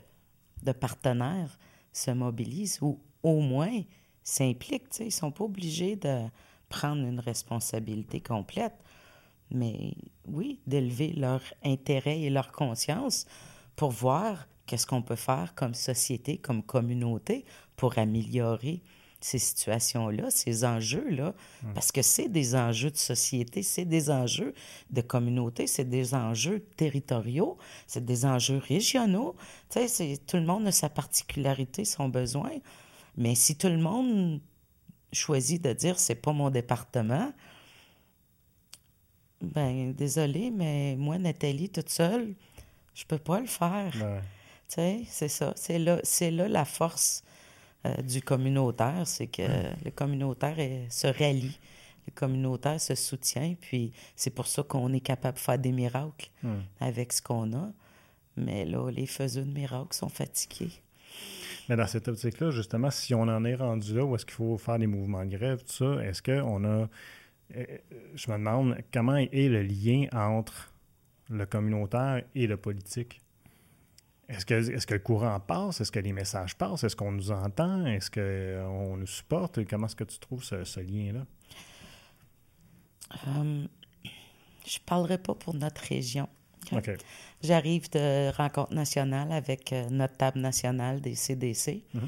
de 0.63 0.71
partenaires 0.71 1.57
se 1.93 2.11
mobilisent 2.11 2.79
ou 2.81 2.99
au 3.23 3.39
moins 3.39 3.81
s'impliquent. 4.23 4.99
Ils 4.99 5.05
ne 5.05 5.09
sont 5.11 5.31
pas 5.31 5.43
obligés 5.43 5.95
de 5.95 6.25
prendre 6.69 7.03
une 7.03 7.19
responsabilité 7.19 8.21
complète 8.21 8.75
mais 9.51 9.93
oui, 10.27 10.59
d'élever 10.67 11.13
leur 11.13 11.41
intérêt 11.63 12.21
et 12.21 12.29
leur 12.29 12.51
conscience 12.51 13.25
pour 13.75 13.91
voir 13.91 14.47
qu'est-ce 14.65 14.85
qu'on 14.85 15.01
peut 15.01 15.15
faire 15.15 15.53
comme 15.55 15.73
société, 15.73 16.37
comme 16.37 16.63
communauté 16.63 17.45
pour 17.75 17.97
améliorer 17.97 18.81
ces 19.21 19.39
situations-là, 19.39 20.29
ces 20.29 20.63
enjeux-là, 20.63 21.33
hum. 21.65 21.73
parce 21.73 21.91
que 21.91 22.01
c'est 22.01 22.29
des 22.29 22.55
enjeux 22.55 22.91
de 22.91 22.97
société, 22.97 23.63
c'est 23.63 23.83
des 23.83 24.09
enjeux 24.09 24.53
de 24.91 25.01
communauté, 25.01 25.67
c'est 25.67 25.89
des 25.89 26.13
enjeux 26.13 26.61
territoriaux, 26.77 27.57
c'est 27.85 28.05
des 28.05 28.25
enjeux 28.25 28.59
régionaux. 28.59 29.35
Tu 29.69 29.85
sais, 29.89 30.17
tout 30.25 30.37
le 30.37 30.45
monde 30.45 30.67
a 30.67 30.71
sa 30.71 30.87
particularité, 30.87 31.83
son 31.83 32.07
besoin, 32.07 32.51
mais 33.19 33.35
si 33.35 33.57
tout 33.57 33.67
le 33.67 33.77
monde 33.77 34.39
choisit 35.11 35.61
de 35.61 35.73
dire 35.73 35.99
c'est 35.99 36.15
pas 36.15 36.31
mon 36.31 36.49
département, 36.49 37.31
ben, 39.41 39.93
désolé, 39.93 40.51
mais 40.51 40.95
moi, 40.97 41.17
Nathalie, 41.17 41.69
toute 41.69 41.89
seule, 41.89 42.33
je 42.95 43.05
peux 43.05 43.17
pas 43.17 43.41
le 43.41 43.47
faire. 43.47 43.91
Tu 43.93 44.75
sais, 44.75 45.01
c'est 45.07 45.27
ça. 45.27 45.53
C'est 45.55 45.79
là, 45.79 45.99
c'est 46.03 46.31
là 46.31 46.47
la 46.47 46.63
force 46.63 47.23
euh, 47.85 48.01
du 48.01 48.21
communautaire, 48.21 49.03
c'est 49.05 49.27
que 49.27 49.43
le 49.83 49.91
communautaire 49.91 50.57
se 50.89 51.07
rallie, 51.07 51.59
le 52.07 52.13
communautaire 52.13 52.79
se 52.79 52.95
soutient, 52.95 53.55
puis 53.59 53.91
c'est 54.15 54.29
pour 54.29 54.47
ça 54.47 54.63
qu'on 54.63 54.93
est 54.93 54.99
capable 55.01 55.35
de 55.35 55.41
faire 55.41 55.59
des 55.59 55.71
miracles 55.73 56.29
avec 56.79 57.11
ce 57.11 57.21
qu'on 57.21 57.53
a. 57.53 57.69
Mais 58.37 58.63
là, 58.63 58.89
les 58.89 59.05
faiseux 59.05 59.43
de 59.43 59.51
miracles 59.51 59.93
sont 59.93 60.09
fatigués. 60.09 60.71
Mais 61.69 61.75
dans 61.75 61.87
cette 61.87 62.07
optique-là, 62.07 62.49
justement, 62.51 62.89
si 62.89 63.13
on 63.13 63.21
en 63.21 63.45
est 63.45 63.55
rendu 63.55 63.95
là, 63.95 64.03
où 64.03 64.15
est-ce 64.15 64.25
qu'il 64.25 64.35
faut 64.35 64.57
faire 64.57 64.79
des 64.79 64.87
mouvements 64.87 65.23
de 65.23 65.37
grève, 65.37 65.59
tout 65.59 65.71
ça, 65.71 66.03
est-ce 66.03 66.21
qu'on 66.21 66.65
a 66.65 66.89
je 67.51 68.31
me 68.31 68.37
demande 68.37 68.77
comment 68.93 69.17
est 69.17 69.47
le 69.49 69.63
lien 69.63 70.05
entre 70.13 70.71
le 71.29 71.45
communautaire 71.45 72.23
et 72.35 72.47
le 72.47 72.57
politique? 72.57 73.21
Est-ce 74.27 74.45
que, 74.45 74.53
est 74.53 74.85
que 74.85 74.93
le 74.93 74.99
courant 74.99 75.39
passe? 75.39 75.81
Est-ce 75.81 75.91
que 75.91 75.99
les 75.99 76.13
messages 76.13 76.55
passent? 76.55 76.83
Est-ce 76.83 76.95
qu'on 76.95 77.11
nous 77.11 77.31
entend? 77.31 77.85
Est-ce 77.87 78.11
qu'on 78.11 78.97
nous 78.97 79.07
supporte? 79.07 79.65
Comment 79.65 79.87
est-ce 79.87 79.95
que 79.95 80.03
tu 80.03 80.19
trouves 80.19 80.43
ce, 80.43 80.79
lien-là? 80.79 81.25
Euh, 83.27 83.65
je 84.67 84.77
ne 84.77 84.85
parlerai 84.85 85.17
pas 85.17 85.33
pour 85.33 85.55
notre 85.55 85.81
région. 85.81 86.29
J'arrive 87.41 87.89
de 87.91 88.35
rencontre 88.35 88.73
nationale 88.73 89.31
avec 89.31 89.71
euh, 89.71 89.89
notre 89.89 90.17
table 90.17 90.39
nationale 90.39 91.01
des 91.01 91.15
CDC. 91.15 91.83
Mm-hmm. 91.93 91.99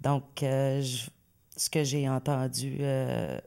Donc, 0.00 0.42
euh, 0.42 0.82
ce 1.56 1.70
que 1.70 1.84
j'ai 1.84 2.08
entendu 2.08 2.80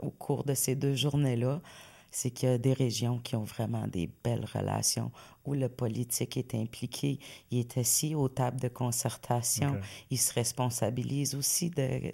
au 0.01 0.09
cours 0.11 0.45
de 0.45 0.53
ces 0.53 0.75
deux 0.75 0.95
journées-là, 0.95 1.61
c'est 2.09 2.31
qu'il 2.31 2.49
y 2.49 2.51
a 2.53 2.57
des 2.57 2.73
régions 2.73 3.19
qui 3.19 3.35
ont 3.35 3.43
vraiment 3.43 3.85
des 3.85 4.09
belles 4.23 4.45
relations 4.53 5.11
où 5.45 5.53
le 5.53 5.67
politique 5.67 6.37
est 6.37 6.55
impliqué. 6.55 7.19
Il 7.51 7.59
est 7.59 7.77
assis 7.77 8.15
aux 8.15 8.29
tables 8.29 8.61
de 8.61 8.69
concertation. 8.69 9.79
Il 10.09 10.17
se 10.17 10.33
responsabilise 10.33 11.35
aussi 11.35 11.69
de 11.69 12.13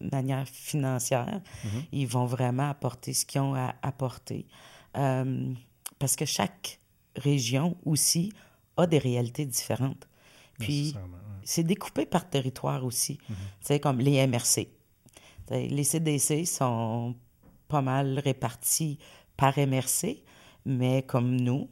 manière 0.00 0.46
financière. 0.46 1.40
Mm-hmm. 1.64 1.84
Ils 1.92 2.06
vont 2.06 2.26
vraiment 2.26 2.68
apporter 2.68 3.14
ce 3.14 3.24
qu'ils 3.24 3.40
ont 3.40 3.54
à 3.54 3.74
apporter. 3.82 4.46
Euh, 4.96 5.52
parce 5.98 6.16
que 6.16 6.24
chaque 6.24 6.80
région 7.16 7.76
aussi 7.84 8.32
a 8.76 8.86
des 8.86 8.98
réalités 8.98 9.44
différentes. 9.44 10.08
Puis, 10.58 10.94
c'est 11.44 11.64
découpé 11.64 12.06
par 12.06 12.28
territoire 12.28 12.84
aussi. 12.84 13.18
C'est 13.60 13.76
mm-hmm. 13.76 13.80
comme 13.80 13.98
les 14.00 14.26
MRC. 14.26 14.68
les 15.50 15.84
CDC 15.84 16.46
sont 16.46 17.14
pas 17.68 17.82
mal 17.82 18.18
répartis 18.18 18.98
par 19.36 19.58
MRC, 19.58 20.22
mais 20.66 21.02
comme 21.02 21.40
nous, 21.40 21.68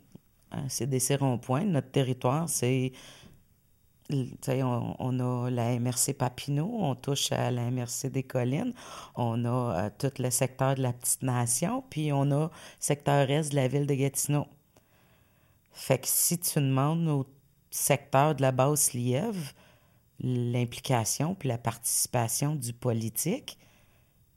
hein, 0.51 0.65
c'est 0.69 0.89
des 0.89 1.01
ronds-points. 1.17 1.65
Notre 1.65 1.91
territoire, 1.91 2.49
c'est. 2.49 2.93
On, 4.49 4.97
on, 4.99 5.21
a 5.21 5.51
la 5.51 5.79
MRC 5.79 6.15
Papineau, 6.19 6.69
on 6.81 6.97
touche 6.97 7.31
à 7.31 7.53
la 7.53 7.71
MRC 7.71 8.11
des 8.11 8.25
Collines, 8.25 8.73
on 9.15 9.45
a 9.45 9.85
euh, 9.85 9.91
tout 9.97 10.11
le 10.21 10.31
secteur 10.31 10.75
de 10.75 10.83
la 10.83 10.93
Petite 10.93 11.23
Nation, 11.23 11.85
puis 11.89 12.13
on 12.13 12.23
a 12.33 12.47
le 12.47 12.51
secteur 12.81 13.31
est 13.31 13.51
de 13.51 13.55
la 13.55 13.69
ville 13.69 13.87
de 13.87 13.95
Gatineau. 13.95 14.49
Fait 15.73 15.99
que 15.99 16.09
si 16.09 16.39
tu 16.39 16.59
demandes 16.59 17.09
au 17.09 17.27
secteur 17.71 18.35
de 18.35 18.43
la 18.43 18.53
base 18.53 18.93
lièvre 18.93 19.53
l'implication 20.23 21.35
puis 21.35 21.49
la 21.49 21.59
participation 21.59 22.55
du 22.55 22.73
politique, 22.73 23.59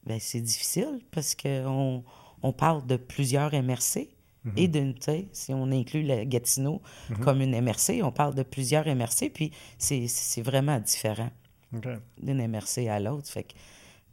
ben 0.06 0.20
c'est 0.20 0.42
difficile 0.42 1.02
parce 1.12 1.36
qu'on 1.36 2.04
on 2.42 2.54
parle 2.54 2.86
de 2.86 2.98
plusieurs 2.98 3.52
MRC. 3.54 4.10
Mhm. 4.44 4.54
Et 4.58 4.68
d'une, 4.68 4.96
si 5.32 5.54
on 5.54 5.72
inclut 5.72 6.04
le 6.04 6.26
Gatineau 6.26 6.82
mhm. 7.10 7.18
comme 7.20 7.42
une 7.42 7.60
MRC, 7.62 8.02
on 8.04 8.12
parle 8.12 8.36
de 8.36 8.44
plusieurs 8.44 8.86
MRC, 8.86 9.30
puis 9.34 9.52
c'est 9.78 10.42
vraiment 10.42 10.80
différent 10.80 11.32
d'une 11.72 12.48
MRC 12.48 12.90
à 12.90 13.00
l'autre. 13.00 13.30
Fait 13.30 13.48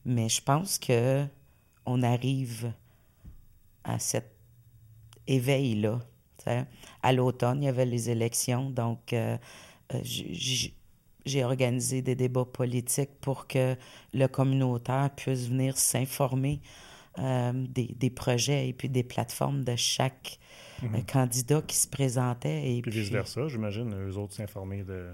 mais 0.05 0.29
je 0.29 0.41
pense 0.41 0.79
que 0.79 1.27
on 1.85 2.03
arrive 2.03 2.73
à 3.85 3.99
cet 3.99 4.31
éveil-là. 5.27 6.01
À 7.03 7.13
l'automne, 7.13 7.63
il 7.63 7.67
y 7.67 7.69
avait 7.69 7.87
les 7.87 8.11
élections, 8.11 8.71
donc 8.71 9.13
euh, 9.13 9.37
euh, 9.95 10.01
j'ai 10.05 11.45
organisé 11.45 12.03
des 12.03 12.15
débats 12.15 12.45
politiques 12.45 13.11
pour 13.21 13.47
que 13.47 13.77
le 14.13 14.27
communautaire 14.27 15.11
puisse 15.15 15.49
venir 15.49 15.77
s'informer 15.77 16.61
euh, 17.19 17.53
des, 17.69 18.11
projets 18.11 18.69
et 18.69 18.73
puis 18.73 18.89
des 18.89 19.03
plateformes 19.03 19.65
de 19.65 19.75
chaque 19.75 20.39
euh, 20.83 20.87
mhm. 20.87 21.05
candidat 21.07 21.61
qui 21.61 21.77
se 21.77 21.89
présentait. 21.89 22.73
Et 22.73 22.83
puis, 22.83 22.93
vice-versa, 22.93 23.49
j'imagine, 23.49 23.93
eux 23.95 24.17
autres 24.17 24.35
s'informer 24.35 24.85
de. 24.85 25.11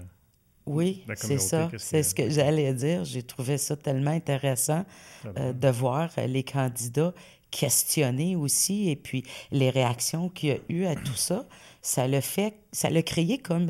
Oui, 0.67 1.03
c'est 1.15 1.39
ça. 1.39 1.71
C'est 1.77 2.03
ce 2.03 2.13
que 2.13 2.29
j'allais 2.29 2.73
dire. 2.73 3.03
J'ai 3.03 3.23
trouvé 3.23 3.57
ça 3.57 3.75
tellement 3.75 4.11
intéressant 4.11 4.85
euh, 5.25 5.53
de 5.53 5.67
voir 5.69 6.11
les 6.27 6.43
candidats 6.43 7.13
questionner 7.49 8.35
aussi 8.35 8.89
et 8.89 8.95
puis 8.95 9.23
les 9.51 9.69
réactions 9.69 10.29
qu'il 10.29 10.49
y 10.49 10.51
a 10.51 10.57
eu 10.69 10.85
à 10.85 10.95
tout 10.95 11.15
ça. 11.15 11.47
Ça 11.81 12.07
le 12.07 12.21
fait, 12.21 12.55
ça 12.71 12.89
l'a 12.89 13.01
créé 13.01 13.37
comme 13.37 13.69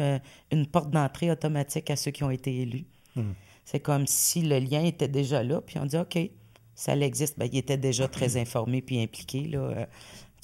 une 0.51 0.67
porte 0.67 0.89
d'entrée 0.91 1.31
automatique 1.31 1.89
à 1.89 1.95
ceux 1.95 2.11
qui 2.11 2.23
ont 2.23 2.31
été 2.31 2.61
élus. 2.61 2.85
Mhm. 3.15 3.33
C'est 3.65 3.79
comme 3.79 4.07
si 4.07 4.41
le 4.41 4.59
lien 4.59 4.83
était 4.83 5.09
déjà 5.09 5.43
là, 5.43 5.61
puis 5.61 5.77
on 5.77 5.85
dit 5.85 5.97
OK, 5.97 6.17
ça 6.73 6.95
existe. 6.95 7.37
Ben, 7.37 7.49
il 7.51 7.57
était 7.57 7.77
déjà 7.77 8.07
très 8.07 8.37
informé 8.41 8.81
puis 8.81 9.01
impliqué. 9.01 9.41
Là. 9.41 9.87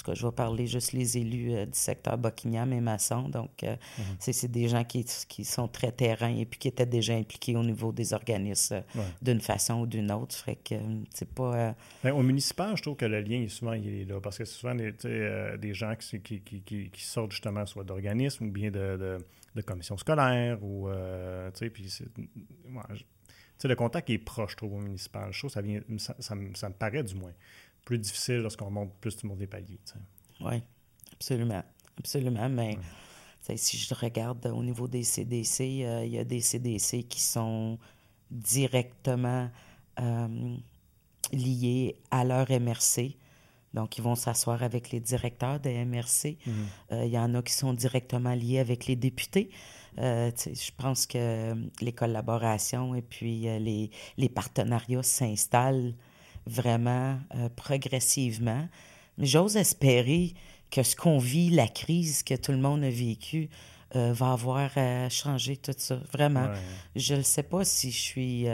Euh, 0.04 0.12
en 0.12 0.12
tout 0.12 0.12
cas, 0.12 0.14
je 0.14 0.26
vais 0.26 0.32
parler 0.32 0.68
juste 0.68 0.94
les 0.94 1.18
élus 1.18 1.54
euh, 1.54 1.66
du 1.66 1.78
secteur 1.78 2.18
Buckingham 2.18 2.74
et 2.74 2.82
Masson. 2.82 3.30
Donc, 3.30 3.64
euh, 3.64 3.76
mhm. 3.98 4.06
c'est 4.20 4.52
des 4.52 4.68
gens 4.68 4.84
qui, 4.84 5.06
qui, 5.28 5.46
sont 5.46 5.68
très 5.68 5.92
terrain 5.92 6.36
et 6.36 6.46
puis 6.46 6.60
qui 6.60 6.68
étaient 6.68 6.86
déjà 6.86 7.16
impliqués 7.16 7.56
au 7.56 7.64
niveau 7.64 7.92
des 7.92 8.14
organismes 8.14 8.84
d'une 9.22 9.42
façon 9.42 9.82
ou 9.82 9.88
d'une 9.88 10.12
autre. 10.12 10.36
Fait 10.36 10.56
que 10.56 10.76
c'est 11.14 11.30
pas... 11.34 11.76
Ben, 12.04 12.14
au 12.14 12.24
municipal, 12.24 12.76
je 12.76 12.82
trouve 12.82 12.96
que 12.96 13.06
le 13.06 13.22
lien, 13.22 13.46
souvent, 13.48 13.74
il 13.74 13.88
est 13.88 14.06
là. 14.06 14.20
Parce 14.22 14.38
que 14.38 14.46
c'est 14.46 14.56
souvent 14.56 14.76
des, 14.76 14.94
des 15.60 15.74
gens 15.74 15.94
qui, 15.96 16.42
qui, 16.42 16.62
qui, 16.62 17.04
sortent 17.04 17.32
justement 17.32 17.66
soit 17.66 17.84
d'organismes 17.84 18.46
ou 18.46 18.52
bien 18.52 18.72
de, 18.72 19.20
de, 19.56 19.62
commissions 19.62 19.98
scolaires 19.98 20.64
ou... 20.64 20.90
tu 20.90 21.60
sais, 21.60 21.70
puis 21.70 21.90
c'est 21.90 23.68
le 23.68 23.76
contact 23.76 24.10
est 24.10 24.18
proche, 24.18 24.52
je 24.52 24.58
trouve, 24.58 24.74
au 24.74 24.80
municipal. 24.80 25.32
Je 25.32 25.40
trouve 25.40 25.50
ça, 25.50 25.62
vient, 25.62 25.82
ça, 25.98 26.36
me 26.36 26.74
paraît, 26.74 27.04
du 27.04 27.16
moins, 27.16 27.32
plus 27.86 28.00
difficile 28.00 28.38
lorsqu'on 28.38 28.72
monte 28.72 28.94
plus 29.00 29.16
du 29.18 29.28
monde 29.28 29.40
des 29.40 29.48
paliers. 29.48 29.80
Oui, 30.42 30.62
absolument. 31.12 31.64
Absolument. 31.98 32.50
Mais 32.50 32.78
si 33.56 33.78
je 33.78 33.94
regarde 33.94 34.46
au 34.48 34.64
niveau 34.64 34.88
des 34.88 35.04
CDC, 35.04 35.62
euh, 35.62 36.06
il 36.06 36.12
y 36.12 36.18
a 36.18 36.24
des 36.24 36.42
CDC 36.42 37.04
qui 37.04 37.22
sont 37.22 37.78
directement 38.32 39.50
euh, 40.00 40.58
liés 41.32 41.96
à 42.12 42.24
leur 42.24 42.50
MRC. 42.50 43.18
Donc, 43.74 43.98
ils 43.98 44.02
vont 44.02 44.16
s'asseoir 44.16 44.62
avec 44.62 44.92
les 44.92 45.00
directeurs 45.00 45.60
des 45.60 45.84
MRC. 45.84 46.38
Mm-hmm. 46.38 46.52
Euh, 46.92 47.06
il 47.06 47.12
y 47.12 47.18
en 47.18 47.34
a 47.34 47.42
qui 47.42 47.54
sont 47.54 47.74
directement 47.74 48.34
liés 48.34 48.60
avec 48.60 48.86
les 48.86 48.96
députés. 48.96 49.50
Euh, 50.00 50.32
je 50.46 50.72
pense 50.78 51.06
que 51.06 51.56
les 51.82 51.94
collaborations 51.94 52.96
et 52.96 53.02
puis 53.02 53.48
euh, 53.48 53.60
les, 53.60 53.92
les, 54.18 54.30
partenariats 54.30 55.04
s'installent 55.04 55.94
vraiment 56.46 57.20
euh, 57.36 57.50
progressivement. 57.56 58.68
Mais 59.18 59.26
j'ose 59.26 59.58
espérer 59.58 60.34
que 60.72 60.84
ce 60.84 60.96
qu'on 60.96 61.20
vit, 61.20 61.50
la 61.50 61.68
crise 61.68 62.24
que 62.24 62.36
tout 62.36 62.52
le 62.52 62.58
monde 62.58 62.84
a 62.84 62.90
vécue, 62.90 63.50
va 63.96 64.32
avoir 64.32 64.72
changé 65.12 65.56
tout 65.56 65.76
ça. 65.78 66.00
Vraiment. 66.12 66.50
Je 66.96 67.14
ne 67.14 67.22
sais 67.22 67.44
pas 67.44 67.64
si 67.64 67.92
je 67.92 68.02
suis 68.02 68.48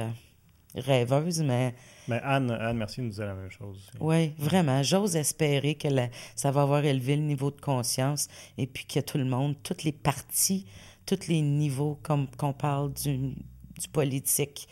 rêveuse, 0.75 1.41
mais... 1.41 1.73
Mais 2.09 2.19
Anne, 2.21 2.51
Anne, 2.51 2.75
merci 2.75 2.99
de 2.99 3.05
nous 3.05 3.13
dire 3.13 3.25
la 3.25 3.35
même 3.35 3.49
chose. 3.49 3.89
Oui, 4.01 4.33
vraiment. 4.37 4.83
J'ose 4.83 5.15
espérer 5.15 5.75
que 5.75 5.87
ça 6.35 6.51
va 6.51 6.63
avoir 6.63 6.83
élevé 6.83 7.15
le 7.15 7.21
niveau 7.21 7.51
de 7.51 7.61
conscience 7.61 8.27
et 8.57 8.67
puis 8.67 8.83
que 8.83 8.99
tout 8.99 9.17
le 9.17 9.23
monde, 9.23 9.55
toutes 9.63 9.85
les 9.85 9.93
parties 9.93 10.65
tous 11.09 11.27
les 11.27 11.41
niveaux, 11.41 11.99
comme 12.03 12.27
qu'on 12.37 12.53
parle 12.53 12.93
du, 12.93 13.17
du 13.17 13.87
politique, 13.91 14.67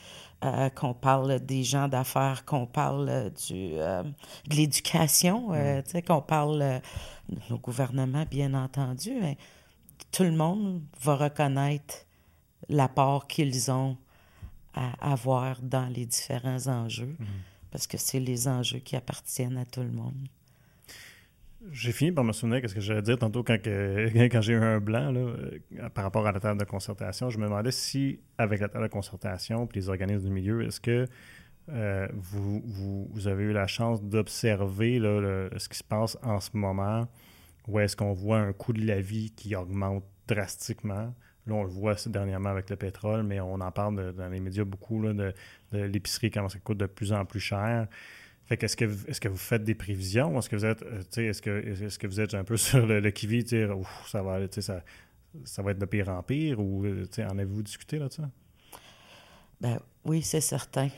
euh, 0.45 0.69
qu'on 0.69 0.93
parle 0.93 1.39
des 1.39 1.63
gens 1.63 1.88
d'affaires, 1.88 2.45
qu'on 2.45 2.67
parle 2.67 3.31
du, 3.47 3.71
euh, 3.73 4.03
de 4.03 4.55
l'éducation, 4.55 5.51
euh, 5.51 5.81
mm. 5.81 6.01
qu'on 6.03 6.21
parle 6.21 6.81
de 7.27 7.39
nos 7.49 7.57
gouvernements, 7.57 8.23
bien 8.29 8.53
entendu. 8.53 9.13
tout 10.11 10.23
le 10.23 10.31
monde 10.33 10.83
va 11.01 11.15
reconnaître 11.15 12.05
l'apport 12.69 13.25
qu'ils 13.25 13.71
ont 13.71 13.97
à 14.75 15.11
avoir 15.11 15.59
dans 15.63 15.88
les 15.88 16.05
différents 16.05 16.67
enjeux, 16.67 17.15
mm. 17.19 17.25
parce 17.71 17.88
que 17.88 17.97
c'est 17.97 18.19
les 18.19 18.47
enjeux 18.47 18.79
qui 18.79 18.95
appartiennent 18.95 19.57
à 19.57 19.65
tout 19.65 19.81
le 19.81 19.91
monde. 19.91 20.27
J'ai 21.72 21.91
fini 21.91 22.11
par 22.11 22.24
me 22.24 22.32
souvenir 22.32 22.61
de 22.61 22.68
ce 22.68 22.76
que 22.76 22.82
j'allais 22.82 23.01
dire 23.01 23.18
tantôt 23.18 23.43
quand, 23.43 23.57
quand 23.65 24.41
j'ai 24.41 24.53
eu 24.53 24.63
un 24.63 24.80
blanc 24.80 25.11
là, 25.11 25.20
euh, 25.20 25.89
par 25.93 26.03
rapport 26.03 26.26
à 26.26 26.32
la 26.32 26.39
table 26.39 26.59
de 26.59 26.65
concertation. 26.65 27.30
Je 27.30 27.38
me 27.38 27.45
demandais 27.45 27.72
si, 27.72 28.20
avec 28.38 28.59
la 28.59 28.70
table 28.70 28.86
de 28.86 28.91
concertation 28.91 29.65
et 29.65 29.76
les 29.76 29.89
organismes 29.89 30.26
du 30.26 30.32
milieu, 30.32 30.65
est-ce 30.65 30.80
que 30.80 31.05
euh, 31.70 32.07
vous, 32.13 32.63
vous, 32.65 33.28
avez 33.28 33.43
eu 33.43 33.51
la 33.51 33.68
chance 33.68 34.01
d'observer 34.01 34.99
ce 34.99 35.68
qui 35.68 35.78
se 35.78 35.84
passe 35.84 36.18
en 36.24 36.39
ce 36.39 36.51
moment, 36.53 37.07
ou 37.68 37.80
est-ce 37.80 37.95
qu'on 37.97 38.13
voit 38.13 38.39
un 38.39 38.53
coût 38.53 38.72
de 38.72 38.86
la 38.86 39.01
vie 39.01 39.32
qui 39.32 39.55
augmente 39.55 40.03
drastiquement? 40.28 41.13
Là, 41.47 41.53
on 41.53 41.63
le 41.63 41.70
voit 41.70 41.95
dernièrement 42.07 42.49
avec 42.49 42.70
le 42.70 42.76
pétrole, 42.76 43.24
mais 43.24 43.39
on 43.39 43.55
en 43.55 43.72
parle 43.72 44.13
dans 44.13 44.30
les 44.30 44.39
médias 44.39 44.65
beaucoup 44.65 45.01
là, 45.01 45.13
de, 45.13 45.34
l'épicerie, 45.72 46.30
comment 46.30 46.49
ça 46.49 46.59
coûte 46.59 46.78
de 46.78 46.86
plus 46.86 47.13
en 47.13 47.26
plus 47.26 47.39
cher. 47.39 47.88
Fait 48.47 48.55
que 48.55 48.65
est-ce 48.65 48.77
que, 48.77 48.85
est 48.85 49.19
que 49.19 49.27
vous 49.27 49.37
faites 49.37 49.63
des 49.63 49.75
prévisions? 49.75 50.37
Est-ce 50.39 50.49
que 50.49 50.55
vous 50.55 50.65
êtes, 50.65 50.81
euh, 50.83 51.01
est-ce 51.17 51.41
que, 51.41 51.49
est 51.49 51.97
que 51.97 52.07
vous 52.07 52.21
êtes 52.21 52.33
un 52.33 52.45
peu 52.45 52.57
sur 52.57 52.85
le, 52.85 52.99
le 52.99 53.11
qui-vive, 53.11 53.43
dire, 53.43 53.75
ça 54.07 54.21
va, 54.21 54.39
ça, 54.49 54.83
ça 55.43 55.61
va 55.61 55.71
être 55.71 55.79
de 55.79 55.85
pire 55.85 56.07
en 56.09 56.23
pire, 56.23 56.59
ou 56.59 56.85
euh, 56.85 57.05
en 57.19 57.37
avez-vous 57.37 57.63
discuté 57.63 57.99
là-dessus? 57.99 58.21
Ben, 59.59 59.79
oui, 60.05 60.21
c'est 60.21 60.41
certain. 60.41 60.89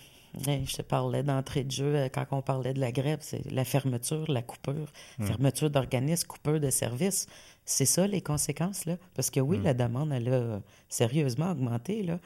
je 0.46 0.76
te 0.76 0.82
parlais 0.84 1.24
d'entrée 1.24 1.64
de 1.64 1.72
jeu 1.72 2.08
quand 2.14 2.26
on 2.32 2.42
parlait 2.44 2.74
de 2.74 2.80
la 2.80 2.92
grève, 2.92 3.20
c'est 3.22 3.50
la 3.52 3.66
fermeture, 3.66 4.30
la 4.30 4.44
coupure, 4.44 4.92
fermeture 5.22 5.72
d'organismes, 5.72 6.28
coupure 6.28 6.60
de 6.60 6.70
services. 6.70 7.26
C'est 7.66 7.86
ça 7.86 8.06
les 8.06 8.22
conséquences, 8.22 8.86
là? 8.86 8.98
Parce 9.16 9.32
que 9.32 9.40
oui, 9.40 9.60
la 9.64 9.74
demande, 9.74 10.12
elle 10.12 10.32
a 10.34 10.62
sérieusement 10.88 11.52
augmenté, 11.52 12.04
là. 12.04 12.20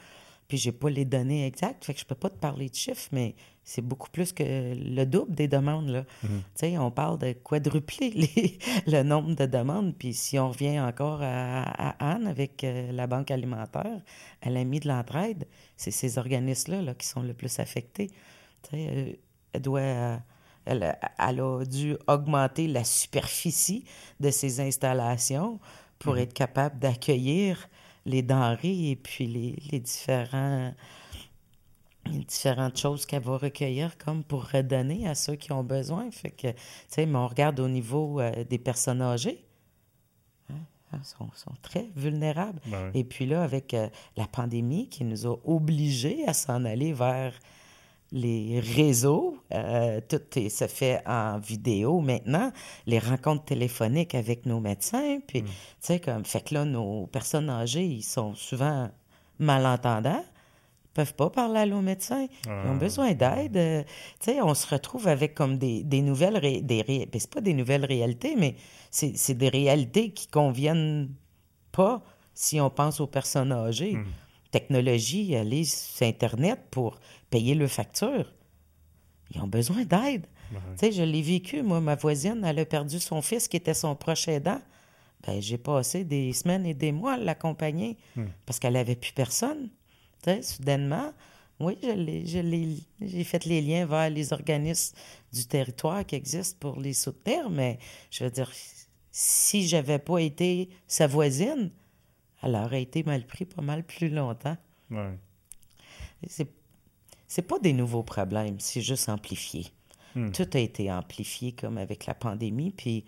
Puis 0.48 0.58
j'ai 0.58 0.72
pas 0.72 0.90
les 0.90 1.06
données 1.06 1.46
exactes, 1.46 1.84
fait 1.84 1.94
que 1.94 2.00
je 2.00 2.04
peux 2.04 2.14
pas 2.14 2.28
te 2.28 2.36
parler 2.38 2.68
de 2.68 2.74
chiffres, 2.74 3.08
mais 3.12 3.34
c'est 3.64 3.80
beaucoup 3.80 4.10
plus 4.10 4.32
que 4.32 4.44
le 4.44 5.04
double 5.04 5.34
des 5.34 5.48
demandes. 5.48 5.88
Là. 5.88 6.04
Mhm. 6.22 6.78
On 6.78 6.90
parle 6.90 7.18
de 7.18 7.32
quadrupler 7.32 8.58
le 8.86 9.02
nombre 9.02 9.34
de 9.34 9.46
demandes. 9.46 9.94
Puis 9.96 10.12
si 10.12 10.38
on 10.38 10.50
revient 10.50 10.78
encore 10.80 11.20
à, 11.22 11.96
Anne 11.98 12.26
avec 12.26 12.62
euh, 12.62 12.92
la 12.92 13.06
Banque 13.06 13.30
alimentaire, 13.30 14.00
elle 14.42 14.58
a 14.58 14.64
mis 14.64 14.80
de 14.80 14.88
l'entraide. 14.88 15.46
C'est 15.76 15.90
ces 15.90 16.18
organismes-là 16.18 16.82
là, 16.82 16.94
qui 16.94 17.06
sont 17.06 17.22
le 17.22 17.32
plus 17.32 17.58
affectés. 17.58 18.10
Euh, 18.74 19.12
elle 19.52 19.62
doit... 19.62 20.20
Elle, 20.66 20.96
a 21.18 21.64
dû 21.66 21.94
augmenter 22.06 22.68
la 22.68 22.84
superficie 22.84 23.84
de 24.18 24.30
ses 24.30 24.60
installations 24.60 25.60
pour 25.98 26.14
mhm. 26.14 26.20
être 26.20 26.32
capable 26.32 26.78
d'accueillir 26.78 27.68
les 28.06 28.22
denrées 28.22 28.90
et 28.90 28.96
puis 28.96 29.26
les, 29.26 29.56
les 29.70 29.80
différents 29.80 30.72
différentes 32.10 32.78
choses 32.78 33.06
qu'elle 33.06 33.22
va 33.22 33.36
recueillir 33.36 33.96
comme 33.98 34.24
pour 34.24 34.44
redonner 34.50 35.08
à 35.08 35.14
ceux 35.14 35.36
qui 35.36 35.52
ont 35.52 35.64
besoin. 35.64 36.10
Fait 36.10 36.30
que, 36.30 36.48
tu 36.48 36.56
sais, 36.88 37.06
mais 37.06 37.18
on 37.18 37.28
regarde 37.28 37.60
au 37.60 37.68
niveau 37.68 38.20
euh, 38.20 38.44
des 38.44 38.58
personnes 38.58 39.02
âgées. 39.02 39.44
Hein, 40.50 40.58
hein 40.92 41.00
sont, 41.02 41.28
sont, 41.34 41.54
très 41.62 41.88
vulnérables. 41.96 42.60
Ben 42.66 42.90
et 42.94 43.04
puis 43.04 43.26
là, 43.26 43.42
avec 43.42 43.74
euh, 43.74 43.88
la 44.16 44.26
pandémie 44.26 44.88
qui 44.88 45.04
nous 45.04 45.26
a 45.26 45.36
obligés 45.44 46.26
à 46.26 46.34
s'en 46.34 46.64
aller 46.64 46.92
vers 46.92 47.32
les 48.12 48.60
réseaux, 48.60 49.38
euh, 49.52 50.00
tout 50.08 50.20
se 50.34 50.66
fait 50.68 51.02
en 51.06 51.38
vidéo 51.38 52.00
maintenant, 52.00 52.52
les 52.86 53.00
rencontres 53.00 53.44
téléphoniques 53.44 54.14
avec 54.14 54.46
nos 54.46 54.60
médecins, 54.60 55.18
puis, 55.26 55.42
mm. 55.42 55.46
tu 55.46 55.52
sais, 55.80 56.00
comme, 56.00 56.24
fait 56.24 56.42
que 56.42 56.54
là, 56.54 56.64
nos 56.64 57.06
personnes 57.08 57.50
âgées, 57.50 57.84
ils 57.84 58.04
sont 58.04 58.34
souvent 58.34 58.88
malentendants 59.40 60.24
peuvent 60.94 61.14
pas 61.14 61.28
parler 61.28 61.60
à 61.60 61.66
nos 61.66 61.82
médecins. 61.82 62.26
Ils 62.46 62.50
ont 62.50 62.74
ah. 62.76 62.78
besoin 62.78 63.12
d'aide. 63.12 63.56
Euh, 63.56 63.82
tu 64.20 64.32
sais, 64.32 64.40
on 64.40 64.54
se 64.54 64.66
retrouve 64.66 65.08
avec 65.08 65.34
comme 65.34 65.58
des, 65.58 65.82
des 65.82 66.00
nouvelles... 66.00 66.38
Ré... 66.38 66.62
des 66.62 66.80
ré... 66.82 67.08
Ben, 67.12 67.20
c'est 67.20 67.30
pas 67.30 67.40
des 67.40 67.52
nouvelles 67.52 67.84
réalités, 67.84 68.36
mais 68.36 68.56
c'est 68.90 69.34
des 69.34 69.48
réalités 69.48 70.12
qui 70.12 70.28
conviennent 70.28 71.10
pas 71.72 72.02
si 72.32 72.60
on 72.60 72.70
pense 72.70 73.00
aux 73.00 73.06
personnes 73.06 73.52
âgées. 73.52 73.96
Hmm. 73.96 74.06
Technologie, 74.52 75.34
aller 75.34 75.64
sur 75.64 76.06
Internet 76.06 76.60
pour 76.70 77.00
payer 77.28 77.56
leurs 77.56 77.68
factures. 77.68 78.32
Ils 79.34 79.40
ont 79.40 79.48
besoin 79.48 79.84
d'aide. 79.84 80.26
Tu 80.50 80.58
sais, 80.76 80.92
je 80.92 81.02
l'ai 81.02 81.22
vécu, 81.22 81.62
moi, 81.62 81.80
ma 81.80 81.96
voisine, 81.96 82.44
elle 82.44 82.60
a 82.60 82.64
perdu 82.64 83.00
son 83.00 83.20
fils 83.20 83.48
qui 83.48 83.56
était 83.56 83.74
son 83.74 83.96
proche 83.96 84.28
aidant. 84.28 84.60
Ben, 85.26 85.42
j'ai 85.42 85.58
passé 85.58 86.04
des 86.04 86.32
semaines 86.32 86.64
et 86.66 86.74
des 86.74 86.92
mois 86.92 87.14
à 87.14 87.16
l'accompagner 87.16 87.96
hmm. 88.14 88.26
parce 88.46 88.60
qu'elle 88.60 88.76
avait 88.76 88.94
plus 88.94 89.12
personne 89.12 89.70
soudainement, 90.42 91.12
oui, 91.60 91.78
j'ai 93.00 93.24
fait 93.24 93.44
les 93.44 93.60
liens 93.60 93.86
vers 93.86 94.10
les 94.10 94.32
organismes 94.32 94.96
du 95.32 95.46
territoire 95.46 96.04
qui 96.04 96.16
existent 96.16 96.56
pour 96.58 96.80
les 96.80 96.92
soutenir, 96.92 97.48
mais 97.48 97.78
je 98.10 98.24
veux 98.24 98.30
dire, 98.30 98.50
si 99.12 99.68
j'avais 99.68 99.98
pas 100.00 100.18
été 100.18 100.68
sa 100.88 101.06
voisine, 101.06 101.70
elle 102.42 102.56
aurait 102.56 102.82
été 102.82 103.02
mal 103.04 103.24
pris 103.26 103.44
pas 103.44 103.62
mal 103.62 103.84
plus 103.84 104.08
longtemps. 104.08 104.56
Ouais. 104.90 105.16
C'est 107.26 107.42
pas 107.42 107.58
des 107.58 107.72
nouveaux 107.72 108.02
problèmes, 108.02 108.58
c'est 108.60 108.80
juste 108.82 109.08
amplifié. 109.08 109.66
Hmm. 110.14 110.30
Tout 110.32 110.48
a 110.54 110.58
été 110.58 110.92
amplifié 110.92 111.52
comme 111.52 111.78
avec 111.78 112.06
la 112.06 112.14
pandémie, 112.14 112.70
puis 112.70 113.04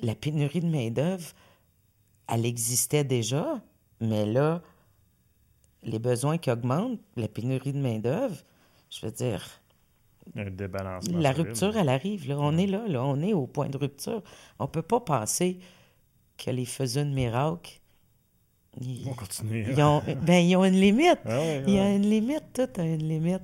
la 0.00 0.14
pénurie 0.14 0.60
de 0.60 0.68
main-d'œuvre, 0.68 1.32
elle 2.28 2.46
existait 2.46 3.04
déjà, 3.04 3.62
mais 4.00 4.24
là, 4.26 4.62
les 5.82 5.98
besoins 5.98 6.38
qui 6.38 6.50
augmentent, 6.50 7.00
la 7.16 7.28
pénurie 7.28 7.72
de 7.72 7.78
main-d'œuvre, 7.78 8.36
je 8.90 9.06
veux 9.06 9.12
dire. 9.12 9.60
La 11.12 11.32
rupture, 11.32 11.76
elle 11.76 11.88
arrive. 11.88 12.28
Là. 12.28 12.36
On 12.38 12.56
est 12.56 12.66
là, 12.66 12.86
là, 12.86 13.04
on 13.04 13.20
est 13.22 13.32
au 13.32 13.46
point 13.46 13.68
de 13.68 13.76
rupture. 13.76 14.22
On 14.58 14.64
ne 14.64 14.68
peut 14.68 14.82
pas 14.82 15.00
penser 15.00 15.58
que 16.36 16.50
les 16.50 16.64
faiseurs 16.64 17.04
de 17.04 17.10
miracles. 17.10 17.80
Ils 18.80 19.04
vont 19.04 19.14
continuer. 19.14 19.66
Ils 19.68 19.82
ont, 19.82 20.02
ben, 20.22 20.46
ils 20.46 20.56
ont 20.56 20.64
une 20.64 20.78
limite. 20.80 21.18
Ah 21.24 21.56
Il 21.66 21.74
y 21.74 21.78
a 21.78 21.92
une 21.94 22.08
limite, 22.08 22.44
tout 22.52 22.68
a 22.80 22.84
une 22.84 23.08
limite. 23.08 23.42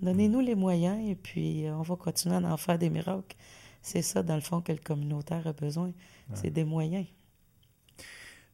Donnez-nous 0.00 0.40
les 0.40 0.54
moyens 0.54 1.08
et 1.08 1.16
puis 1.16 1.66
euh, 1.66 1.74
on 1.74 1.82
va 1.82 1.96
continuer 1.96 2.36
à 2.36 2.52
en 2.52 2.56
faire 2.56 2.78
des 2.78 2.90
miracles. 2.90 3.36
C'est 3.82 4.02
ça, 4.02 4.22
dans 4.22 4.34
le 4.34 4.40
fond, 4.40 4.60
que 4.60 4.72
le 4.72 4.78
communautaire 4.78 5.46
a 5.46 5.52
besoin. 5.52 5.92
C'est 6.34 6.50
des 6.50 6.64
moyens. 6.64 7.06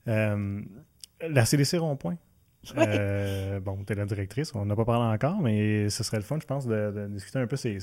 Euh, 0.08 0.62
la 1.20 1.44
CDC 1.46 1.78
Rond-Point, 1.78 2.16
euh, 2.76 3.60
bon, 3.60 3.82
tu 3.84 3.92
es 3.92 3.96
la 3.96 4.04
directrice, 4.04 4.54
on 4.54 4.64
n'a 4.64 4.76
pas 4.76 4.84
parlé 4.84 5.14
encore, 5.14 5.40
mais 5.40 5.90
ce 5.90 6.04
serait 6.04 6.18
le 6.18 6.22
fun, 6.22 6.38
je 6.40 6.46
pense, 6.46 6.66
de, 6.66 7.08
discuter 7.10 7.40
un 7.40 7.46
peu 7.46 7.56
c'est, 7.56 7.78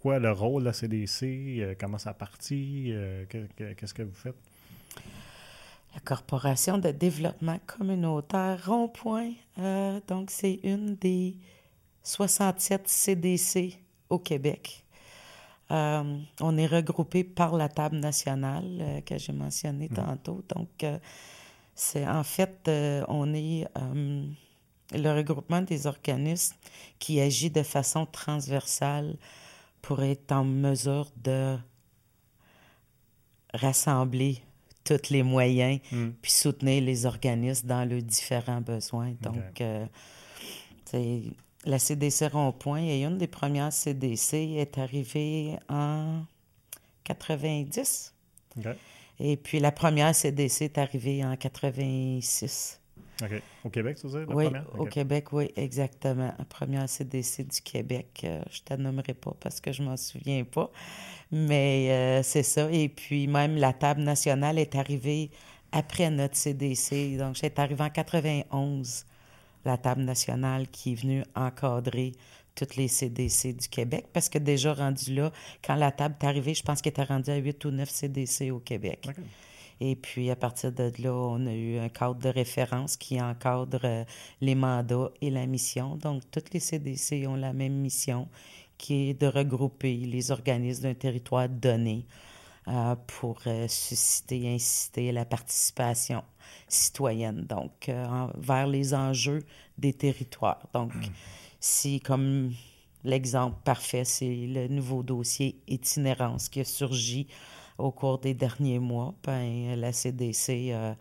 quoi 0.00 0.18
le 0.18 0.32
rôle 0.32 0.62
de 0.62 0.66
la 0.66 0.72
CDC, 0.72 1.24
euh, 1.60 1.74
comment 1.78 1.98
ça 1.98 2.14
partit, 2.14 2.92
euh, 2.92 3.24
qu'est-ce 3.28 3.92
que 3.92 4.02
vous 4.02 4.14
faites? 4.14 4.36
La 5.94 6.00
Corporation 6.00 6.78
de 6.78 6.90
développement 6.90 7.58
communautaire 7.66 8.66
Rond-Point, 8.66 9.32
donc 10.06 10.30
c'est 10.30 10.60
une 10.62 10.94
des 10.96 11.36
67 12.02 12.86
CDC 12.86 13.78
au 14.10 14.18
Québec. 14.18 14.84
on 15.70 16.56
est 16.58 16.66
regroupé 16.66 17.24
par 17.24 17.56
la 17.56 17.68
table 17.68 17.96
nationale 17.96 19.02
que 19.06 19.16
j'ai 19.16 19.32
mentionnée 19.32 19.88
mmh. 19.90 19.94
tantôt. 19.94 20.44
Donc, 20.54 20.84
c'est 21.76 22.06
en 22.08 22.24
fait, 22.24 22.66
euh, 22.68 23.04
on 23.06 23.34
est 23.34 23.68
euh, 23.76 24.26
le 24.92 25.12
regroupement 25.12 25.60
des 25.60 25.86
organismes 25.86 26.56
qui 26.98 27.20
agit 27.20 27.50
de 27.50 27.62
façon 27.62 28.06
transversale 28.06 29.16
pour 29.82 30.02
être 30.02 30.32
en 30.32 30.44
mesure 30.44 31.12
de 31.22 31.56
rassembler 33.52 34.42
tous 34.84 35.10
les 35.10 35.22
moyens 35.22 35.80
hmm. 35.92 36.10
puis 36.22 36.32
soutenir 36.32 36.82
les 36.82 37.04
organismes 37.04 37.68
dans 37.68 37.84
leurs 37.88 38.02
différents 38.02 38.62
besoins. 38.62 39.14
Donc, 39.20 39.60
euh, 39.60 39.86
la 41.64 41.78
CDC 41.78 42.28
Rond-Point 42.28 42.84
et 42.84 43.04
une 43.04 43.18
des 43.18 43.26
premières 43.26 43.72
CDC 43.72 44.34
est 44.56 44.78
arrivée 44.78 45.58
en 45.68 46.22
90. 47.04 48.14
Et 49.18 49.36
puis 49.36 49.60
la 49.60 49.72
première 49.72 50.14
CDC 50.14 50.62
est 50.62 50.78
arrivée 50.78 51.24
en 51.24 51.36
86. 51.36 52.80
OK. 53.22 53.42
Au 53.64 53.70
Québec, 53.70 53.98
veux 54.04 54.10
dire, 54.10 54.36
oui, 54.36 54.46
au 54.78 54.84
Québec, 54.84 55.32
oui, 55.32 55.50
exactement. 55.56 56.34
La 56.38 56.44
première 56.44 56.86
CDC 56.88 57.44
du 57.44 57.62
Québec. 57.62 58.20
Euh, 58.24 58.42
je 58.50 58.74
ne 58.74 58.82
nommerai 58.82 59.14
pas 59.14 59.34
parce 59.40 59.60
que 59.60 59.72
je 59.72 59.82
ne 59.82 59.88
m'en 59.88 59.96
souviens 59.96 60.44
pas. 60.44 60.70
Mais 61.32 61.88
euh, 61.90 62.22
c'est 62.22 62.42
ça. 62.42 62.70
Et 62.70 62.88
puis 62.90 63.26
même 63.26 63.56
la 63.56 63.72
table 63.72 64.02
nationale 64.02 64.58
est 64.58 64.74
arrivée 64.74 65.30
après 65.72 66.10
notre 66.10 66.36
CDC. 66.36 67.16
Donc, 67.16 67.36
j'ai 67.36 67.52
arrivée 67.56 67.84
en 67.84 67.90
91, 67.90 69.06
la 69.64 69.76
table 69.76 70.02
nationale 70.02 70.68
qui 70.68 70.92
est 70.92 70.96
venue 70.96 71.24
encadrer 71.34 72.12
toutes 72.56 72.76
les 72.76 72.88
CDC 72.88 73.52
du 73.52 73.68
Québec, 73.68 74.06
parce 74.12 74.28
que 74.28 74.38
déjà 74.38 74.74
rendu 74.74 75.14
là, 75.14 75.30
quand 75.62 75.76
la 75.76 75.92
table 75.92 76.16
est 76.20 76.26
arrivée, 76.26 76.54
je 76.54 76.62
pense 76.62 76.82
qu'elle 76.82 76.90
était 76.90 77.04
rendue 77.04 77.30
à 77.30 77.36
8 77.36 77.64
ou 77.66 77.70
9 77.70 77.88
CDC 77.88 78.50
au 78.50 78.58
Québec. 78.58 79.06
Et 79.80 79.94
puis, 79.94 80.30
à 80.30 80.36
partir 80.36 80.72
de 80.72 80.90
là, 80.98 81.12
on 81.12 81.46
a 81.46 81.52
eu 81.52 81.78
un 81.78 81.90
cadre 81.90 82.14
de 82.14 82.30
référence 82.30 82.96
qui 82.96 83.20
encadre 83.20 83.80
euh, 83.84 84.04
les 84.40 84.54
mandats 84.54 85.10
et 85.20 85.30
la 85.30 85.46
mission. 85.46 85.96
Donc, 85.96 86.22
toutes 86.30 86.54
les 86.54 86.60
CDC 86.60 87.26
ont 87.26 87.36
la 87.36 87.52
même 87.52 87.74
mission, 87.74 88.28
qui 88.78 89.10
est 89.10 89.20
de 89.20 89.26
regrouper 89.26 89.94
les 89.96 90.30
organismes 90.30 90.84
d'un 90.84 90.94
territoire 90.94 91.48
donné 91.48 92.06
euh, 92.68 92.96
pour 93.06 93.38
euh, 93.46 93.68
susciter 93.68 94.54
inciter 94.54 95.12
la 95.12 95.26
participation 95.26 96.24
citoyenne, 96.68 97.42
donc, 97.42 97.90
vers 98.38 98.66
les 98.66 98.94
enjeux 98.94 99.44
des 99.78 99.92
territoires. 99.92 100.66
Donc, 100.72 100.94
hmm. 100.94 101.12
Si, 101.68 101.98
comme 101.98 102.52
l'exemple 103.02 103.56
parfait, 103.64 104.04
c'est 104.04 104.46
le 104.46 104.68
nouveau 104.68 105.02
dossier 105.02 105.60
itinérance 105.66 106.48
qui 106.48 106.60
a 106.60 106.64
surgi 106.64 107.26
au 107.76 107.90
cours 107.90 108.20
des 108.20 108.34
derniers 108.34 108.78
mois, 108.78 109.14
ben, 109.24 109.74
la 109.74 109.92
CDC 109.92 110.70
euh, 110.70 110.94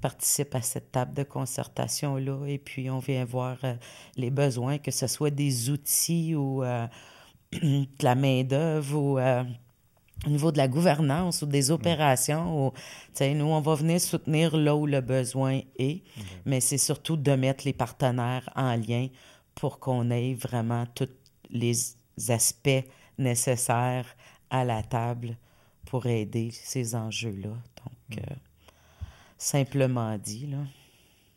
participe 0.00 0.56
à 0.56 0.60
cette 0.60 0.90
table 0.90 1.14
de 1.14 1.22
concertation-là 1.22 2.46
et 2.48 2.58
puis 2.58 2.90
on 2.90 2.98
vient 2.98 3.24
voir 3.24 3.58
euh, 3.62 3.76
les 4.16 4.30
besoins, 4.30 4.78
que 4.78 4.90
ce 4.90 5.06
soit 5.06 5.30
des 5.30 5.70
outils 5.70 6.34
ou 6.34 6.64
euh, 6.64 6.88
de 7.52 7.86
la 8.02 8.16
main-d'œuvre 8.16 8.98
ou 8.98 9.20
au 9.20 10.30
niveau 10.30 10.50
de 10.50 10.58
la 10.58 10.66
gouvernance 10.66 11.42
ou 11.42 11.46
des 11.46 11.70
opérations. 11.70 12.66
Ou, 12.66 12.72
nous, 13.20 13.46
on 13.46 13.60
va 13.60 13.76
venir 13.76 14.00
soutenir 14.00 14.56
là 14.56 14.74
où 14.74 14.84
le 14.84 15.00
besoin 15.00 15.60
est, 15.78 16.02
mais 16.44 16.58
c'est 16.58 16.76
surtout 16.76 17.16
de 17.16 17.32
mettre 17.36 17.64
les 17.64 17.72
partenaires 17.72 18.50
en 18.56 18.74
lien 18.74 19.06
pour 19.60 19.78
qu'on 19.78 20.10
ait 20.10 20.32
vraiment 20.32 20.86
tous 20.86 21.10
les 21.50 21.74
aspects 22.30 22.84
nécessaires 23.18 24.06
à 24.48 24.64
la 24.64 24.82
table 24.82 25.36
pour 25.84 26.06
aider 26.06 26.50
ces 26.50 26.94
enjeux-là. 26.94 27.50
Donc, 27.50 28.18
mm. 28.18 28.18
euh, 28.20 28.34
simplement 29.36 30.16
dit, 30.16 30.46
là. 30.46 30.64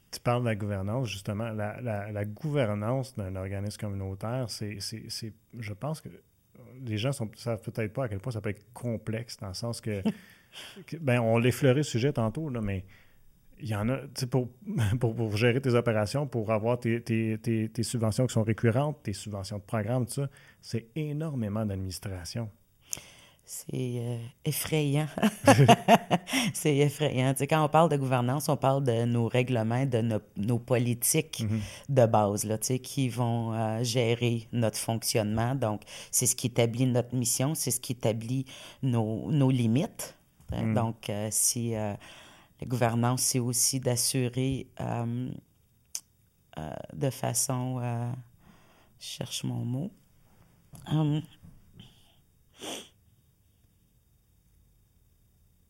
Tu 0.09 0.21
parles 0.21 0.43
de 0.43 0.47
la 0.47 0.55
gouvernance, 0.55 1.09
justement. 1.09 1.49
La, 1.49 2.25
gouvernance 2.25 3.15
d'un 3.15 3.35
organisme 3.35 3.77
communautaire, 3.79 4.45
c'est, 4.47 4.77
je 4.79 5.73
pense 5.73 5.99
que 5.99 6.09
les 6.85 6.97
gens 6.97 7.09
ne 7.09 7.35
savent 7.35 7.61
peut-être 7.61 7.91
pas 7.91 8.05
à 8.05 8.07
quel 8.07 8.19
point 8.19 8.31
ça 8.31 8.39
peut 8.39 8.51
être 8.51 8.71
complexe, 8.73 9.37
dans 9.37 9.49
le 9.49 9.53
sens 9.53 9.81
que, 9.81 10.01
ben, 11.01 11.19
on 11.19 11.39
l'effleurait 11.39 11.77
le 11.77 11.83
sujet 11.83 12.13
tantôt, 12.13 12.49
là, 12.49 12.61
mais 12.61 12.85
il 13.63 13.69
y 13.69 13.75
en 13.75 13.87
a, 13.87 13.97
pour, 14.29 14.49
pour, 14.99 15.15
pour, 15.15 15.37
gérer 15.37 15.61
tes 15.61 15.73
opérations, 15.73 16.27
pour 16.27 16.51
avoir 16.51 16.79
tes, 16.79 17.01
tes, 17.01 17.39
tes, 17.39 17.83
subventions 17.83 18.27
qui 18.27 18.33
sont 18.33 18.43
récurrentes, 18.43 18.97
tes 19.03 19.13
subventions 19.13 19.57
de 19.57 19.63
programme, 19.63 20.05
tout 20.05 20.13
ça, 20.13 20.29
c'est 20.61 20.87
énormément 20.95 21.65
d'administration. 21.65 22.49
C'est 23.45 23.71
euh, 23.73 24.17
effrayant. 24.43 25.07
c'est 26.53 26.75
effrayant. 26.77 27.33
quand 27.39 27.63
on 27.63 27.69
parle 27.69 27.89
de 27.89 27.95
gouvernance, 27.95 28.49
on 28.49 28.57
parle 28.57 28.83
de 28.83 29.05
nos 29.05 29.29
règlements, 29.29 29.85
de 29.85 30.19
nos, 30.37 30.59
politiques 30.59 31.43
mm-hmm. 31.43 31.93
de 31.93 32.05
base 32.05 32.43
là, 32.45 32.57
qui 32.57 33.07
vont 33.07 33.53
euh, 33.53 33.83
gérer 33.83 34.47
notre 34.51 34.77
fonctionnement. 34.77 35.55
Donc, 35.55 35.83
c'est 36.11 36.25
ce 36.25 36.35
qui 36.35 36.47
établit 36.47 36.85
notre 36.85 37.15
mission, 37.15 37.55
c'est 37.55 37.71
ce 37.71 37.79
qui 37.79 37.93
établit 37.93 38.45
nos, 38.81 39.31
nos 39.31 39.51
limites. 39.51 40.17
Mm. 40.51 40.73
Donc, 40.73 41.09
euh, 41.09 41.29
si 41.31 41.75
la 42.63 42.69
gouvernance, 42.69 43.21
c'est 43.21 43.39
aussi 43.39 43.79
d'assurer 43.79 44.67
de 46.93 47.09
façon... 47.09 47.79
je 48.99 49.05
cherche 49.05 49.43
mon 49.43 49.65
mot. 49.65 49.91
Hum, 50.87 51.21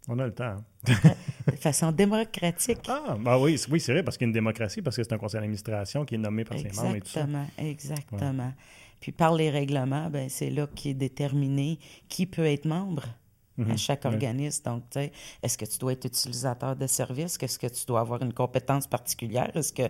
On 0.07 0.19
a 0.19 0.25
le 0.25 0.33
temps. 0.33 0.43
Hein. 0.43 0.65
de 1.47 1.55
façon 1.55 1.91
démocratique. 1.91 2.79
Ah, 2.89 3.15
bah 3.19 3.39
oui, 3.39 3.57
oui 3.69 3.79
c'est 3.79 3.93
vrai, 3.93 4.03
parce 4.03 4.17
qu'il 4.17 4.25
y 4.25 4.27
a 4.27 4.29
une 4.29 4.33
démocratie, 4.33 4.81
parce 4.81 4.97
que 4.97 5.03
c'est 5.03 5.13
un 5.13 5.17
conseil 5.17 5.39
d'administration 5.39 6.03
qui 6.03 6.15
est 6.15 6.17
nommé 6.17 6.43
par 6.43 6.57
ses 6.57 6.69
membres 6.69 6.95
et 6.95 7.01
tout 7.01 7.07
ça. 7.07 7.21
Exactement, 7.21 7.47
exactement. 7.57 8.53
Puis 8.99 9.11
par 9.11 9.33
les 9.33 9.49
règlements, 9.49 10.09
ben, 10.09 10.29
c'est 10.29 10.49
là 10.49 10.67
qui 10.67 10.89
est 10.89 10.93
déterminé 10.93 11.79
qui 12.09 12.25
peut 12.25 12.45
être 12.45 12.65
membre 12.65 13.03
à 13.59 13.61
mhm. 13.61 13.77
chaque 13.77 14.05
organisme. 14.05 14.63
Donc, 14.65 14.83
tu 14.89 14.99
sais, 14.99 15.11
est-ce 15.41 15.57
que 15.57 15.65
tu 15.65 15.77
dois 15.77 15.93
être 15.93 16.05
utilisateur 16.05 16.75
de 16.75 16.87
services? 16.87 17.37
Est-ce 17.39 17.59
que 17.59 17.67
tu 17.67 17.85
dois 17.85 17.99
avoir 17.99 18.21
une 18.21 18.33
compétence 18.33 18.87
particulière? 18.87 19.51
Est-ce 19.55 19.73
que 19.73 19.89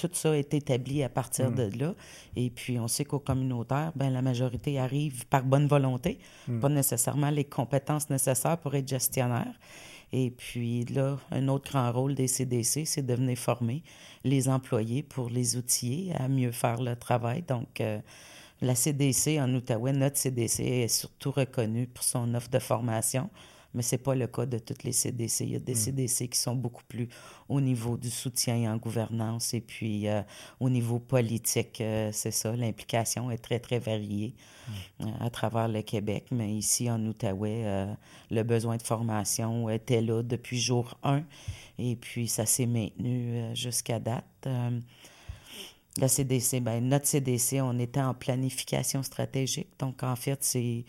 tout 0.00 0.10
ça 0.12 0.36
est 0.36 0.54
établi 0.54 1.02
à 1.02 1.08
partir 1.08 1.50
mm. 1.50 1.54
de 1.54 1.78
là. 1.78 1.94
Et 2.36 2.50
puis, 2.50 2.78
on 2.78 2.88
sait 2.88 3.04
qu'au 3.04 3.18
communautaire, 3.18 3.92
ben, 3.94 4.10
la 4.10 4.22
majorité 4.22 4.78
arrive 4.78 5.26
par 5.26 5.44
bonne 5.44 5.66
volonté, 5.66 6.18
mm. 6.48 6.60
pas 6.60 6.68
nécessairement 6.68 7.30
les 7.30 7.44
compétences 7.44 8.08
nécessaires 8.08 8.58
pour 8.58 8.74
être 8.74 8.88
gestionnaire. 8.88 9.52
Et 10.12 10.30
puis 10.30 10.84
là, 10.86 11.18
un 11.30 11.46
autre 11.48 11.70
grand 11.70 11.92
rôle 11.92 12.14
des 12.14 12.26
CDC, 12.26 12.84
c'est 12.84 13.02
de 13.02 13.14
venir 13.14 13.38
former 13.38 13.82
les 14.24 14.48
employés 14.48 15.02
pour 15.02 15.28
les 15.30 15.56
outiller 15.56 16.12
à 16.16 16.28
mieux 16.28 16.50
faire 16.50 16.82
le 16.82 16.96
travail. 16.96 17.42
Donc, 17.42 17.80
euh, 17.80 18.00
la 18.60 18.74
CDC 18.74 19.40
en 19.40 19.54
Outaouais, 19.54 19.92
notre 19.92 20.16
CDC 20.16 20.60
est 20.60 20.88
surtout 20.88 21.30
reconnue 21.30 21.86
pour 21.86 22.04
son 22.04 22.34
offre 22.34 22.50
de 22.50 22.58
formation 22.58 23.30
mais 23.74 23.82
ce 23.82 23.94
n'est 23.94 24.02
pas 24.02 24.14
le 24.14 24.26
cas 24.26 24.46
de 24.46 24.58
toutes 24.58 24.84
les 24.84 24.92
CDC. 24.92 25.44
Il 25.44 25.52
y 25.52 25.56
a 25.56 25.60
des 25.60 25.74
CDC 25.74 26.24
hmm. 26.24 26.28
qui 26.28 26.38
sont 26.38 26.56
beaucoup 26.56 26.82
plus 26.88 27.08
au 27.48 27.60
niveau 27.60 27.96
du 27.96 28.10
soutien 28.10 28.72
en 28.72 28.76
gouvernance 28.76 29.54
et 29.54 29.60
puis 29.60 30.08
euh, 30.08 30.22
au 30.58 30.70
niveau 30.70 30.98
politique, 30.98 31.80
euh, 31.80 32.10
c'est 32.12 32.30
ça, 32.30 32.54
l'implication 32.56 33.30
est 33.30 33.38
très, 33.38 33.60
très 33.60 33.78
variée 33.78 34.34
hmm. 34.68 34.72
euh, 35.02 35.26
à 35.26 35.30
travers 35.30 35.68
le 35.68 35.82
Québec. 35.82 36.26
Mais 36.30 36.52
ici, 36.52 36.90
en 36.90 37.04
Outaouais, 37.06 37.86
le 38.30 38.42
besoin 38.42 38.76
de 38.76 38.82
formation 38.82 39.68
était 39.70 40.00
là 40.00 40.22
depuis 40.22 40.58
jour 40.58 40.98
1 41.02 41.22
et 41.78 41.96
puis 41.96 42.28
ça 42.28 42.46
s'est 42.46 42.66
maintenu 42.66 43.54
jusqu'à 43.54 43.98
date. 43.98 44.48
La 45.98 46.08
CDC, 46.08 46.60
ben, 46.60 46.88
notre 46.88 47.06
CDC, 47.06 47.60
on 47.60 47.78
était 47.78 48.00
en 48.00 48.14
planification 48.14 49.02
stratégique. 49.02 49.68
Donc, 49.78 50.02
en 50.02 50.14
fait, 50.14 50.38
c'est 50.42 50.84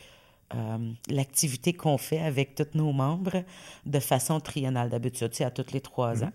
euh, 0.53 0.91
l'activité 1.09 1.73
qu'on 1.73 1.97
fait 1.97 2.19
avec 2.19 2.55
tous 2.55 2.77
nos 2.77 2.91
membres 2.91 3.43
de 3.85 3.99
façon 3.99 4.39
triennale. 4.39 4.89
D'habitude, 4.89 5.29
c'est 5.33 5.45
à 5.45 5.51
tous 5.51 5.71
les 5.71 5.81
trois 5.81 6.15
mhm. 6.15 6.23
ans. 6.23 6.31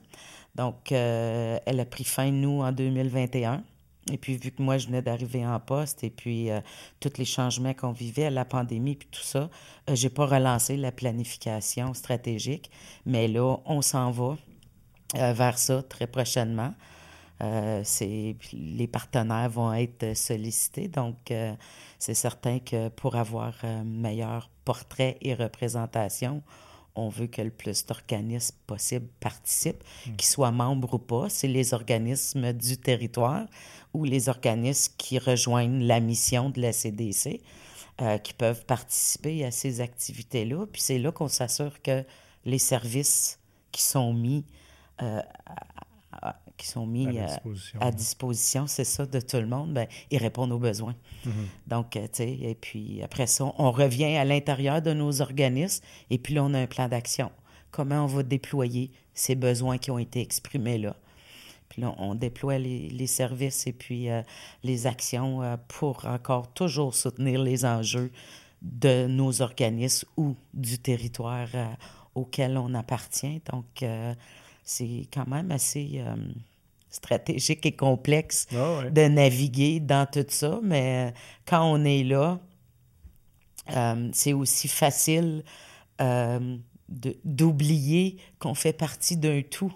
Donc, 0.55 0.91
euh, 0.91 1.59
elle 1.67 1.81
a 1.81 1.85
pris 1.85 2.05
fin, 2.05 2.31
nous, 2.31 2.63
en 2.63 2.73
2021. 2.73 3.63
Et 4.11 4.19
puis, 4.19 4.37
vu 4.37 4.53
que 4.53 4.63
moi, 4.63 4.79
je 4.79 4.87
venais 4.87 5.03
d'arriver 5.03 5.47
en 5.47 5.59
poste 5.61 6.03
et 6.05 6.11
puis 6.11 6.51
euh, 6.51 6.61
tous 7.01 7.19
les 7.19 7.25
changements 7.25 7.75
qu'on 7.75 7.93
vivait, 7.93 8.31
la 8.31 8.45
pandémie 8.45 8.95
puis 8.95 9.09
tout 9.11 9.23
ça, 9.23 9.51
j'ai 9.93 10.11
pas 10.11 10.27
relancé 10.27 10.77
la 10.77 10.93
planification 10.93 11.93
stratégique. 11.93 12.71
Mais 13.05 13.29
là, 13.29 13.59
on 13.65 13.83
s'en 13.83 14.11
va 14.13 14.37
vers 15.15 15.59
ça 15.59 15.83
très 15.83 16.07
prochainement. 16.07 16.73
Euh, 17.43 17.83
les 18.53 18.87
partenaires 18.87 19.51
vont 19.51 19.73
être 19.73 20.17
sollicités. 20.17 20.89
Donc, 20.89 21.31
euh, 21.31 21.55
c'est 21.99 22.15
certain 22.15 22.59
que 22.59 22.89
pour 22.89 23.17
avoir 23.17 23.55
un 23.63 23.85
meilleur 23.85 24.51
portrait 24.65 25.19
et 25.21 25.35
représentation, 25.35 26.43
on 26.95 27.11
veut 27.11 27.27
que 27.27 27.43
le 27.43 27.51
plus 27.51 27.85
d'organismes 27.85 28.57
possible 28.67 29.07
participent, 29.21 29.85
hmm. 30.07 30.17
qu'ils 30.17 30.29
soient 30.29 30.51
membres 30.51 30.95
ou 30.95 30.99
pas. 30.99 31.29
C'est 31.29 31.49
les 31.49 31.75
organismes 31.75 32.55
du 32.55 32.79
territoire 32.79 33.45
ou 33.93 34.05
les 34.05 34.31
organismes 34.31 34.95
qui 34.97 35.19
rejoignent 35.19 35.85
la 35.85 36.01
mission 36.01 36.49
de 36.49 36.61
la 36.61 36.73
CDC 36.73 37.43
euh, 38.01 38.17
qui 38.19 38.33
peuvent 38.33 38.65
participer 38.65 39.45
à 39.45 39.51
ces 39.51 39.83
activités-là. 39.83 40.67
Puis 40.73 40.81
c'est 40.81 40.99
là 40.99 41.13
qu'on 41.13 41.29
s'assure 41.29 41.83
que 41.83 42.03
les 42.47 42.59
services 42.59 43.39
qui 43.73 43.83
sont 43.83 44.15
mis 44.15 44.45
qui 46.57 46.67
sont 46.67 46.87
mis 46.87 47.19
à 47.81 47.91
disposition, 47.91 48.67
c'est 48.67 48.85
ça, 48.85 49.07
de 49.07 49.21
tout 49.21 49.37
le 49.37 49.47
monde, 49.47 49.75
ben, 49.75 49.87
ils 50.11 50.19
répondent 50.19 50.53
aux 50.53 50.59
besoins. 50.59 50.95
Mm-hmm. 51.27 51.31
Donc, 51.69 51.97
euh, 51.97 52.03
tu 52.03 52.09
sais, 52.13 52.31
et 52.31 52.55
puis 52.55 53.03
après 53.03 53.27
ça, 53.27 53.53
on 53.59 53.71
revient 53.71 54.17
à 54.17 54.25
l'intérieur 54.25 54.83
de 54.83 54.93
nos 54.93 55.21
organismes 55.21 55.85
et 56.11 56.19
puis 56.19 56.35
là, 56.35 56.45
on 56.45 56.55
a 56.55 56.61
un 56.61 56.67
plan 56.67 56.89
d'action. 56.89 57.31
Comment 57.71 58.05
on 58.05 58.07
va 58.07 58.23
déployer 58.23 58.91
ces 59.15 59.35
besoins 59.35 59.79
qui 59.79 59.91
ont 59.91 59.99
été 59.99 60.21
exprimés 60.21 60.79
là? 60.79 60.97
Puis 61.69 61.83
là, 61.83 61.95
on 61.99 62.15
déploie 62.15 62.59
les, 62.59 63.07
services 63.07 63.67
et 63.67 63.73
puis 63.73 64.09
euh, 64.09 64.23
les 64.63 64.87
actions 64.87 65.43
euh, 65.43 65.57
pour 65.69 66.07
encore 66.07 66.53
toujours 66.53 66.95
soutenir 66.95 67.43
les 67.43 67.65
enjeux 67.65 68.11
de 68.63 69.07
nos 69.07 69.43
organismes 69.43 70.09
ou 70.17 70.37
du 70.55 70.79
territoire 70.79 71.49
auquel 72.15 72.57
on 72.57 72.73
appartient. 72.73 73.43
Donc, 73.53 73.85
c'est 74.67 75.07
quand 75.15 75.29
même 75.29 75.53
assez 75.53 75.93
euh, 75.95 76.17
stratégique 76.91 77.65
et 77.65 77.77
complexe 77.77 78.49
ah 78.53 78.83
de 78.91 79.03
naviguer 79.03 79.79
dans 79.79 80.07
tout 80.11 80.27
ça, 80.29 80.59
mais 80.63 81.07
euh, 81.09 81.17
quand 81.47 81.65
on 81.65 81.85
est 81.85 82.03
là, 82.03 82.41
euh, 83.75 84.11
c'est 84.13 84.33
aussi 84.33 84.69
facile 84.69 85.45
d'oublier 87.25 88.19
qu'on 88.39 88.55
fait 88.55 88.73
partie 88.75 89.17
d'un 89.17 89.41
tout. 89.43 89.73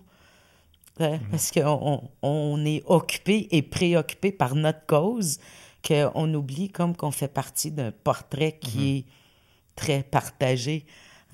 Hein, 0.98 1.18
mhm. 1.18 1.28
Parce 1.30 1.52
qu'on 1.52 2.10
on 2.20 2.64
est 2.66 2.82
occupé 2.86 3.48
et 3.52 3.62
préoccupé 3.62 4.32
par 4.32 4.56
notre 4.56 4.84
cause, 4.86 5.38
qu'on 5.86 6.34
oublie 6.34 6.68
comme 6.68 6.96
qu'on 6.96 7.12
fait 7.12 7.32
partie 7.32 7.70
d'un 7.70 7.92
portrait 7.92 8.58
qui 8.60 8.78
mhm. 8.78 8.86
est 8.86 9.04
très 9.76 10.02
partagé. 10.02 10.84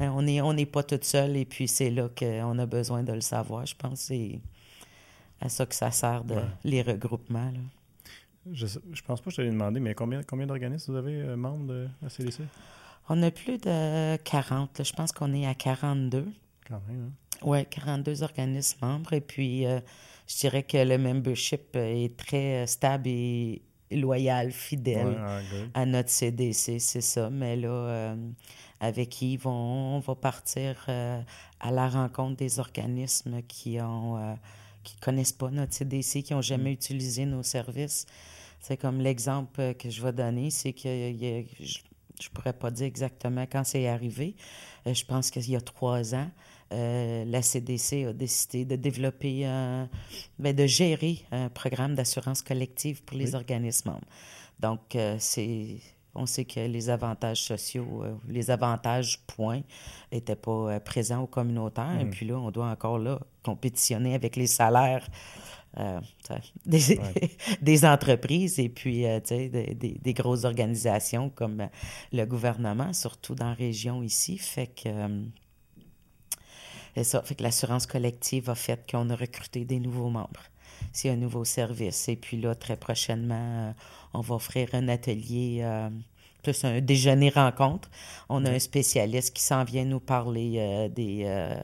Hein, 0.01 0.13
on 0.15 0.23
n'est 0.23 0.41
on 0.41 0.55
pas 0.67 0.83
toute 0.83 1.05
seule 1.05 1.37
et 1.37 1.45
puis 1.45 1.69
c'est 1.69 1.91
là 1.91 2.09
qu'on 2.09 2.59
a 2.59 2.67
besoin 2.67 3.03
de 3.03 3.13
le 3.13 3.21
savoir. 3.21 3.65
Je 3.67 3.75
pense 3.75 4.01
c'est 4.01 4.41
à 5.41 5.49
ça 5.49 5.67
que 5.67 5.75
ça 5.75 5.91
sert, 5.91 6.25
de, 6.25 6.37
les 6.65 6.83
regroupements. 6.83 7.53
Je, 8.53 8.67
je 8.67 9.03
pense 9.03 9.21
pas 9.21 9.25
que 9.27 9.31
je 9.31 9.37
t'avais 9.37 9.51
demandé, 9.51 9.81
mais 9.81 9.95
combien, 9.95 10.23
combien 10.23 10.47
d'organismes 10.47 10.93
vous 10.93 10.99
avez 10.99 11.21
euh, 11.21 11.37
membres 11.37 11.67
de 11.67 11.89
la 12.01 12.09
CDC? 12.09 12.43
On 13.09 13.23
a 13.23 13.31
plus 13.31 13.59
de 13.59 14.17
40. 14.17 14.83
Je 14.85 14.93
pense 14.93 15.13
qu'on 15.13 15.33
est 15.33 15.47
à 15.47 15.55
42. 15.55 16.27
Quand 16.69 16.81
même, 16.89 17.07
hein? 17.07 17.27
Oui, 17.43 17.65
42 17.67 18.23
organismes 18.23 18.79
membres. 18.85 19.13
Et 19.13 19.21
puis, 19.21 19.67
euh, 19.67 19.81
je 20.27 20.37
dirais 20.37 20.63
que 20.63 20.79
le 20.79 20.99
membership 20.99 21.77
est 21.77 22.17
très 22.17 22.65
euh, 22.65 22.67
stable 22.67 23.09
et 23.09 23.63
loyal, 23.91 24.53
fidèle 24.53 25.17
à 25.75 25.87
notre 25.87 26.11
CDC, 26.11 26.79
c'est 26.79 27.01
ça. 27.01 27.31
Mais 27.31 27.57
là, 27.57 28.17
avec 28.81 29.23
Yves, 29.23 29.47
on, 29.47 30.01
va 30.01 30.15
partir 30.15 30.85
euh, 30.89 31.21
à 31.61 31.71
la 31.71 31.89
rencontre 31.89 32.37
des 32.37 32.59
organismes 32.59 33.43
qui 33.43 33.81
ont 33.81 34.19
euh, 34.19 34.35
qui 34.83 34.97
connaissent 34.97 35.33
pas 35.33 35.51
notre 35.51 35.73
CDC, 35.73 36.23
qui 36.23 36.35
n'ont 36.35 36.43
jamais 36.43 36.71
mm. 36.71 36.75
utilisé 36.75 37.27
nos 37.27 37.43
services. 37.43 38.07
C'est 38.61 38.77
comme 38.77 39.01
l'exemple 39.01 39.75
que 39.75 39.91
je 39.91 40.03
vais 40.03 40.13
donner, 40.13 40.51
c'est 40.51 40.73
que 40.73 40.89
je 40.89 42.29
pourrais 42.33 42.53
pas 42.53 42.71
dire 42.71 42.87
exactement 42.87 43.47
quand 43.51 43.65
c'est 43.65 43.87
arrivé. 43.89 44.35
je 44.87 45.05
pense 45.05 45.31
qu'il 45.31 45.49
y 45.51 45.57
a 45.57 45.61
trois 45.61 46.15
ans, 46.15 46.31
la 46.71 47.43
CDC 47.43 48.07
a 48.07 48.13
décidé 48.13 48.65
de 48.65 48.77
développer, 48.77 49.43
ben, 50.39 50.55
de 50.55 50.67
gérer 50.67 51.21
un 51.31 51.49
programme 51.49 51.95
d'assurance 51.95 52.43
collective 52.43 53.03
pour 53.05 53.17
les 53.17 53.35
organismes 53.35 53.91
membres. 53.91 54.07
Donc, 54.61 54.97
c'est 55.19 55.81
on 56.17 56.27
sait 56.27 56.45
que 56.45 56.61
les 56.61 56.91
avantages 56.91 57.43
sociaux, 57.43 58.03
euh, 58.03 58.15
les 58.29 58.51
avantages 58.51 59.21
points 59.27 59.63
n'étaient 60.11 60.37
pas 60.37 60.51
euh, 60.51 60.81
présents 60.81 61.23
au 61.23 61.27
communautaire. 61.27 62.01
Et 62.01 62.05
mm. 62.05 62.11
puis 62.11 62.27
là, 62.27 62.39
on 62.39 62.51
doit 62.51 62.69
encore 62.69 62.99
là 62.99 63.21
compétitionner 63.43 64.15
avec 64.15 64.37
les 64.37 64.47
salaires 64.47 65.07
euh, 65.79 66.01
des, 67.61 67.85
entreprises 67.85 68.59
et 68.59 68.71
puis 68.71 69.05
des, 69.05 70.15
grosses 70.15 70.45
organisations 70.45 71.29
comme 71.29 71.69
le 72.13 72.25
gouvernement, 72.25 72.95
surtout 72.95 73.35
dans 73.35 73.49
la 73.49 73.55
région 73.55 74.03
ici. 74.03 74.39
Fait 74.39 74.69
que. 74.69 74.89
Ça. 77.05 77.23
Fait 77.23 77.35
que 77.35 77.43
l'assurance 77.43 77.87
collective 77.87 78.51
a 78.51 78.55
fait 78.55 78.91
qu'on 78.91 79.11
a 79.11 79.17
recruté 79.17 79.65
des 79.65 79.81
nouveaux 79.81 80.11
membres. 80.11 80.43
C'est 80.93 81.11
un 81.11 81.17
nouveau 81.17 81.45
service. 81.45 82.09
Et 82.09 82.17
puis 82.17 82.41
là, 82.41 82.55
très 82.55 82.77
prochainement, 82.77 83.75
on 84.15 84.21
va 84.21 84.35
offrir 84.35 84.69
un 84.73 84.89
atelier, 84.89 85.61
euh, 85.63 85.89
plus 86.43 86.65
un 86.65 86.81
déjeuner 86.81 87.31
rencontre. 87.31 87.91
On 88.29 88.45
a 88.45 88.51
un 88.51 88.59
spécialiste 88.59 89.35
qui 89.35 89.43
s'en 89.43 89.65
vient 89.65 89.85
nous 89.85 90.01
parler 90.01 90.55
euh, 90.57 90.89
des 90.89 91.25
euh, 91.27 91.55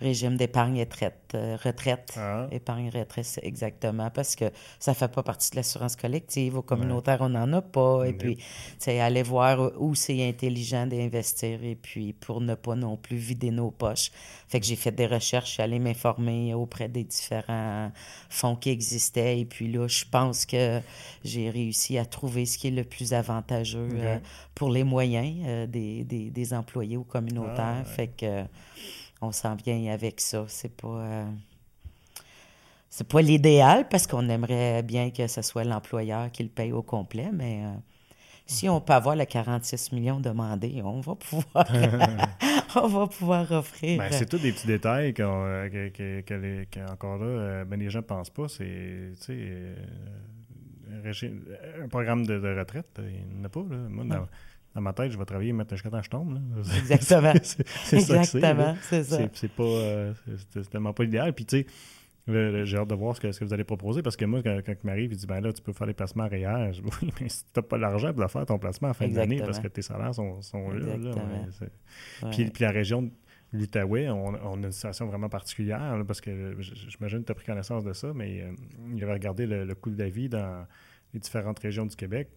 régime 0.00 0.36
d'épargne 0.36 0.80
retraite, 0.80 1.32
euh, 1.34 1.56
retraite 1.62 2.14
ah. 2.16 2.46
épargne 2.50 2.90
retraite, 2.90 3.40
exactement, 3.42 4.10
parce 4.10 4.36
que 4.36 4.46
ça 4.78 4.94
fait 4.94 5.08
pas 5.08 5.22
partie 5.22 5.50
de 5.50 5.56
l'assurance 5.56 5.96
collective. 5.96 6.56
Au 6.56 6.62
communautaire, 6.62 7.18
on 7.20 7.30
n'en 7.30 7.52
a 7.52 7.62
pas. 7.62 8.04
Et 8.04 8.12
puis, 8.12 8.38
c'est 8.78 9.00
aller 9.00 9.22
voir 9.22 9.72
où 9.80 9.94
c'est 9.94 10.26
intelligent 10.28 10.86
d'investir 10.86 11.64
et 11.64 11.74
puis 11.74 12.12
pour 12.12 12.40
ne 12.40 12.54
pas 12.54 12.74
non 12.74 12.96
plus 12.96 13.16
vider 13.16 13.50
nos 13.50 13.70
poches. 13.70 14.10
Fait 14.48 14.60
que 14.60 14.66
j'ai 14.66 14.76
fait 14.76 14.92
des 14.92 15.06
recherches, 15.06 15.48
je 15.48 15.54
suis 15.54 15.62
allée 15.62 15.78
m'informer 15.78 16.54
auprès 16.54 16.88
des 16.88 17.04
différents 17.04 17.92
fonds 18.30 18.56
qui 18.56 18.70
existaient. 18.70 19.40
Et 19.40 19.44
puis 19.44 19.70
là, 19.70 19.86
je 19.88 20.04
pense 20.10 20.46
que 20.46 20.80
j'ai 21.24 21.50
réussi 21.50 21.98
à 21.98 22.04
trouver 22.04 22.46
ce 22.46 22.58
qui 22.58 22.68
est 22.68 22.72
le 22.72 22.84
plus 22.84 23.12
avantageux 23.12 23.88
euh, 23.94 24.18
pour 24.54 24.70
les 24.70 24.84
moyens 24.84 25.36
euh, 25.46 25.66
des, 25.66 26.04
des, 26.04 26.30
des, 26.30 26.54
employés 26.54 26.96
au 26.96 27.04
communautaire. 27.04 27.82
Ah, 27.82 27.84
fait 27.84 28.08
que 28.08 28.44
on 29.20 29.32
s'en 29.32 29.54
vient 29.54 29.92
avec 29.92 30.20
ça. 30.20 30.44
C'est 30.48 30.74
pas. 30.74 30.88
Euh, 30.88 31.24
c'est 32.90 33.06
pas 33.06 33.20
l'idéal 33.20 33.86
parce 33.88 34.06
qu'on 34.06 34.28
aimerait 34.30 34.82
bien 34.82 35.10
que 35.10 35.26
ce 35.26 35.42
soit 35.42 35.64
l'employeur 35.64 36.30
qui 36.32 36.42
le 36.42 36.48
paye 36.48 36.72
au 36.72 36.82
complet, 36.82 37.28
mais 37.32 37.64
euh, 37.64 37.74
si 38.46 38.66
on 38.66 38.80
peut 38.80 38.94
avoir 38.94 39.14
les 39.14 39.26
46 39.26 39.92
millions 39.92 40.20
demandés, 40.20 40.80
on 40.82 41.00
va 41.00 41.14
pouvoir, 41.14 41.66
on 42.76 42.88
va 42.88 43.06
pouvoir 43.06 43.52
offrir. 43.52 43.98
Ben, 43.98 44.10
c'est 44.10 44.26
tous 44.26 44.38
des 44.38 44.52
petits 44.52 44.66
détails 44.66 45.12
qu'on, 45.12 45.68
que, 45.70 46.20
que, 46.22 46.90
encore 46.90 47.18
là, 47.18 47.64
ben, 47.66 47.78
les 47.78 47.90
gens 47.90 47.98
ne 47.98 48.04
pensent 48.04 48.30
pas. 48.30 48.48
C'est 48.48 49.12
un 50.88 51.88
programme 51.88 52.24
de, 52.26 52.58
retraite, 52.58 52.98
il 52.98 53.36
n'y 53.36 53.42
en 53.42 53.44
a 53.44 53.48
pas. 53.50 53.64
Là 53.70 54.04
dans 54.04 54.26
ma 54.80 54.92
tête, 54.92 55.12
je 55.12 55.18
vais 55.18 55.24
travailler 55.24 55.52
mettre 55.52 55.74
jusqu'à 55.74 55.90
temps 55.90 55.98
que 55.98 56.04
je 56.04 56.10
tombe. 56.10 56.40
Exactement. 56.78 57.32
c'est 57.42 57.96
Exactement, 57.96 58.76
c'est 58.82 59.04
ça. 59.04 59.18
C'est 59.32 59.52
pas, 59.52 59.62
euh, 59.62 60.12
c'est 60.50 60.68
tellement 60.70 60.92
pas 60.92 61.04
idéal. 61.04 61.32
Puis, 61.32 61.46
tu 61.46 61.58
sais, 61.58 61.66
j'ai 62.64 62.76
hâte 62.76 62.88
de 62.88 62.94
voir 62.94 63.16
ce 63.16 63.20
que, 63.20 63.32
ce 63.32 63.40
que, 63.40 63.44
vous 63.44 63.54
allez 63.54 63.64
proposer 63.64 64.02
parce 64.02 64.16
que 64.16 64.24
moi, 64.24 64.42
quand, 64.42 64.58
quand 64.64 64.72
il 64.72 64.86
m'arrive, 64.86 65.12
il 65.12 65.16
dit 65.16 65.26
ben 65.26 65.40
là, 65.40 65.52
tu 65.52 65.62
peux 65.62 65.72
faire 65.72 65.86
des 65.86 65.94
placements 65.94 66.28
réels. 66.28 66.74
Je 66.74 66.82
dis 66.82 66.88
oui, 67.02 67.12
mais 67.20 67.28
si 67.28 67.44
tu 67.44 67.50
n'as 67.56 67.62
pas 67.62 67.78
l'argent 67.78 68.12
pour 68.12 68.30
faire 68.30 68.46
ton 68.46 68.58
placement 68.58 68.88
à 68.88 68.94
fin 68.94 69.08
d'année 69.08 69.40
parce 69.40 69.58
que 69.58 69.68
tes 69.68 69.82
salaires 69.82 70.14
sont, 70.14 70.42
sont 70.42 70.70
là. 70.70 70.96
là 70.96 71.12
puis, 72.30 72.50
puis, 72.50 72.64
la 72.64 72.70
région 72.70 73.02
de 73.02 73.10
l'Outaouais, 73.52 74.10
on, 74.10 74.26
on, 74.26 74.62
a 74.62 74.66
une 74.66 74.72
situation 74.72 75.06
vraiment 75.06 75.28
particulière 75.28 76.02
parce 76.06 76.20
que 76.20 76.56
j'imagine 76.60 77.20
que 77.20 77.26
tu 77.26 77.32
as 77.32 77.34
pris 77.34 77.46
connaissance 77.46 77.84
de 77.84 77.94
ça, 77.94 78.12
mais 78.14 78.42
euh, 78.42 78.52
il 78.94 79.02
avait 79.02 79.14
regardé 79.14 79.46
le, 79.46 79.64
le 79.64 79.74
coût 79.74 79.90
de 79.90 79.98
la 79.98 80.10
vie 80.10 80.28
dans 80.28 80.66
les 81.14 81.20
différentes 81.20 81.58
régions 81.58 81.86
du 81.86 81.96
Québec. 81.96 82.28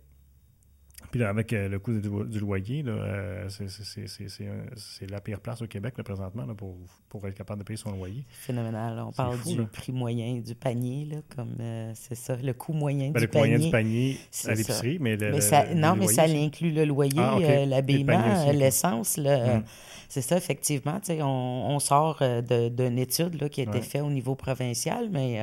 Puis 1.10 1.20
là, 1.20 1.30
avec 1.30 1.52
euh, 1.54 1.68
le 1.68 1.80
coût 1.80 1.94
du, 2.00 2.40
loyer, 2.40 2.84
euh, 2.88 3.48
c'est 3.50 5.10
la 5.10 5.20
pire 5.20 5.40
place 5.40 5.62
au 5.62 5.68
Québec 5.68 5.96
présentement 6.04 6.46
pour, 6.56 6.78
pour, 7.10 7.28
être 7.28 7.36
capable 7.36 7.60
de 7.60 7.66
payer 7.66 7.78
son 7.78 7.92
loyer. 7.92 8.26
Phénoménal. 8.30 9.04
On 9.06 9.12
parle 9.12 9.42
du 9.42 9.66
prix 9.66 9.92
moyen 9.92 10.40
du 10.40 10.56
panier, 10.56 11.10
comme 11.36 11.56
euh, 11.60 11.92
c'est 11.96 12.16
ça, 12.16 12.36
le 12.36 12.54
coût 12.54 12.74
moyen 12.74 13.12
ben, 13.12 13.20
du 13.20 13.28
panier. 13.28 13.52
Le 13.52 13.58
coût 13.58 13.58
moyen 13.58 13.66
du 13.66 13.72
panier 13.72 14.18
à 14.46 14.54
l'épicerie, 14.54 14.98
mais, 15.00 15.18
le, 15.18 15.76
Non, 15.76 15.96
mais 15.96 16.08
ça 16.08 16.24
inclut 16.24 16.72
le 16.72 16.86
loyer, 16.86 17.20
ah, 17.20 17.66
l'habillement, 17.66 18.52
l'essence. 18.52 19.18
Mm. 19.18 19.64
C'est 20.08 20.22
ça, 20.22 20.38
effectivement. 20.38 21.00
On, 21.10 21.24
on 21.70 21.80
sort 21.80 22.22
d'une 22.22 23.00
étude 23.00 23.50
qui 23.50 23.62
a 23.62 23.64
été 23.64 23.82
faite 23.82 24.02
au 24.02 24.10
niveau 24.10 24.36
provincial, 24.36 25.10
mais 25.10 25.42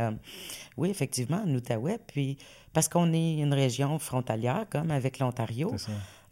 oui, 0.79 0.91
effectivement, 0.91 1.43
en 1.45 1.55
Outaouais. 1.55 1.99
Puis 2.07 2.39
parce 2.73 2.89
qu'on 2.89 3.13
est 3.13 3.39
une 3.39 3.55
région 3.55 3.99
frontalière, 3.99 4.67
comme 4.71 4.91
avec 4.91 5.19
l'Ontario. 5.19 5.75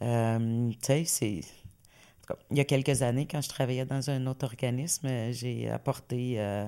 Euh, 0.01 0.69
tu 0.71 0.77
sais, 0.81 1.03
c'est. 1.05 1.41
Il 2.51 2.57
y 2.57 2.59
a 2.59 2.65
quelques 2.65 3.01
années, 3.03 3.25
quand 3.25 3.41
je 3.41 3.47
travaillais 3.47 3.85
dans 3.85 4.09
un 4.09 4.27
autre 4.27 4.45
organisme, 4.45 5.07
j'ai 5.31 5.69
apporté 5.69 6.35
euh, 6.37 6.67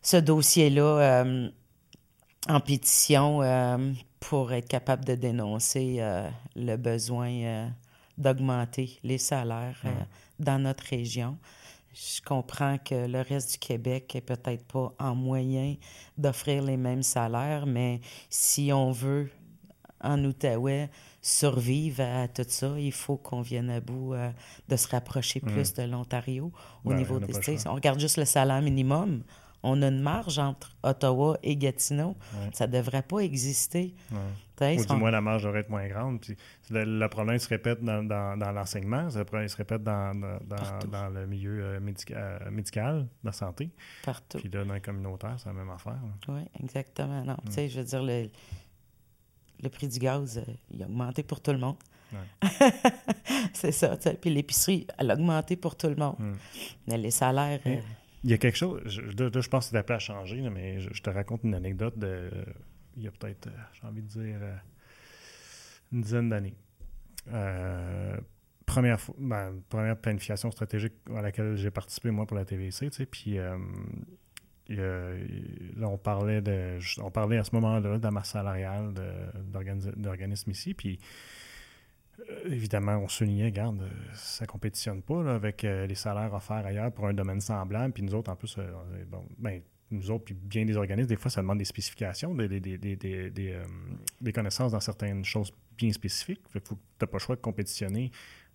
ce 0.00 0.16
dossier-là 0.16 0.82
euh, 0.82 1.50
en 2.48 2.60
pétition 2.60 3.40
pour 4.20 4.52
être 4.54 4.68
capable 4.68 5.04
de 5.04 5.14
dénoncer 5.16 6.00
le 6.56 6.76
besoin 6.76 7.70
d'augmenter 8.16 8.98
les 9.02 9.18
salaires 9.18 9.82
dans 10.38 10.58
notre 10.58 10.84
région. 10.84 11.36
Je 11.94 12.20
comprends 12.22 12.76
que 12.78 13.06
le 13.06 13.20
reste 13.20 13.52
du 13.52 13.58
Québec 13.58 14.16
est 14.16 14.20
peut-être 14.20 14.64
pas 14.64 14.92
en 14.98 15.14
moyen 15.14 15.76
d'offrir 16.18 16.64
les 16.64 16.76
mêmes 16.76 17.04
salaires, 17.04 17.66
mais 17.66 18.00
si 18.28 18.72
on 18.72 18.90
veut, 18.90 19.30
en 20.00 20.22
Outaouais, 20.24 20.90
survivre 21.22 22.02
à 22.02 22.26
tout 22.26 22.44
ça, 22.48 22.74
il 22.78 22.92
faut 22.92 23.16
qu'on 23.16 23.42
vienne 23.42 23.70
à 23.70 23.80
bout 23.80 24.12
euh, 24.12 24.30
de 24.68 24.76
se 24.76 24.88
rapprocher 24.88 25.38
plus 25.38 25.72
de 25.72 25.84
l'Ontario 25.84 26.52
au 26.84 26.90
ben, 26.90 26.96
niveau 26.96 27.20
des... 27.20 27.32
On 27.66 27.74
regarde 27.74 28.00
juste 28.00 28.18
le 28.18 28.24
salaire 28.24 28.60
minimum. 28.60 29.22
On 29.62 29.80
a 29.80 29.86
une 29.86 30.00
marge 30.00 30.38
entre 30.38 30.76
Ottawa 30.82 31.38
et 31.42 31.56
Gatineau. 31.56 32.16
Ça 32.52 32.66
ne 32.66 32.72
devrait 32.72 33.02
pas 33.02 33.20
exister. 33.20 33.94
Ou 34.60 34.84
du 34.84 34.94
moins, 34.94 35.10
la 35.10 35.20
marge 35.20 35.42
devrait 35.42 35.60
être 35.60 35.70
moins 35.70 35.88
grande. 35.88 36.20
Puis 36.20 36.36
le, 36.70 37.06
problème 37.08 37.38
se 37.38 37.48
répète 37.48 37.82
dans, 37.82 38.06
dans, 38.06 38.52
l'enseignement, 38.52 39.08
le 39.14 39.24
problème 39.24 39.48
se 39.48 39.56
répète 39.56 39.82
dans, 39.82 40.14
dans 40.14 41.08
le 41.08 41.26
milieu 41.26 41.60
euh, 41.60 41.80
euh, 42.12 42.50
médical, 42.50 43.08
la 43.24 43.32
santé. 43.32 43.70
Partout. 44.04 44.38
Puis 44.38 44.48
là, 44.48 44.64
dans 44.64 44.74
le 44.74 44.80
communautaire, 44.80 45.34
c'est 45.38 45.48
la 45.48 45.54
même 45.54 45.70
affaire. 45.70 45.98
Oui, 46.28 46.42
exactement. 46.62 47.24
Non, 47.24 47.36
tu 47.46 47.52
sais, 47.52 47.68
je 47.68 47.80
veux 47.80 47.84
dire, 47.84 48.02
le, 48.02 48.28
le 49.62 49.68
prix 49.68 49.88
du 49.88 49.98
gaz, 49.98 50.38
euh, 50.38 50.52
il 50.70 50.82
a 50.82 50.86
augmenté 50.86 51.22
pour 51.24 51.40
tout 51.40 51.52
le 51.52 51.58
monde. 51.58 51.76
c'est 53.54 53.72
ça. 53.72 53.96
Puis 54.20 54.30
l'épicerie, 54.30 54.86
elle 54.98 55.10
a 55.10 55.14
augmenté 55.14 55.56
pour 55.56 55.76
tout 55.76 55.88
le 55.88 55.96
monde. 55.96 56.16
Mm. 56.18 56.32
Mais 56.86 56.98
les 56.98 57.10
salaires... 57.10 57.60
Il 58.22 58.30
y 58.30 58.32
a 58.32 58.38
quelque 58.38 58.56
chose, 58.56 58.80
je, 58.86 59.00
je 59.18 59.48
pense 59.48 59.66
que 59.66 59.70
c'est 59.72 59.76
appelé 59.76 59.96
à 59.96 59.98
changer, 59.98 60.40
mais 60.48 60.80
je, 60.80 61.02
te 61.02 61.10
raconte 61.10 61.42
une 61.42 61.54
anecdote 61.54 61.98
de, 61.98 62.30
il 62.96 63.02
y 63.02 63.08
a 63.08 63.10
peut-être, 63.10 63.48
euh, 63.48 63.50
j'ai 63.72 63.86
envie 63.86 64.02
de 64.02 64.08
dire, 64.08 64.38
euh, 64.40 64.56
une 65.92 66.02
dizaine 66.02 66.28
d'années. 66.28 66.56
Euh, 67.32 68.16
première, 68.66 68.98
ben, 69.18 69.60
première 69.68 69.96
planification 69.96 70.50
stratégique 70.50 70.94
à 71.14 71.22
laquelle 71.22 71.56
j'ai 71.56 71.70
participé, 71.70 72.10
moi, 72.10 72.26
pour 72.26 72.36
la 72.36 72.44
TVC, 72.44 72.90
tu 72.90 72.96
sais, 72.96 73.06
puis 73.06 73.38
là, 74.68 75.16
on 75.82 75.98
parlait, 75.98 76.40
de, 76.40 76.78
on 77.02 77.10
parlait 77.10 77.38
à 77.38 77.44
ce 77.44 77.54
moment-là 77.54 77.98
de 77.98 78.02
la 78.02 78.10
masse 78.10 78.30
salariale 78.30 78.92
d'organismes 79.96 80.50
ici, 80.50 80.74
puis 80.74 80.98
évidemment, 82.46 82.96
on 82.96 83.08
soulignait, 83.08 83.46
regarde, 83.46 83.82
euh, 83.82 84.14
ça 84.14 84.44
ne 84.44 84.48
compétitionne 84.48 85.02
pas 85.02 85.34
avec 85.34 85.64
euh, 85.64 85.86
les 85.86 85.94
salaires 85.94 86.32
offerts 86.34 86.64
ailleurs 86.66 86.92
pour 86.92 87.06
un 87.06 87.14
domaine 87.14 87.40
semblable. 87.40 87.92
Puis 87.92 88.02
nous 88.02 88.14
autres, 88.14 88.30
en 88.30 88.36
plus, 88.36 88.58
bon, 89.08 89.24
ben, 89.38 89.60
nous 89.94 90.10
autres, 90.10 90.24
puis 90.24 90.34
bien 90.34 90.64
des 90.64 90.76
organismes, 90.76 91.08
des 91.08 91.16
fois, 91.16 91.30
ça 91.30 91.40
demande 91.40 91.58
des 91.58 91.64
spécifications, 91.64 92.34
des, 92.34 92.60
des, 92.60 94.32
connaissances 94.32 94.72
dans 94.72 94.80
certaines 94.80 95.24
choses 95.24 95.52
bien 95.76 95.92
spécifiques. 95.92 96.42
Fait 96.48 96.60
que 96.60 96.68
tu 96.68 96.74
n'as 97.00 97.06
pas 97.06 97.16
le 97.16 97.22
choix 97.22 97.36
de 97.36 97.40
compétitionner 97.40 98.10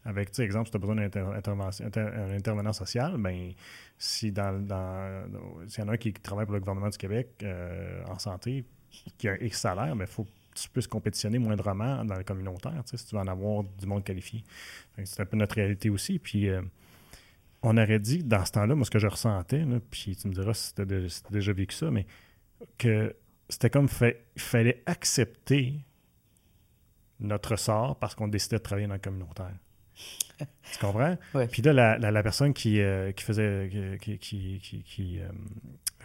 avec, 0.05 0.31
tu 0.31 0.37
sais, 0.37 0.43
exemple, 0.43 0.67
si 0.67 0.71
tu 0.71 0.77
as 0.77 0.79
besoin 0.79 0.95
d'un 0.95 2.31
intervenant 2.31 2.73
social, 2.73 3.17
ben 3.17 3.51
si 3.97 4.31
dans, 4.31 4.65
dans 4.65 5.25
s'il 5.67 5.83
y 5.83 5.87
en 5.87 5.89
a 5.89 5.93
un 5.93 5.97
qui 5.97 6.13
travaille 6.13 6.45
pour 6.45 6.53
le 6.53 6.61
gouvernement 6.61 6.89
du 6.89 6.97
Québec 6.97 7.43
en 8.07 8.17
santé, 8.17 8.63
qui 9.17 9.27
a 9.27 9.33
un 9.33 9.37
X 9.41 9.59
salaire, 9.59 9.89
il 9.93 9.97
ben, 9.97 10.07
faut 10.07 10.25
tu 10.61 10.69
peux 10.69 10.81
se 10.81 10.87
compétitionner 10.87 11.39
moindrement 11.39 12.03
dans 12.03 12.15
le 12.15 12.23
communautaire, 12.23 12.81
si 12.85 13.05
tu 13.05 13.15
veux 13.15 13.21
en 13.21 13.27
avoir 13.27 13.63
du 13.63 13.85
monde 13.85 14.03
qualifié. 14.03 14.43
C'est 15.03 15.21
un 15.21 15.25
peu 15.25 15.37
notre 15.37 15.55
réalité 15.55 15.89
aussi. 15.89 16.19
Puis 16.19 16.49
euh, 16.49 16.61
on 17.61 17.77
aurait 17.77 17.99
dit, 17.99 18.23
dans 18.23 18.45
ce 18.45 18.51
temps-là, 18.53 18.75
moi, 18.75 18.85
ce 18.85 18.91
que 18.91 18.99
je 18.99 19.07
ressentais, 19.07 19.65
puis 19.89 20.15
tu 20.15 20.27
me 20.27 20.33
diras 20.33 20.53
si 20.53 20.73
tu 20.73 20.81
as, 20.81 20.85
déjà 21.29 21.53
vécu 21.53 21.75
ça, 21.75 21.91
mais 21.91 22.05
que 22.77 23.15
c'était 23.49 23.69
comme 23.69 23.89
fait, 23.89 24.25
il 24.35 24.41
fallait 24.41 24.83
accepter 24.85 25.73
notre 27.19 27.57
sort 27.57 27.97
parce 27.99 28.15
qu'on 28.15 28.27
décidait 28.27 28.57
de 28.57 28.63
travailler 28.63 28.87
dans 28.87 28.93
le 28.93 28.99
communautaire. 28.99 29.53
tu 30.37 30.79
comprends? 30.79 31.17
Ouais. 31.33 31.47
Puis 31.47 31.61
là, 31.61 31.73
la, 31.73 32.11
la, 32.11 32.23
personne 32.23 32.53
qui, 32.53 32.79
euh, 32.79 33.11
qui 33.11 33.23
faisait, 33.23 33.97
qui, 33.99 34.17
qui, 34.17 34.59
qui, 34.59 34.83
qui 34.83 35.19
euh, 35.19 35.27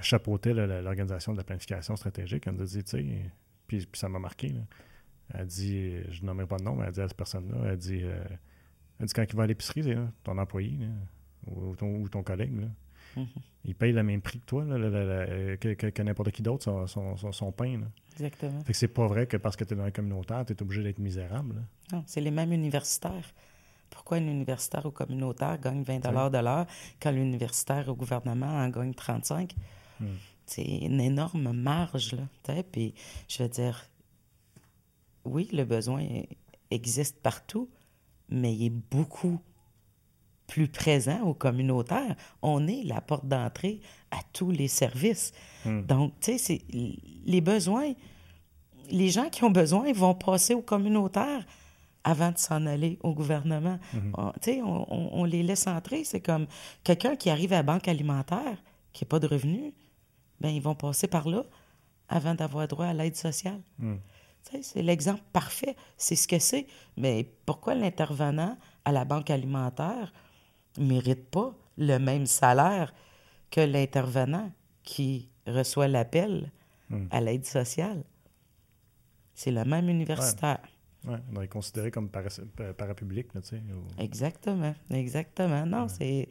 chapeautait 0.00 0.55
l'organisation 0.55 1.32
de 1.32 1.38
la 1.38 1.44
planification 1.44 1.94
stratégique, 1.94 2.44
elle 2.46 2.55
nous 2.55 2.62
a 2.62 2.66
dit, 2.66 2.82
tu 2.82 2.90
sais, 2.90 3.05
puis, 3.68 3.86
puis, 3.86 3.98
ça 3.98 4.09
m'a 4.09 4.18
marqué. 4.18 4.48
Là. 4.48 4.61
Elle 5.34 5.46
dit, 5.46 5.94
je 6.11 6.22
ne 6.22 6.26
nommerai 6.26 6.46
pas 6.46 6.57
de 6.57 6.64
nom, 6.64 6.74
mais 6.74 6.86
elle 6.86 6.92
dit 6.92 7.00
à 7.00 7.09
cette 7.09 7.16
personne-là, 7.16 7.57
elle 7.70 7.78
dit, 7.78 8.00
euh, 8.02 8.24
elle 8.98 9.07
dit 9.07 9.12
quand 9.14 9.22
il 9.22 9.36
va 9.36 9.44
à 9.44 9.46
l'épicerie, 9.46 9.96
ton 10.24 10.36
employé 10.38 10.78
ou, 11.47 11.74
ton, 11.76 11.97
ou 11.97 12.09
ton 12.09 12.22
collègue, 12.22 12.61
là, 12.61 12.68
mm-hmm. 13.16 13.26
il 13.64 13.74
paye 13.74 13.92
le 13.92 14.03
même 14.03 14.20
prix 14.20 14.40
que 14.40 14.47
toi, 14.47 14.64
là, 14.64 15.57
que, 15.57 15.74
que, 15.74 16.03
n'importe 16.03 16.30
qui 16.30 16.42
d'autre, 16.42 16.64
son, 16.64 16.86
son, 17.16 17.32
son, 17.32 17.53
pain. 17.53 17.78
Là. 17.78 17.86
Exactement. 18.14 18.61
Fait 18.64 18.72
que 18.72 18.78
c'est 18.78 18.88
pas 18.88 19.07
vrai 19.07 19.26
que 19.26 19.36
parce 19.36 19.57
que 19.57 19.64
tu 19.64 19.74
es 19.74 19.76
dans 19.76 19.84
un 19.84 19.90
communautaire, 19.90 20.45
tu 20.47 20.53
es 20.53 20.62
obligé 20.62 20.82
d'être 20.82 20.99
misérable. 20.99 21.62
Non, 21.92 22.03
c'est 22.07 22.20
les 22.20 22.30
mêmes 22.30 22.53
universitaires. 22.53 23.34
Pourquoi 23.90 24.16
un 24.16 24.26
universitaire 24.26 24.86
au 24.86 24.90
communautaire 24.90 25.59
gagne 25.61 25.82
20 25.82 26.30
de 26.30 26.38
l'heure 26.38 26.66
quand 27.01 27.11
l'universitaire 27.11 27.88
au 27.88 27.95
gouvernement 27.95 28.47
en 28.47 28.68
gagne 28.68 28.95
35? 28.95 29.55
Hmm. 30.01 30.07
C'est 30.47 30.64
une 30.64 31.01
énorme 31.01 31.53
marge, 31.53 32.14
là. 32.14 32.62
Puis, 32.70 32.95
je 33.28 33.42
veux 33.42 33.49
dire, 33.49 33.88
oui, 35.24 35.49
le 35.53 35.64
besoin 35.64 36.05
existe 36.70 37.20
partout, 37.22 37.70
mais 38.28 38.55
il 38.55 38.66
est 38.66 38.70
beaucoup 38.70 39.40
plus 40.55 40.68
présent 40.68 41.20
au 41.22 41.34
communautaire. 41.34 42.14
On 42.40 42.68
est 42.68 42.84
la 42.84 43.00
porte 43.00 43.26
d'entrée 43.26 43.80
à 44.12 44.18
tous 44.32 44.52
les 44.52 44.68
services. 44.68 45.32
Hmm. 45.64 45.80
Donc, 45.82 46.12
tu 46.20 46.38
sais, 46.38 46.62
les 47.26 47.40
besoins, 47.40 47.92
les 48.88 49.09
gens 49.09 49.28
qui 49.30 49.42
ont 49.42 49.50
besoin 49.50 49.92
vont 49.92 50.14
passer 50.14 50.55
au 50.55 50.62
communautaire 50.62 51.44
avant 52.05 52.30
de 52.30 52.38
s'en 52.38 52.66
aller 52.66 53.00
au 53.02 53.12
gouvernement. 53.14 53.80
Mhm. 53.94 54.14
on, 54.62 55.09
on, 55.12 55.24
les 55.24 55.42
laisse 55.42 55.66
entrer. 55.66 56.05
C'est 56.05 56.20
comme 56.20 56.46
quelqu'un 56.84 57.16
qui 57.16 57.30
arrive 57.30 57.52
à 57.52 57.57
la 57.57 57.62
banque 57.64 57.88
alimentaire, 57.88 58.57
qui 58.92 59.02
n'a 59.02 59.09
pas 59.09 59.18
de 59.18 59.26
revenus, 59.26 59.72
ben 60.40 60.50
ils 60.50 60.62
vont 60.62 60.76
passer 60.76 61.09
par 61.09 61.28
là 61.28 61.42
avant 62.09 62.36
d'avoir 62.36 62.68
droit 62.68 62.86
à 62.86 62.92
l'aide 62.92 63.16
sociale. 63.16 63.61
Mhm. 63.80 63.98
C'est 64.62 64.82
l'exemple 64.82 65.22
parfait. 65.32 65.74
C'est 65.96 66.14
ce 66.14 66.28
que 66.28 66.38
c'est. 66.38 66.68
Mais 66.96 67.28
pourquoi 67.44 67.74
l'intervenant 67.74 68.57
à 68.84 68.92
la 68.92 69.05
banque 69.05 69.30
alimentaire 69.30 70.12
ne 70.79 70.87
mérite 70.87 71.31
pas 71.31 71.55
le 71.79 71.99
même 71.99 72.27
salaire 72.27 72.93
que 73.51 73.61
l'intervenant 73.61 74.51
qui 74.83 75.29
reçoit 75.47 75.89
l'appel 75.89 76.51
mhm. 76.91 77.09
à 77.11 77.20
l'aide 77.20 77.47
sociale? 77.47 78.05
C'est 79.35 79.51
le 79.51 79.64
même 79.64 79.89
universitaire. 79.89 80.61
Oui, 81.07 81.16
on 81.35 81.43
est 81.43 81.49
considéré 81.49 81.91
comme 81.91 82.09
parapublic, 82.09 83.33
tu 83.33 83.39
sais. 83.43 83.62
Exactement, 83.99 84.75
exactement. 84.91 85.66
Non, 85.66 85.89
c'est... 85.89 86.29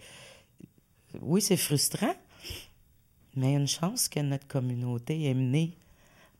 Oui, 1.21 1.41
c'est 1.41 1.57
frustrant, 1.57 2.15
mais 3.35 3.49
il 3.49 3.53
y 3.53 3.55
a 3.55 3.59
une 3.59 3.67
chance 3.67 4.09
que 4.09 4.19
notre 4.19 4.47
communauté 4.47 5.25
est 5.25 5.33
menée 5.35 5.77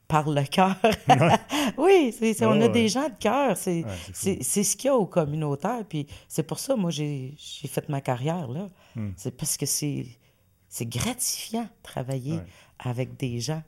par 0.07 0.29
le 0.29 0.43
cœur. 0.43 0.75
oui, 1.77 2.15
c'est, 2.17 2.45
on 2.45 2.59
a 2.61 2.67
des 2.67 2.87
gens 2.87 3.09
de 3.09 3.15
cœur. 3.19 3.57
C'est, 3.57 3.83
ce 4.13 4.75
qu'il 4.75 4.87
y 4.87 4.89
a 4.89 4.95
au 4.95 5.05
communautaire. 5.05 5.83
Puis 5.87 6.07
c'est 6.27 6.43
pour 6.43 6.59
ça, 6.59 6.75
moi, 6.75 6.91
j'ai, 6.91 7.35
fait 7.67 7.87
ma 7.89 8.01
carrière 8.01 8.47
là. 8.47 8.69
Hmm. 8.95 9.11
C'est 9.15 9.35
parce 9.35 9.57
que 9.57 9.65
c'est, 9.65 10.05
c'est 10.69 10.85
gratifiant 10.85 11.63
de 11.63 11.83
travailler 11.83 12.39
avec 12.79 13.17
des 13.17 13.39
gens 13.39 13.63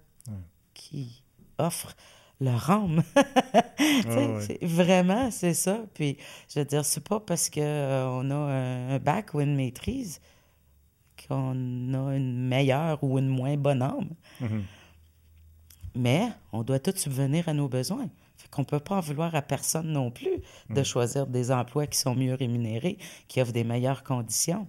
qui 0.73 1.23
offrent 1.57 1.95
leur 2.41 2.69
âme. 2.69 3.01
Vraiment, 4.61 5.31
c'est 5.31 5.53
ça. 5.53 5.85
Puis, 5.93 6.17
je 6.53 6.59
veux 6.59 6.65
dire, 6.65 6.83
c'est 6.83 7.03
pas 7.03 7.19
parce 7.19 7.49
qu'on 7.49 7.61
euh, 7.61 8.31
a 8.31 8.93
un 8.95 8.99
bac 8.99 9.33
ou 9.33 9.41
une 9.41 9.55
maîtrise 9.55 10.19
qu'on 11.27 11.93
a 11.93 12.15
une 12.15 12.47
meilleure 12.47 13.03
ou 13.03 13.17
une 13.17 13.29
moins 13.29 13.57
bonne 13.57 13.81
âme. 13.81 14.09
Mm-hmm. 14.41 14.61
Mais 15.95 16.29
on 16.51 16.63
doit 16.63 16.79
tout 16.79 16.95
subvenir 16.95 17.47
à 17.49 17.53
nos 17.53 17.67
besoins. 17.67 18.09
Fait 18.37 18.49
qu'on 18.49 18.63
peut 18.63 18.79
pas 18.79 18.97
en 18.97 18.99
vouloir 18.99 19.33
à 19.33 19.41
personne 19.41 19.87
non 19.87 20.11
plus 20.11 20.41
de 20.69 20.81
mm. 20.81 20.83
choisir 20.83 21.27
des 21.27 21.51
emplois 21.51 21.87
qui 21.87 21.97
sont 21.97 22.15
mieux 22.15 22.33
rémunérés, 22.33 22.97
qui 23.27 23.41
offrent 23.41 23.53
des 23.53 23.63
meilleures 23.63 24.03
conditions. 24.03 24.67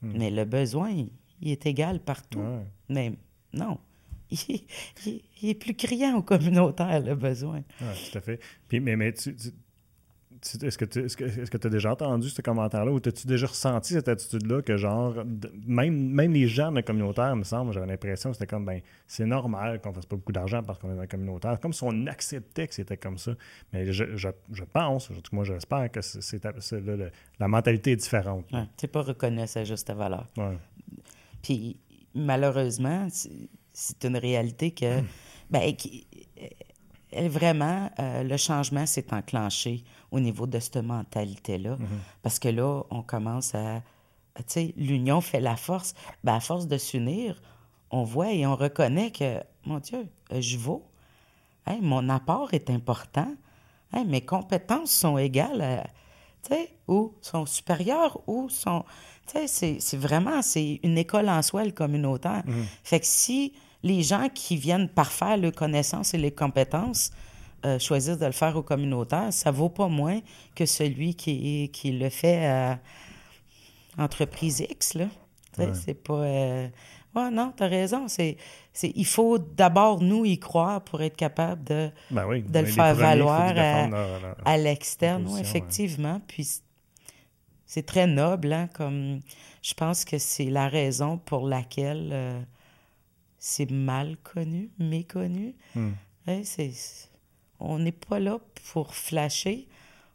Mm. 0.00 0.18
Mais 0.18 0.30
le 0.30 0.44
besoin, 0.44 0.90
il, 0.90 1.10
est 1.50 1.66
égal 1.66 2.00
partout. 2.00 2.42
Mais 2.88 3.12
non, 3.52 3.78
il, 4.30 4.64
est 5.42 5.54
plus 5.54 5.74
criant 5.74 6.16
au 6.16 6.22
communautaire, 6.22 7.00
le 7.00 7.14
besoin. 7.14 7.62
Oui, 7.80 8.10
tout 8.10 8.18
à 8.18 8.20
fait. 8.20 8.40
Puis, 8.68 8.80
mais, 8.80 8.96
mais 8.96 9.12
tu, 9.12 9.36
est-ce 10.42 10.76
que 10.76 11.56
tu 11.56 11.66
as 11.66 11.70
déjà 11.70 11.92
entendu 11.92 12.28
ce 12.28 12.42
commentaire-là 12.42 12.90
ou 12.90 12.96
as-tu 12.96 13.26
déjà 13.26 13.46
ressenti 13.46 13.92
cette 13.94 14.08
attitude-là 14.08 14.60
que, 14.62 14.76
genre, 14.76 15.14
même, 15.66 16.10
même 16.10 16.32
les 16.32 16.48
gens 16.48 16.72
de 16.72 16.80
communautaire, 16.80 17.36
me 17.36 17.44
semble, 17.44 17.72
j'avais 17.72 17.86
l'impression 17.86 18.30
que 18.30 18.36
c'était 18.36 18.48
comme, 18.48 18.64
ben, 18.64 18.80
c'est 19.06 19.24
normal 19.24 19.80
qu'on 19.80 19.92
fasse 19.92 20.06
pas 20.06 20.16
beaucoup 20.16 20.32
d'argent 20.32 20.62
parce 20.62 20.80
qu'on 20.80 20.90
est 20.90 20.96
dans 20.96 21.02
le 21.02 21.06
communautaire. 21.06 21.60
Comme 21.60 21.72
si 21.72 21.84
on 21.84 22.06
acceptait 22.06 22.66
que 22.66 22.74
c'était 22.74 22.96
comme 22.96 23.18
ça. 23.18 23.32
Mais 23.72 23.92
je, 23.92 24.16
je, 24.16 24.28
je 24.52 24.64
pense, 24.64 25.10
moi 25.30 25.44
j'espère 25.44 25.90
que 25.90 26.00
c'est, 26.00 26.42
la 27.38 27.48
mentalité 27.48 27.92
est 27.92 27.96
différente. 27.96 28.50
Ouais, 28.52 28.66
tu 28.76 28.88
pas 28.88 29.02
reconnu 29.02 29.46
sa 29.46 29.62
juste 29.62 29.92
valeur. 29.92 30.26
Ouais. 30.36 30.58
Puis, 31.42 31.78
malheureusement, 32.14 33.06
c'est 33.72 34.04
une 34.04 34.16
réalité 34.16 34.72
que, 34.72 35.00
hmm. 35.00 35.06
ben, 35.50 35.62
euh, 35.62 36.46
vraiment, 37.28 37.90
euh, 37.98 38.22
le 38.22 38.36
changement 38.36 38.86
s'est 38.86 39.12
enclenché 39.12 39.84
au 40.10 40.20
niveau 40.20 40.46
de 40.46 40.58
cette 40.58 40.76
mentalité-là. 40.76 41.76
Hmm. 41.76 41.86
Parce 42.22 42.38
que 42.38 42.48
là, 42.48 42.82
on 42.90 43.02
commence 43.02 43.54
à, 43.54 43.82
tu 44.36 44.42
sais, 44.46 44.74
l'union 44.76 45.20
fait 45.20 45.40
la 45.40 45.56
force. 45.56 45.94
Ben, 46.24 46.34
à 46.34 46.40
force 46.40 46.66
de 46.66 46.78
s'unir, 46.78 47.40
on 47.90 48.04
voit 48.04 48.32
et 48.32 48.46
on 48.46 48.56
reconnaît 48.56 49.10
que, 49.10 49.40
mon 49.64 49.78
Dieu, 49.78 50.08
euh, 50.32 50.40
je 50.40 50.56
vaux. 50.56 50.84
mon 51.80 52.08
apport 52.08 52.54
est 52.54 52.70
important. 52.70 53.32
mes 54.06 54.22
compétences 54.22 54.90
sont 54.90 55.18
égales, 55.18 55.84
tu 56.42 56.54
sais, 56.54 56.74
ou 56.88 57.14
sont 57.20 57.46
supérieures, 57.46 58.18
ou 58.26 58.48
sont 58.48 58.84
c'est 59.46 59.96
vraiment, 59.96 60.42
c'est 60.42 60.80
une 60.82 60.98
école 60.98 61.28
en 61.28 61.42
soi, 61.42 61.64
le 61.64 61.70
communautaire. 61.72 62.42
Mhm. 62.46 62.66
Fait 62.82 63.00
que 63.00 63.06
si 63.06 63.54
les 63.82 64.02
gens 64.02 64.28
qui 64.28 64.56
viennent 64.56 64.88
parfaire 64.88 65.36
leurs 65.36 65.52
connaissances 65.52 66.14
et 66.14 66.18
les 66.18 66.32
compétences 66.32 67.10
euh, 67.64 67.78
choisissent 67.78 68.18
de 68.18 68.26
le 68.26 68.32
faire 68.32 68.56
au 68.56 68.62
communautaire, 68.62 69.32
ça 69.32 69.50
vaut 69.50 69.68
pas 69.68 69.88
moins 69.88 70.20
que 70.54 70.66
celui 70.66 71.14
qui, 71.14 71.70
qui 71.72 71.92
le 71.92 72.08
fait 72.08 72.46
à 72.46 72.78
entreprise 73.98 74.60
X, 74.60 74.94
là. 74.94 75.06
C'est 75.74 76.02
pas... 76.02 76.14
Euh... 76.14 76.68
Ouais, 77.14 77.30
non, 77.30 77.52
t'as 77.54 77.68
raison. 77.68 78.08
C'est, 78.08 78.38
il 78.82 79.04
faut 79.04 79.38
d'abord, 79.38 80.00
nous, 80.00 80.24
y 80.24 80.38
croire 80.38 80.82
pour 80.82 81.02
être 81.02 81.16
capable 81.16 81.62
de, 81.64 81.90
ben 82.10 82.26
de 82.26 82.58
le 82.58 82.66
faire 82.66 82.94
valoir 82.94 83.52
à, 84.44 84.56
l'externe. 84.56 85.28
effectivement. 85.38 86.22
Puis 86.26 86.62
c'est 87.66 87.84
très 87.84 88.06
noble, 88.06 88.52
hein, 88.52 88.68
comme 88.72 89.20
je 89.60 89.74
pense 89.74 90.04
que 90.04 90.16
c'est 90.18 90.46
la 90.46 90.68
raison 90.68 91.18
pour 91.18 91.46
laquelle 91.46 92.10
euh, 92.12 92.40
c'est 93.44 93.68
mal 93.72 94.16
connu, 94.18 94.70
méconnu. 94.78 95.56
Hmm. 95.74 95.94
c'est, 96.44 96.72
on 97.58 97.80
n'est 97.80 97.90
pas 97.90 98.20
là 98.20 98.38
pour 98.72 98.94
flasher, 98.94 99.66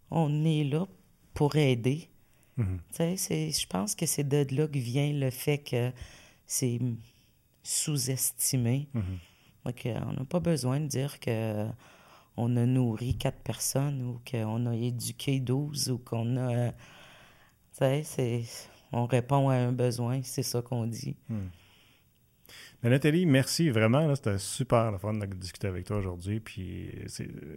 on 0.10 0.46
est 0.46 0.64
là 0.64 0.88
pour 1.34 1.58
aider. 1.58 2.08
Hmm. 2.56 2.78
je 2.98 3.68
pense 3.68 3.96
que 3.96 4.06
c'est 4.06 4.24
de 4.24 4.48
là 4.56 4.66
que 4.68 4.80
vient 4.80 5.12
le 5.12 5.30
fait 5.30 5.58
que 5.58 5.92
c'est 6.46 6.80
sous-estimé. 7.64 8.88
Hmm. 8.94 9.18
on 9.66 10.14
n'a 10.14 10.26
pas 10.28 10.40
besoin 10.40 10.80
de 10.80 10.88
dire 10.88 11.20
que 11.20 11.68
on 12.38 12.56
a 12.56 12.66
nourri 12.66 13.18
quatre 13.18 13.42
personnes 13.42 14.02
ou 14.04 14.22
qu'on 14.32 14.66
a 14.68 14.74
éduqué 14.74 15.42
douze 15.42 15.90
ou 15.90 15.98
qu'on 15.98 16.38
a 16.38 16.72
c'est, 17.74 18.46
on 18.94 19.06
répond 19.06 19.50
à 19.50 19.56
un 19.56 19.74
besoin, 19.74 20.22
c'est 20.24 20.44
ça 20.44 20.62
qu'on 20.62 20.88
dit. 20.88 21.18
Nathalie, 22.84 23.26
merci 23.26 23.70
vraiment. 23.70 24.14
C'était 24.16 24.38
super 24.38 24.92
le 24.92 25.00
fun 25.00 25.14
de 25.14 25.26
discuter 25.26 25.68
avec 25.68 25.86
toi 25.86 25.98
aujourd'hui. 25.98 26.40
Puis, 26.40 26.92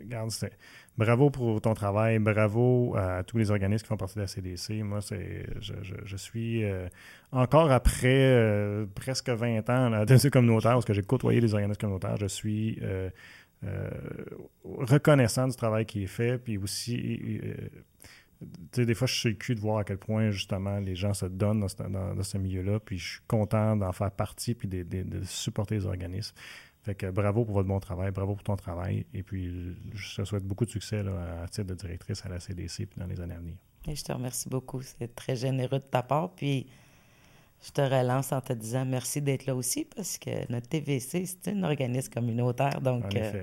regarde, 0.03 0.31
bravo 0.97 1.31
pour 1.31 1.61
ton 1.61 1.75
travail. 1.75 2.19
Bravo 2.19 2.97
à 2.97 3.23
tous 3.23 3.37
les 3.37 3.51
organismes 3.51 3.83
qui 3.83 3.89
font 3.89 3.99
partie 3.99 4.15
de 4.15 4.23
la 4.23 4.27
CDC. 4.27 4.83
Moi, 4.83 5.03
c'est, 5.03 5.47
je, 5.61 6.17
suis 6.17 6.65
euh, 6.65 6.89
encore 7.33 7.71
après 7.71 8.09
euh, 8.09 8.87
presque 8.95 9.29
20 9.29 9.69
ans 9.69 9.93
à 9.93 10.05
la 10.05 10.31
communautaire, 10.31 10.73
parce 10.73 10.87
que 10.87 10.95
j'ai 10.95 11.03
côtoyé 11.03 11.41
les 11.41 11.53
organismes 11.53 11.81
communautaires. 11.81 12.17
Je 12.17 12.27
suis 12.27 12.79
euh, 12.83 13.11
reconnaissant 14.65 15.49
du 15.49 15.55
travail 15.55 15.85
qui 15.85 16.05
est 16.05 16.09
fait. 16.09 16.39
Puis 16.39 16.57
aussi 16.57 17.41
des 18.77 18.95
fois, 18.95 19.07
je 19.07 19.15
suis 19.15 19.29
le 19.31 19.35
cul 19.35 19.55
de 19.55 19.61
voir 19.61 19.79
à 19.79 19.85
quel 19.85 19.99
point, 19.99 20.31
justement, 20.31 20.79
les 20.79 20.97
gens 20.97 21.15
se 21.15 21.27
donnent 21.27 21.61
dans 21.61 22.23
ce, 22.23 22.39
milieu-là. 22.39 22.81
Puis 22.81 22.99
je 22.99 23.09
suis 23.13 23.21
content 23.27 23.77
d'en 23.77 23.93
faire 23.93 24.11
partie 24.11 24.55
puis 24.55 24.69
de, 24.69 25.23
supporter 25.25 25.77
les 25.77 25.87
organismes. 25.87 26.35
Fait 26.83 26.95
que 26.95 27.11
bravo 27.11 27.45
pour 27.45 27.55
votre 27.55 27.69
bon 27.69 27.79
travail, 27.79 28.11
bravo 28.11 28.35
pour 28.35 28.45
ton 28.45 28.57
travail. 28.57 29.05
Et 29.13 29.23
puis, 29.23 29.77
je 29.93 30.17
te 30.17 30.25
souhaite 30.25 30.45
beaucoup 30.45 30.65
de 30.65 30.71
succès 30.71 31.01
à 31.01 31.47
titre 31.49 31.67
de 31.67 31.75
directrice 31.75 32.25
à 32.25 32.31
la 32.31 32.41
CDC 32.41 32.87
puis 32.87 32.99
dans 32.99 33.07
les 33.07 33.21
années 33.21 33.35
à 33.35 33.39
venir. 33.39 33.57
Et 33.87 33.95
je 33.95 34.03
te 34.03 34.13
remercie 34.13 34.49
beaucoup. 34.49 34.81
C'est 34.81 35.15
très 35.15 35.37
généreux 35.37 35.79
de 35.79 35.85
ta 35.85 36.03
part. 36.03 36.31
Puis, 36.35 36.67
je 37.63 37.71
te 37.73 37.83
relance 37.83 38.33
en 38.33 38.41
te 38.41 38.55
disant 38.55 38.87
merci 38.87 39.21
d'être 39.21 39.45
là 39.45 39.55
aussi 39.55 39.85
parce 39.85 40.17
que 40.17 40.51
notre 40.51 40.69
TVC, 40.69 41.27
c'est 41.27 41.49
un 41.49 41.63
organisme 41.63 42.11
communautaire. 42.11 42.81
Donc, 42.81 43.15
euh, 43.15 43.43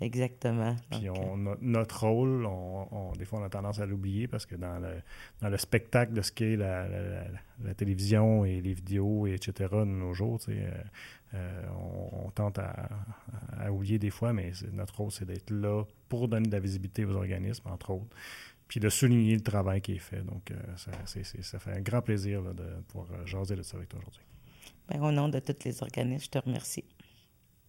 exactement. 0.00 0.76
Puis 0.90 1.08
on, 1.10 1.36
notre 1.60 2.06
rôle, 2.06 2.46
on, 2.46 3.12
des 3.18 3.24
fois, 3.24 3.40
on 3.40 3.44
a 3.44 3.48
tendance 3.48 3.80
à 3.80 3.86
l'oublier 3.86 4.28
parce 4.28 4.46
que 4.46 4.54
dans 4.54 4.78
le, 4.78 5.02
dans 5.40 5.48
le 5.48 5.58
spectacle 5.58 6.12
de 6.12 6.22
ce 6.22 6.32
qu'est 6.32 6.56
la, 6.56 6.86
la, 6.88 7.74
télévision 7.74 8.44
et 8.44 8.60
les 8.60 8.74
vidéos, 8.74 9.26
et 9.26 9.34
etc., 9.34 9.70
de 9.72 9.84
nos 9.84 10.14
jours, 10.14 10.38
euh, 10.48 10.70
euh, 11.34 11.66
on, 12.12 12.30
tente 12.30 12.58
à, 12.58 13.72
oublier 13.72 13.98
des 13.98 14.10
fois, 14.10 14.32
mais 14.32 14.52
notre 14.72 14.96
rôle, 14.96 15.10
c'est 15.10 15.24
d'être 15.24 15.50
là 15.50 15.84
pour 16.08 16.28
donner 16.28 16.48
de 16.48 16.52
la 16.52 16.60
visibilité 16.60 17.04
aux 17.04 17.14
organismes, 17.14 17.68
entre 17.68 17.90
autres 17.90 18.16
puis 18.68 18.80
de 18.80 18.88
souligner 18.88 19.34
le 19.34 19.42
travail 19.42 19.80
qui 19.80 19.92
est 19.92 19.98
fait. 19.98 20.22
Donc, 20.22 20.50
euh, 20.50 20.54
ça, 20.76 20.90
ça, 21.42 21.58
fait 21.58 21.72
un 21.72 21.80
grand 21.80 22.02
plaisir 22.02 22.42
de 22.42 22.64
pouvoir 22.88 23.08
euh, 23.12 23.26
jaser 23.26 23.56
de 23.56 23.62
ça 23.62 23.76
avec 23.76 23.88
toi 23.88 24.00
aujourd'hui. 24.00 24.22
Bien, 24.88 25.02
au 25.02 25.12
nom 25.12 25.28
de 25.28 25.38
tous 25.38 25.64
les 25.64 25.82
organismes, 25.82 26.24
je 26.24 26.30
te 26.30 26.38
remercie. 26.38 26.84